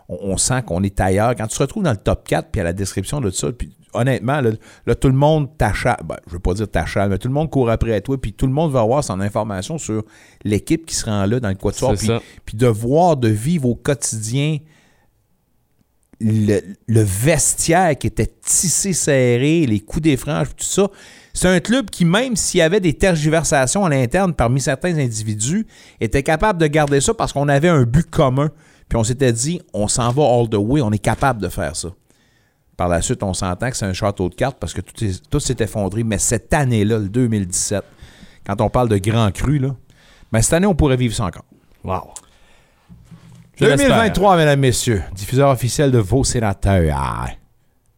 [0.10, 1.36] on, on sent qu'on est ailleurs.
[1.36, 3.76] Quand tu te retrouves dans le top 4, puis à la description de ça, puis
[3.94, 4.52] honnêtement, là,
[4.86, 7.50] là, tout le monde t'achale, ben, je veux pas dire t'achale, mais tout le monde
[7.50, 10.04] court après toi, puis tout le monde va avoir son information sur
[10.46, 12.10] l'équipe qui se rend là dans le quatuor, puis,
[12.46, 14.58] puis de voir, de vivre au quotidien
[16.24, 20.90] le, vestiaire qui était tissé serré, les coups des franges, tout ça.
[21.34, 25.66] C'est un club qui, même s'il y avait des tergiversations à l'interne parmi certains individus,
[26.00, 28.50] était capable de garder ça parce qu'on avait un but commun.
[28.90, 31.76] Puis on s'était dit, on s'en va all the way, on est capable de faire
[31.76, 31.90] ça.
[32.76, 35.22] Par la suite, on s'entend que c'est un château de cartes parce que tout, est-
[35.30, 36.04] tout s'est effondré.
[36.04, 37.84] Mais cette année-là, le 2017,
[38.46, 39.76] quand on parle de grand cru, là,
[40.32, 41.46] ben cette année, on pourrait vivre ça encore.
[41.84, 42.14] Wow.
[43.62, 43.90] Je l'espère.
[43.90, 47.28] 2023, mesdames, messieurs, diffuseur officiel de vos sénateurs.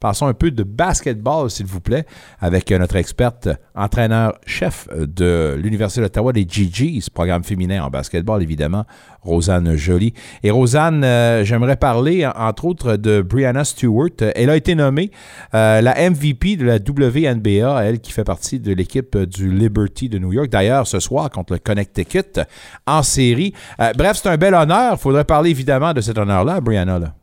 [0.03, 2.05] Passons un peu de basketball, s'il vous plaît,
[2.41, 7.89] avec euh, notre experte euh, entraîneur-chef euh, de l'Université d'Ottawa des GGs, programme féminin en
[7.89, 8.83] basketball, évidemment,
[9.21, 10.13] Rosanne Joly.
[10.43, 11.05] Et Rosanne,
[11.45, 14.09] j'aimerais parler, en- entre autres, de Brianna Stewart.
[14.35, 15.09] Elle a été nommée
[15.53, 20.33] la MVP de la WNBA, elle qui fait partie de l'équipe du Liberty de New
[20.33, 20.49] York.
[20.49, 22.41] D'ailleurs, ce soir, contre le Connecticut,
[22.85, 23.53] en série.
[23.95, 24.95] Bref, c'est un bel honneur.
[24.95, 27.15] Il faudrait parler évidemment de cet honneur-là, Brianna.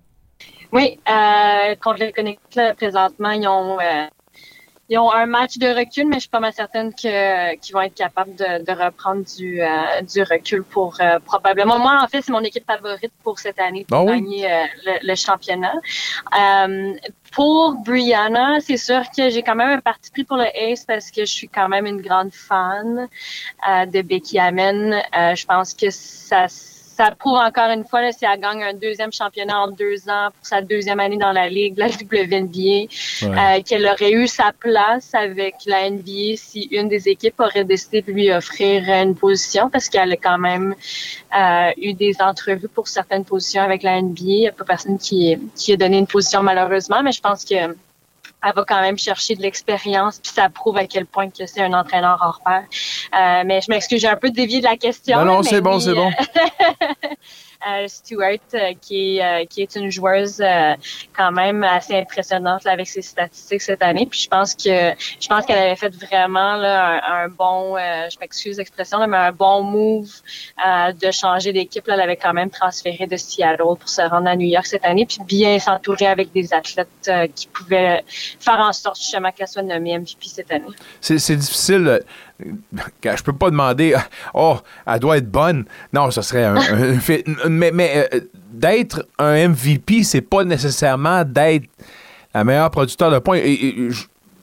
[0.72, 4.06] Oui, euh, contre le Connecticut, là, présentement, ils ont, euh,
[4.88, 7.80] ils ont un match de recul, mais je suis pas mal certaine que qu'ils vont
[7.82, 11.78] être capables de, de reprendre du, euh, du recul pour euh, probablement.
[11.78, 14.20] Moi, en fait, c'est mon équipe favorite pour cette année pour Ah oui?
[14.20, 15.74] gagner euh, le, le championnat.
[16.38, 16.94] Euh,
[17.32, 21.12] pour Brianna, c'est sûr que j'ai quand même un parti pris pour le Ace parce
[21.12, 23.08] que je suis quand même une grande fan
[23.68, 24.38] euh, de Becky.
[24.40, 26.46] Euh, je pense que ça
[27.00, 30.28] ça prouve encore une fois, là, si elle gagne un deuxième championnat en deux ans
[30.36, 32.88] pour sa deuxième année dans la Ligue, la WNBA,
[33.22, 38.02] euh, qu'elle aurait eu sa place avec la NBA si une des équipes aurait décidé
[38.02, 40.74] de lui offrir une position parce qu'elle a quand même
[41.34, 44.20] euh, eu des entrevues pour certaines positions avec la NBA.
[44.20, 47.46] Il n'y a pas personne qui, qui a donné une position malheureusement, mais je pense
[47.46, 47.74] que
[48.44, 51.62] elle va quand même chercher de l'expérience, puis ça prouve à quel point que c'est
[51.62, 52.62] un entraîneur hors pair.
[52.62, 55.18] Euh, mais je m'excuse, j'ai un peu dévié de la question.
[55.18, 56.10] Non, non, c'est bon, oui, c'est bon.
[57.86, 60.74] Stewart, euh, qui, est, euh, qui est une joueuse euh,
[61.16, 64.06] quand même assez impressionnante avec ses statistiques cette année.
[64.10, 69.06] Puis je pense que je pense qu'elle avait fait vraiment un, bon, je m'excuse l'expression,
[69.06, 70.10] mais un bon move
[71.00, 71.84] de changer d'équipe.
[71.88, 75.06] Elle avait quand même transféré de Seattle pour se rendre à New York cette année,
[75.06, 79.98] puis bien s'entourer avec des athlètes qui pouvaient faire en sorte justement qu'elle soit nommée
[79.98, 80.64] MVP cette année.
[81.00, 82.00] C'est difficile.
[83.04, 83.94] Je peux pas demander,
[84.34, 85.64] oh, elle doit être bonne.
[85.92, 86.56] Non, ce serait un.
[86.56, 88.20] un fait- mais mais euh,
[88.52, 91.64] d'être un MVP, c'est pas nécessairement d'être
[92.34, 93.40] la meilleure producteur de points.
[93.42, 93.92] Je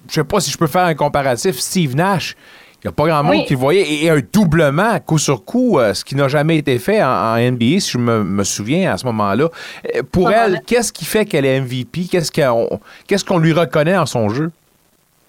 [0.10, 1.58] sais pas si je peux faire un comparatif.
[1.60, 2.36] Steve Nash,
[2.76, 3.46] il n'y a pas grand monde Oui.
[3.46, 3.82] qui le voyait.
[3.82, 7.08] Et, et un doublement, coup sur coup, euh, ce qui n'a jamais été fait en,
[7.10, 9.50] en NBA, si je me, me souviens à ce moment-là.
[9.96, 12.06] Euh, Pour elle, qu'est-ce qui fait qu'elle est MVP?
[12.10, 14.52] Qu'est-ce qu'on qu'est-ce qu'on lui reconnaît en son jeu?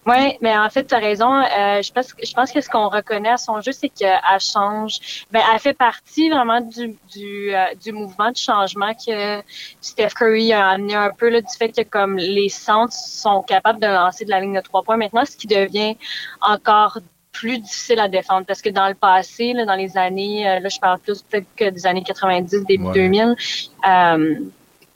[0.08, 1.30] Oui, mais en fait, tu as raison.
[1.34, 5.26] Euh, je pense, je pense que ce qu'on reconnaît à son jeu, c'est qu'elle change.
[5.30, 9.42] Ben, elle fait partie vraiment du, du, euh, du mouvement de changement que
[9.80, 13.80] Steph Curry a amené un peu là, du fait que comme les centres sont capables
[13.80, 15.96] de lancer de la ligne de trois points maintenant, ce qui devient
[16.40, 16.98] encore
[17.32, 20.68] plus difficile à défendre parce que dans le passé, là, dans les années, euh, là
[20.68, 22.94] je parle plus peut-être que des années 90, début Ouais.
[22.94, 23.36] 2000,
[23.88, 24.34] euh,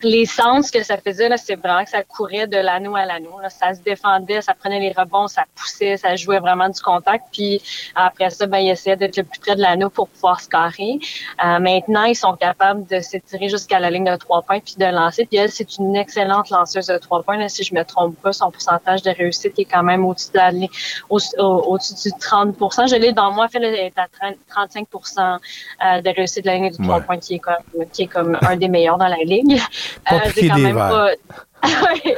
[0.03, 3.39] les sens que ça faisait, là, c'est vraiment que ça courait de l'anneau à l'anneau.
[3.41, 3.49] là.
[3.51, 7.25] Ça se défendait, ça prenait les rebonds, ça poussait, ça jouait vraiment du contact.
[7.33, 7.63] Puis
[7.95, 10.99] après ça, ben, ils essayaient d'être le plus près de l'anneau pour pouvoir se carrer.
[11.45, 14.85] Euh, maintenant, ils sont capables de s'étirer jusqu'à la ligne de trois points puis de
[14.87, 15.25] lancer.
[15.27, 17.37] Puis elle, c'est une excellente lanceuse de trois points.
[17.39, 20.39] Là, si je me trompe pas, son pourcentage de réussite est quand même au-dessus de
[20.39, 20.69] la ligne,
[21.11, 21.43] au- au-
[21.73, 25.39] au-dessus du 30% Je l'ai dans moi, elle est à 30 35%
[25.85, 27.55] euh, de réussite de la ligne du trois points, qui est comme,
[27.93, 29.61] qui est comme un des meilleurs dans la ligue.
[30.09, 30.89] Pas Euh, piquer des verres.
[30.89, 31.11] pas.
[31.65, 32.17] Ouais.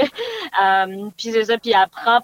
[0.63, 2.21] Euh, puis c'est ça, puis elle prend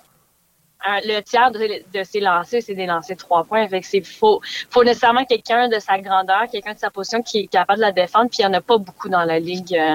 [1.04, 1.58] le tiers de,
[1.92, 3.66] de ses lancers, c'est des lancers de trois points.
[3.68, 4.40] Fait que c'est faut,
[4.70, 7.92] faut nécessairement quelqu'un de sa grandeur, quelqu'un de sa position qui est capable de la
[7.92, 8.30] défendre.
[8.30, 9.94] Puis il y en a pas beaucoup dans la ligue euh,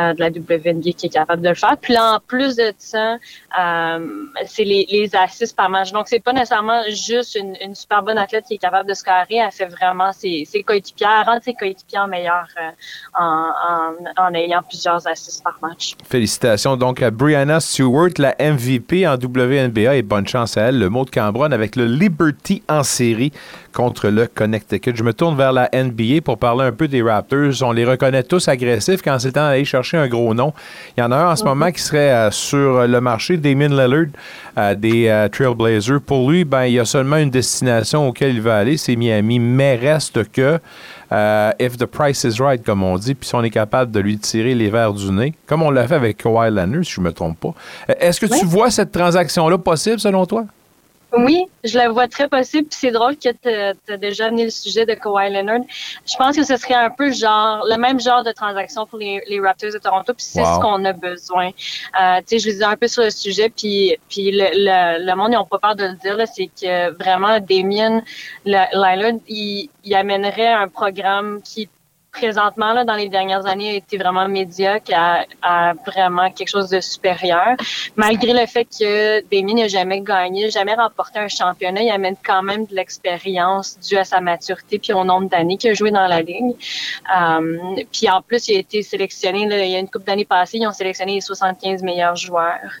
[0.00, 1.76] euh, de la WNBA qui est capable de le faire.
[1.76, 3.16] Puis là, en plus de ça,
[3.58, 5.92] euh, c'est les, les assists par match.
[5.92, 9.36] Donc c'est pas nécessairement juste une, super bonne athlète qui est capable de se carrer.
[9.36, 12.46] Elle fait vraiment ses, ses coéquipiers, elle rend ses coéquipiers en meilleur
[13.18, 13.50] en,
[14.18, 15.96] en, ayant plusieurs assists par match.
[16.04, 20.78] Félicitations donc à Brianna Stewart, la MVP en WNBA bonne chance à elle.
[20.78, 23.32] Le mot de Cambronne avec le Liberty en série
[23.72, 24.92] contre le Connecticut.
[24.94, 27.62] Je me tourne vers la NBA pour parler un peu des Raptors.
[27.62, 30.52] On les reconnaît tous agressifs quand c'est temps d'aller chercher un gros nom.
[30.94, 33.68] Il y en a un en ce moment qui serait euh, sur le marché, Damien
[33.68, 34.08] Lillard
[34.58, 36.02] euh, des euh, Trailblazers.
[36.02, 39.38] Pour lui, ben, il y a seulement une destination auquel il va aller, c'est Miami.
[39.38, 40.58] Mais reste que
[41.12, 44.00] euh, if the price is right, comme on dit, puis si on est capable de
[44.00, 47.00] lui tirer les verres du nez, comme on l'a fait avec Kawhi Leonard, si je
[47.00, 47.54] ne me trompe pas.
[47.90, 50.44] Euh, Est-ce que tu vois cette transaction-là possible, selon toi?
[51.14, 52.68] Oui, je la vois très possible.
[52.68, 55.60] Puis c'est drôle que tu as déjà amené le sujet de Kawhi Leonard.
[56.06, 59.22] Je pense que ce serait un peu genre, le même genre de transaction pour les,
[59.28, 60.14] les Raptors de Toronto.
[60.14, 60.54] Puis c'est Wow.
[60.56, 61.48] ce qu'on a besoin.
[62.00, 63.50] Euh, tu sais, je lisais un peu sur le sujet.
[63.50, 66.16] Puis, puis le, le, le monde, ils n'ont pas peur de le dire.
[66.16, 68.02] là, C'est que vraiment, Damien
[68.46, 71.68] Lillard, il, il amènerait un programme qui
[72.12, 76.68] présentement, là, dans les dernières années, a été vraiment médiocre à, à vraiment quelque chose
[76.68, 77.56] de supérieur.
[77.96, 82.42] Malgré le fait que Damien n'a jamais gagné, jamais remporté un championnat, il amène quand
[82.42, 86.06] même de l'expérience due à sa maturité puis au nombre d'années qu'il a joué dans
[86.06, 86.54] la ligue.
[87.16, 90.26] Euh, puis en plus, il a été sélectionné, là, il y a une couple d'années
[90.26, 92.72] passées, ils ont sélectionné les 75 meilleurs joueurs.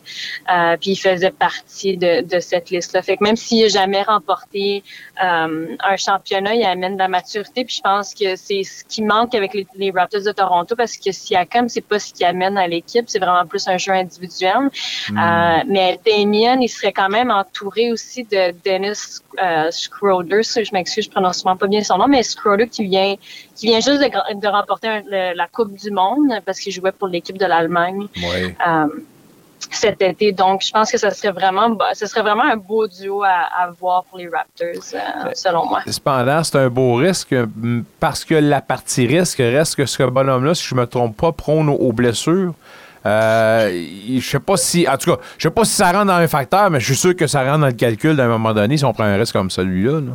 [0.52, 3.00] Euh, puis il faisait partie de, de cette liste-là.
[3.00, 4.84] Fait que même s'il n'a jamais remporté
[5.24, 7.64] euh, un championnat, il amène de la maturité.
[7.64, 10.96] Puis je pense que c'est ce qui manque avec les, les Raptors de Toronto parce
[10.96, 14.70] que Siakam, c'est pas ce qui amène à l'équipe, c'est vraiment plus un jeu individuel.
[15.10, 20.42] Euh, mais Damien, il serait quand même entouré aussi de Dennis euh, Schroeder.
[20.42, 23.14] Je m'excuse, je prononce pas bien son nom, mais Schroeder qui vient,
[23.56, 27.08] qui vient juste de, remporter un- le- la Coupe du Monde parce qu'il jouait pour
[27.08, 28.54] l'équipe de l'Allemagne Oui.
[28.66, 28.86] euh,
[29.70, 30.32] cet été.
[30.32, 33.70] Donc, je pense que ce serait vraiment, ce serait vraiment un beau duo à, à
[33.70, 35.80] voir pour les Raptors, euh, selon moi.
[35.86, 37.34] Cependant, c'est un beau risque
[38.00, 41.68] parce que la partie risque reste que ce bonhomme-là, si je me trompe pas, prône
[41.68, 42.54] aux, blessures.
[43.04, 43.84] Euh,
[44.16, 46.28] je sais pas si, en tout cas, je sais pas si ça rentre dans un
[46.28, 48.84] facteur, mais je suis sûr que ça rentre dans le calcul d'un moment donné si
[48.84, 50.00] on prend un risque comme celui-là.
[50.00, 50.12] là.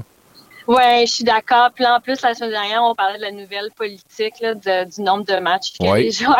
[0.67, 1.69] Ouais, je suis d'accord.
[1.73, 5.01] Puis en plus, la semaine dernière, on parlait de la nouvelle politique là, de- du
[5.01, 6.03] nombre de matchs que Oui.
[6.03, 6.37] les joueurs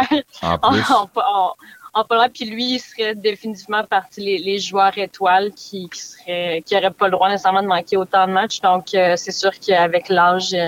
[0.61, 1.53] En.
[2.09, 2.29] Le droit.
[2.33, 6.91] Puis lui, il serait définitivement parti les, les joueurs étoiles qui, qui seraient, qui n'auraient
[6.91, 8.61] pas le droit nécessairement de manquer autant de matchs.
[8.61, 10.67] Donc, euh, c'est sûr qu'avec l'âge euh,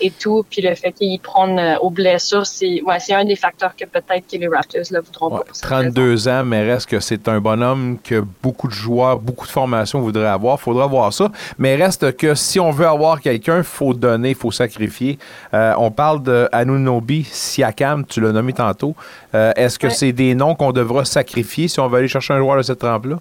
[0.00, 3.36] et tout, puis le fait qu'ils prennent euh, aux blessures, c'est ouais, c'est un des
[3.36, 5.44] facteurs que peut-être que les Raptors ne voudront Ouais, pas.
[5.44, 9.46] pour cette 32 ans, mais reste que c'est un bonhomme que beaucoup de joueurs, beaucoup
[9.46, 10.60] de formations voudraient avoir.
[10.60, 11.30] faudra voir ça.
[11.58, 15.18] Mais reste que si on veut avoir quelqu'un, il faut donner, il faut sacrifier.
[15.52, 18.94] Euh, on parle de Anunobi Siakam, tu l'as nommé tantôt.
[19.34, 19.92] Euh, Est-ce que Ouais.
[19.94, 22.78] c'est des noms qu'on devra sacrifier si on veut aller chercher un joueur de cette
[22.78, 23.18] trempe-là?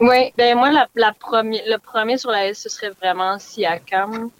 [0.00, 4.30] Oui, ben moi, la, la premier, le premier sur la liste, ce serait vraiment Siakam.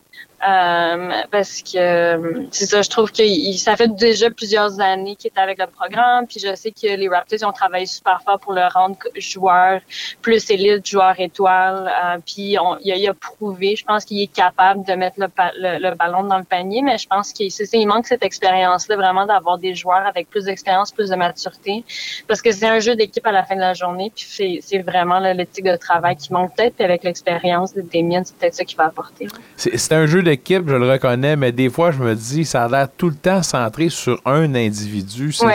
[0.47, 3.23] Euh, parce que euh, c'est ça, je trouve que
[3.57, 7.09] ça fait déjà plusieurs années qu'il est avec le programme, puis je sais que les
[7.09, 9.81] Raptors ont travaillé super fort pour le rendre joueur
[10.21, 14.85] plus élite, joueur étoile, euh, puis on- il, a, prouvé, je pense qu'il est capable
[14.85, 19.25] de mettre le, ballon dans le panier, mais je pense qu'il manque cette expérience-là, vraiment
[19.25, 21.85] d'avoir des joueurs avec plus d'expérience, plus de maturité,
[22.29, 25.21] parce que c'est un jeu d'équipe à la fin de la journée, puis c'est vraiment
[25.21, 28.87] l'éthique de travail qui manque peut-être, avec l'expérience de Damien, c'est peut-être ça qui va
[28.87, 29.27] apporter.
[29.57, 32.69] C'est un jeu d'équipe, je le reconnais, mais des fois, je me dis, ça a
[32.69, 35.33] l'air tout le temps centré sur un individu.
[35.33, 35.47] C'est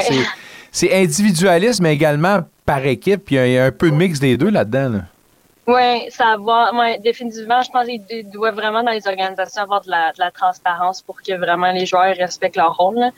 [0.92, 1.04] Ouais.
[1.04, 3.26] individualiste, mais également par équipe.
[3.26, 4.90] puis Il y a- il y, a un peu de mix des deux là-dedans.
[4.90, 5.00] là.
[5.72, 6.74] Oui, ça va.
[6.74, 10.18] Ouais, définitivement, je pense qu'il il doit vraiment dans les organisations avoir de la, de
[10.20, 12.96] la transparence pour que vraiment les joueurs respectent leur rôle.
[12.98, 13.12] là.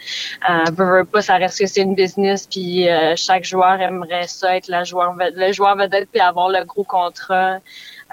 [0.50, 4.68] Euh, pas, ça reste que c'est une business, puis euh, chaque joueur aimerait ça être
[4.68, 7.60] la joueur, le joueur vedette puis avoir le gros contrat.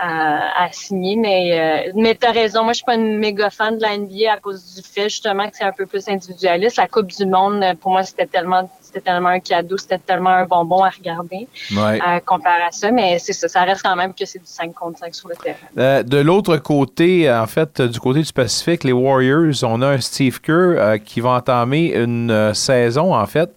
[0.01, 2.63] À signer, mais euh, mais t'as raison.
[2.63, 5.49] Moi, je suis pas une méga fan de la NBA à cause du fait justement
[5.49, 6.77] que c'est un peu plus individualiste.
[6.77, 10.47] La Coupe du Monde, pour moi, c'était tellement c'était tellement un cadeau, c'était tellement un
[10.47, 11.47] bonbon à regarder
[11.77, 12.01] Ouais.
[12.01, 14.73] euh, comparé à ça, mais c'est ça, ça reste quand même que c'est du 5
[14.73, 15.57] contre 5 sur le terrain.
[15.77, 20.01] Euh, de l'autre côté, en fait, du côté du Pacifique, les Warriors, on a un
[20.01, 23.51] Steve Kerr qui va entamer une saison, en fait,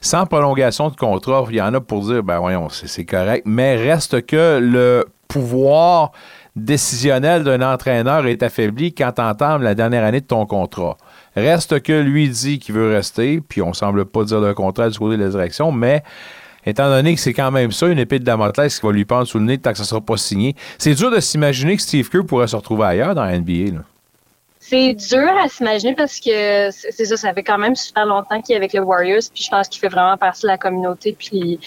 [0.00, 1.44] sans prolongation de contrat.
[1.50, 6.12] Il y en a pour dire, ben voyons, c'est correct, mais reste que le pouvoir
[6.56, 10.96] décisionnel d'un entraîneur est affaibli quand tu entames la dernière année de ton contrat.
[11.36, 14.98] Reste que lui dit qu'il veut rester, puis on semble pas dire le contraire du
[14.98, 16.02] côté de la direction, mais
[16.64, 19.26] étant donné que c'est quand même ça, une épée de Damoclès qui va lui pendre
[19.26, 21.82] sous le nez tant que ça ne sera pas signé, c'est dur de s'imaginer que
[21.82, 23.82] Steve Kerr pourrait se retrouver ailleurs dans la NBA.
[24.68, 28.54] C'est dur à s'imaginer parce que c'est ça, ça fait quand même super longtemps qu'il
[28.54, 31.60] est avec les Warriors, puis je pense qu'il fait vraiment partie de la communauté, puis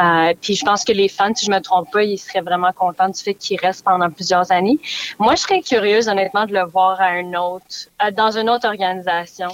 [0.00, 2.70] euh, puis je pense que les fans, si je me trompe pas, ils seraient vraiment
[2.72, 4.78] contents du fait qu'il reste pendant plusieurs années.
[5.18, 8.68] Moi, je serais curieuse honnêtement de le voir à un autre, à- dans une autre
[8.68, 9.48] organisation.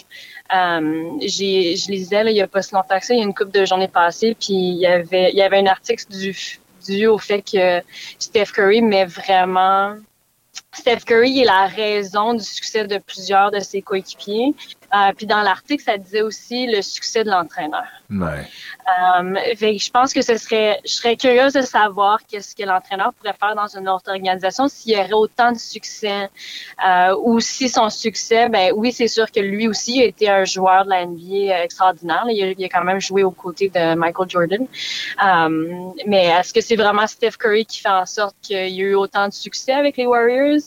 [0.55, 3.23] Euh, j'ai, je lisais là, il y a pas si longtemps que ça, il y
[3.23, 6.05] a une couple de journées passées, puis il y avait il y avait un article
[6.11, 6.37] du
[6.87, 7.81] dû au fait que
[8.19, 9.95] Steph Curry met vraiment
[10.73, 14.55] Steph Curry est la raison du succès de plusieurs de ses coéquipiers.
[14.95, 18.00] Euh, puis dans l'article, ça disait aussi le succès de l'entraîneur.
[18.13, 23.37] Euh, je pense que ce serait, je serais curieuse de savoir qu'est-ce que l'entraîneur pourrait
[23.39, 26.29] faire dans une autre organisation s'il y aurait autant de succès
[26.85, 30.45] euh, ou si son succès, ben oui, c'est sûr que lui aussi a été un
[30.45, 32.25] joueur de la NBA extraordinaire.
[32.29, 34.67] Il, a, quand même joué aux côtés de Michael Jordan.
[35.25, 38.87] Euh, mais est-ce que c'est vraiment Steph Curry qui fait en sorte qu'il y a
[38.87, 40.61] eu autant de succès avec les Warriors?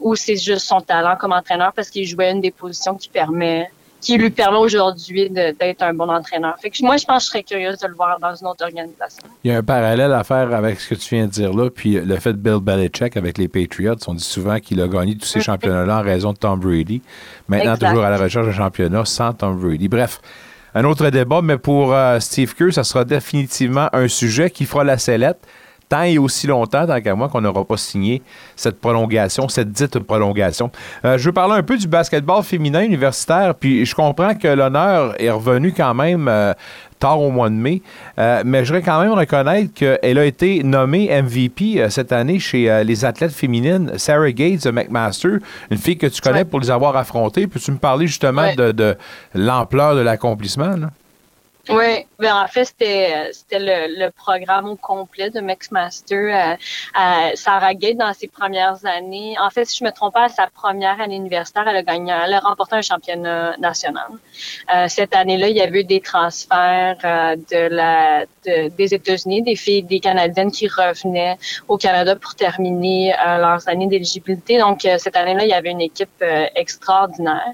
[0.00, 3.70] Ou c'est juste son talent comme entraîneur parce qu'il jouait une des positions qui permet
[4.00, 6.56] qui lui permet aujourd'hui d'être un bon entraîneur.
[6.60, 8.64] Fait que moi, je pense que je serais curieuse de le voir dans une autre
[8.64, 9.22] organisation.
[9.42, 11.68] Il y a un parallèle à faire avec ce que tu viens de dire là,
[11.70, 13.96] puis le fait de Bill Belichick avec les Patriots.
[14.06, 17.02] On dit souvent qu'il a gagné tous ces championnats-là en raison de Tom Brady.
[17.48, 17.88] Maintenant, Exact.
[17.88, 19.88] toujours à la recherche de championnats sans Tom Brady.
[19.88, 20.20] Bref,
[20.74, 24.84] un autre débat, mais pour euh, Steve Kerr, ça sera définitivement un sujet qui fera
[24.84, 25.40] la sellette
[25.88, 28.22] tant et aussi longtemps, tant qu'à moi, qu'on n'aura pas signé
[28.56, 30.70] cette prolongation, cette dite prolongation.
[31.04, 35.14] Euh, je veux parler un peu du basketball féminin universitaire, puis je comprends que l'honneur
[35.20, 36.52] est revenu quand même euh,
[36.98, 37.80] tard au mois de mai,
[38.18, 42.38] euh, mais je voudrais quand même reconnaître qu'elle a été nommée MVP euh, cette année
[42.40, 43.92] chez euh, les athlètes féminines.
[43.96, 45.36] Sarah Gates de McMaster,
[45.70, 47.46] une fille que tu connais pour les avoir affrontées.
[47.46, 48.56] Peux-tu me parler justement Ouais.
[48.56, 48.96] de, de
[49.34, 50.74] l'ampleur de l'accomplissement?
[51.70, 56.14] Oui, ben en fait, c'était euh, c'était le, le programme au complet de McMaster.
[56.16, 56.56] Euh,
[56.98, 60.28] euh, Sarah Gate, dans ses premières années, en fait, si je me trompe pas, à
[60.28, 64.06] sa première année universitaire, elle a gagné, elle a remporté un championnat national.
[64.74, 69.42] Euh, cette année-là, il y avait eu des transferts euh, de la de- des États-Unis,
[69.42, 71.36] des filles, des Canadiennes qui revenaient
[71.68, 74.58] au Canada pour terminer euh, leurs années d'éligibilité.
[74.58, 76.24] Donc, cette année-là, il y avait une équipe
[76.54, 77.52] extraordinaire.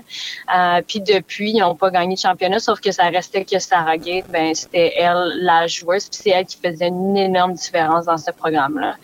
[0.55, 3.97] Euh, puis depuis, ils n'ont pas gagné de championnat, sauf que ça restait que Sarah
[4.29, 8.31] Ben c'était elle la joueuse, puis c'est elle qui faisait une énorme différence dans ce
[8.31, 8.97] programme-là.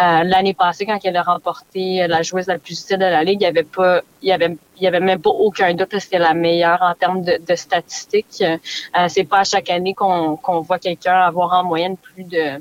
[0.00, 3.40] Euh, L'année passée, quand elle a remporté la joueuse la plus utile de la ligue,
[3.42, 5.98] il y avait pas, il y avait, il y avait même pas aucun doute que
[5.98, 8.42] c'était la meilleure en termes de, de statistiques.
[8.42, 12.60] Euh, c'est pas à chaque année qu'on qu'on voit quelqu'un avoir en moyenne plus de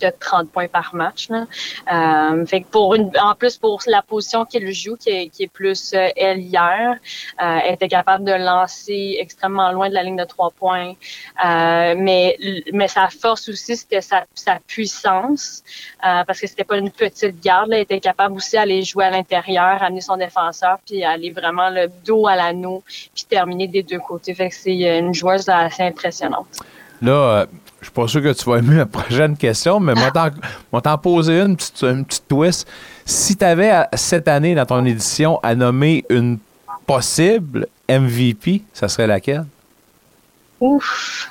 [0.00, 1.28] de 30 points par match.
[1.28, 1.46] Là.
[1.92, 5.44] Euh, fait que pour une, en plus pour la position qu'elle joue, qui est, qui
[5.44, 6.96] est plus euh, ailière,
[7.40, 10.94] euh, elle était capable de lancer extrêmement loin de la ligne de trois points.
[11.44, 12.36] Euh, mais
[12.72, 15.62] mais sa force aussi c'était sa, sa puissance
[16.04, 17.70] euh, parce que c'était pas une petite garde.
[17.70, 17.76] Là.
[17.76, 21.88] Elle était capable aussi d'aller jouer à l'intérieur, amener son défenseur, puis aller vraiment le
[22.04, 24.34] dos à l'anneau, puis terminer des deux côtés.
[24.34, 26.46] Fait que c'est une joueuse assez impressionnante.
[27.02, 27.46] Là, euh,
[27.84, 30.30] je suis pas sûr que tu vas aimer la prochaine question, mais t'en,
[30.72, 32.66] moi, t'en poser une petite, une petite twist.
[33.04, 36.38] Si tu avais cette année dans ton édition à nommer une
[36.86, 39.44] possible MVP, ça serait laquelle?
[40.60, 41.28] Ouf.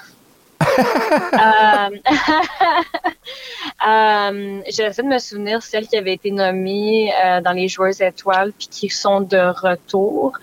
[1.33, 1.89] Euh,
[3.87, 8.51] euh, J'essaie de me souvenir celles qui avaient été nommées euh, dans les joueurs étoiles
[8.57, 10.33] puis qui sont de retour.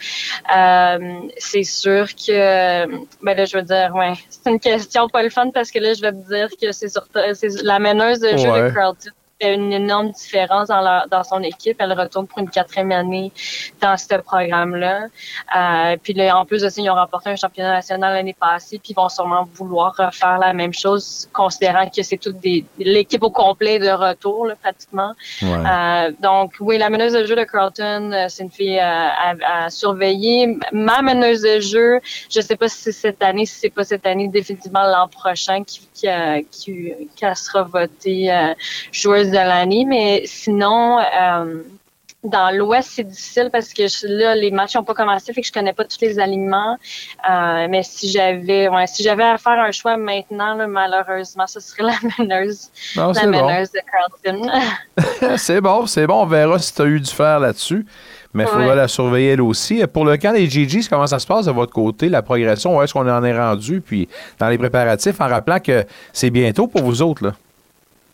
[1.39, 2.87] C'est sûr que,
[3.25, 5.95] ben là, je veux dire, ouais, c'est une question pas le fun parce que là,
[5.95, 7.07] je vais te dire que c'est sur
[7.63, 8.63] la meneuse de jeu Ouais.
[8.69, 9.11] de Carlton
[9.41, 11.77] fait une énorme différence dans, leur- dans son équipe.
[11.81, 13.33] Elle retourne pour une quatrième année
[13.81, 15.07] dans ce programme-là.
[15.57, 18.79] Euh, puis là, en plus de ça, ils ont remporté un championnat national l'année passée,
[18.83, 23.23] puis ils vont sûrement vouloir refaire la même chose, considérant que c'est toute des l'équipe
[23.23, 25.13] au complet de retour, là, pratiquement.
[25.43, 25.49] Ouais.
[25.49, 29.65] Euh, donc, oui, la meneuse de jeu de Carlton, euh, c'est une fille euh, à,
[29.65, 30.59] à surveiller.
[30.73, 32.01] Ma meneuse de jeu,
[32.31, 35.63] je sais pas si c'est cette année, si c'est pas cette année, définitivement l'an prochain
[35.65, 38.55] qui, qui, euh, qui, qui sera votée euh,
[38.93, 39.85] joueuse de l'année.
[39.87, 41.63] Mais sinon, euh,
[42.23, 45.47] dans l'Ouest, c'est difficile parce que je- là, les matchs n'ont pas commencé, fait que
[45.47, 46.77] je connais pas tous les alignements.
[47.31, 51.61] Euh, mais si j'avais, ouais, si j'avais à faire un choix maintenant, là, malheureusement, ce
[51.61, 53.31] serait la meneuse, Non, la bon.
[53.47, 54.51] meneuse de Carlton.
[55.39, 56.23] c'est bon, c'est bon.
[56.23, 57.87] On verra si tu as eu du fer là-dessus.
[58.33, 58.75] Mais il faudra Ouais.
[58.77, 59.85] la surveiller elle aussi.
[59.93, 62.77] Pour le camp des GGs, comment ça se passe de votre côté, la progression?
[62.77, 63.81] Où est-ce qu'on en est rendu?
[63.81, 64.09] Puis
[64.39, 67.25] dans les préparatifs, en rappelant que c'est bientôt pour vous autres.
[67.25, 67.33] Là.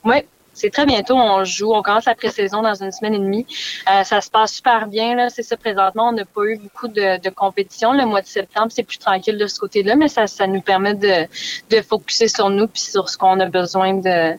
[0.05, 0.23] Oui,
[0.57, 1.15] c'est très bientôt.
[1.16, 1.73] On joue.
[1.73, 3.47] On commence la pré-saison dans une semaine et demie.
[3.89, 5.15] Euh, ça se passe super bien.
[5.15, 5.28] Là.
[5.31, 7.93] C'est ça, présentement, on n'a pas eu beaucoup de, de compétition.
[7.93, 10.95] Le mois de septembre, c'est plus tranquille de ce côté-là, mais ça, ça nous permet
[10.95, 11.27] de,
[11.70, 14.33] de focuser sur nous puis sur ce qu'on a besoin de,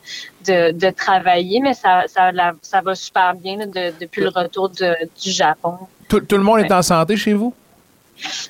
[0.46, 1.60] de, de travailler.
[1.62, 5.32] Mais ça, ça, la- ça va super bien là, de- depuis le retour de- du
[5.32, 5.76] Japon.
[6.10, 7.54] Tout, tout le monde est en santé chez vous?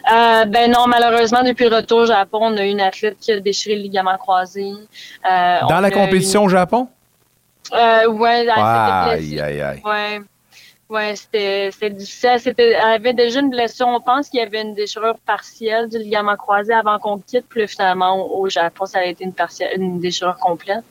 [0.09, 3.33] Euh, ben non, malheureusement, depuis le retour au Japon, on a eu une athlète qui
[3.33, 4.71] a déchiré le ligament croisé.
[5.29, 6.87] Euh, Dans la compétition au Japon?
[7.73, 9.81] Euh, ouais, Aïe, aïe, aïe.
[9.83, 10.21] Ouais.
[10.89, 12.37] Ouais, c'était c'était difficile.
[12.39, 13.87] C'était, elle avait déjà une blessure.
[13.87, 17.45] On pense qu'il y avait une déchirure partielle du ligament croisé avant qu'on quitte.
[17.49, 20.85] Puis finalement, au, au Japon, ça a été une, partielle, une déchirure complète.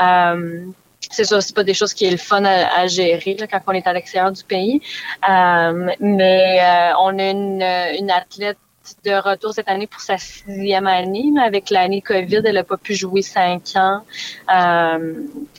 [0.00, 0.64] Euh,
[1.10, 3.60] c'est sûr, c'est pas des choses qui est le fun à, à gérer là, quand
[3.66, 4.80] on est à l'extérieur du pays.
[5.28, 7.62] Euh, mais euh, on a une,
[7.98, 8.58] une athlète
[9.04, 11.30] de retour cette année pour sa sixième année.
[11.34, 11.44] là.
[11.44, 14.02] avec l'année COVID, elle n'a pas pu jouer cinq ans.
[14.54, 15.14] Euh,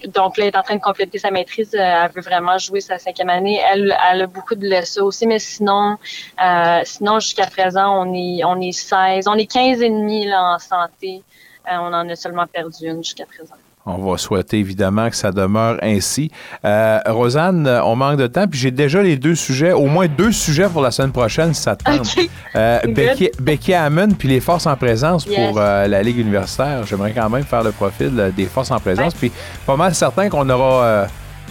[0.08, 1.74] donc là, elle est en train de compléter sa maîtrise.
[1.74, 3.60] Euh, Elle veut vraiment jouer sa cinquième année.
[3.72, 5.98] Elle, a beaucoup de blessures aussi, mais sinon,
[6.44, 10.56] euh, sinon jusqu'à présent, on est, on est 16, on est 15 et demi là,
[10.56, 11.24] en santé.
[11.70, 13.56] On en a seulement perdu une jusqu'à présent.
[13.90, 16.30] On va souhaiter évidemment que ça demeure ainsi.
[16.66, 20.32] Euh, Rosanne, on manque de temps, puis j'ai déjà les deux sujets, au moins deux
[20.34, 22.16] sujets pour la semaine prochaine, si ça te tente.
[22.56, 22.80] Euh.
[22.88, 25.36] Becky, Becky Hammond, puis les forces en présence Yes.
[25.36, 26.86] pour euh, la Ligue universitaire.
[26.86, 29.32] J'aimerais quand même faire le profil des forces en présence, puis
[29.66, 31.08] pas mal certain qu'on aura,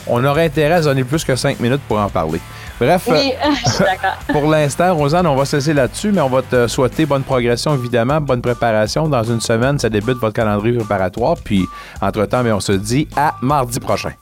[0.07, 2.41] on aura intérêt à se donner plus que cinq minutes pour en parler.
[2.79, 4.17] Bref, Oui, euh, je suis d'accord.
[4.33, 7.75] pour l'instant, Rosanne, on va se laisser là-dessus, mais on va te souhaiter bonne progression,
[7.75, 9.09] évidemment, bonne préparation.
[9.09, 11.37] Dans une semaine, ça débute votre calendrier préparatoire.
[11.43, 11.67] Puis,
[12.03, 14.13] entre-temps, mais on se dit à mardi prochain.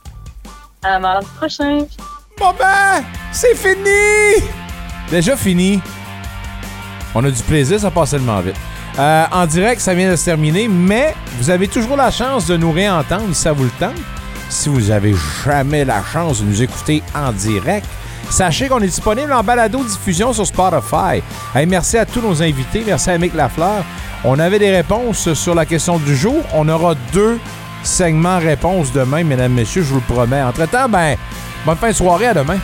[0.83, 1.79] À mardi prochain.
[2.37, 4.45] Bon ben, c'est fini!
[5.09, 5.81] Déjà fini.
[7.13, 8.55] On a du plaisir, ça passe tellement vite.
[8.99, 12.55] Euh, en direct, ça vient de se terminer, mais vous avez toujours la chance de
[12.57, 13.95] nous réentendre si ça vous le tente.
[14.49, 15.13] Si vous avez
[15.45, 17.85] jamais la chance de nous écouter en direct,
[18.29, 21.21] sachez qu'on est disponible en balado-diffusion sur Spotify.
[21.67, 22.83] Merci à tous nos invités.
[22.85, 23.83] Merci à Mick Lafleur.
[24.23, 26.41] On avait des réponses sur la question du jour.
[26.53, 27.39] On aura deux
[27.83, 30.41] segments réponses demain, mesdames, messieurs, je vous le promets.
[30.41, 31.15] Entre-temps, ben,
[31.65, 32.57] bonne fin de soirée, à demain.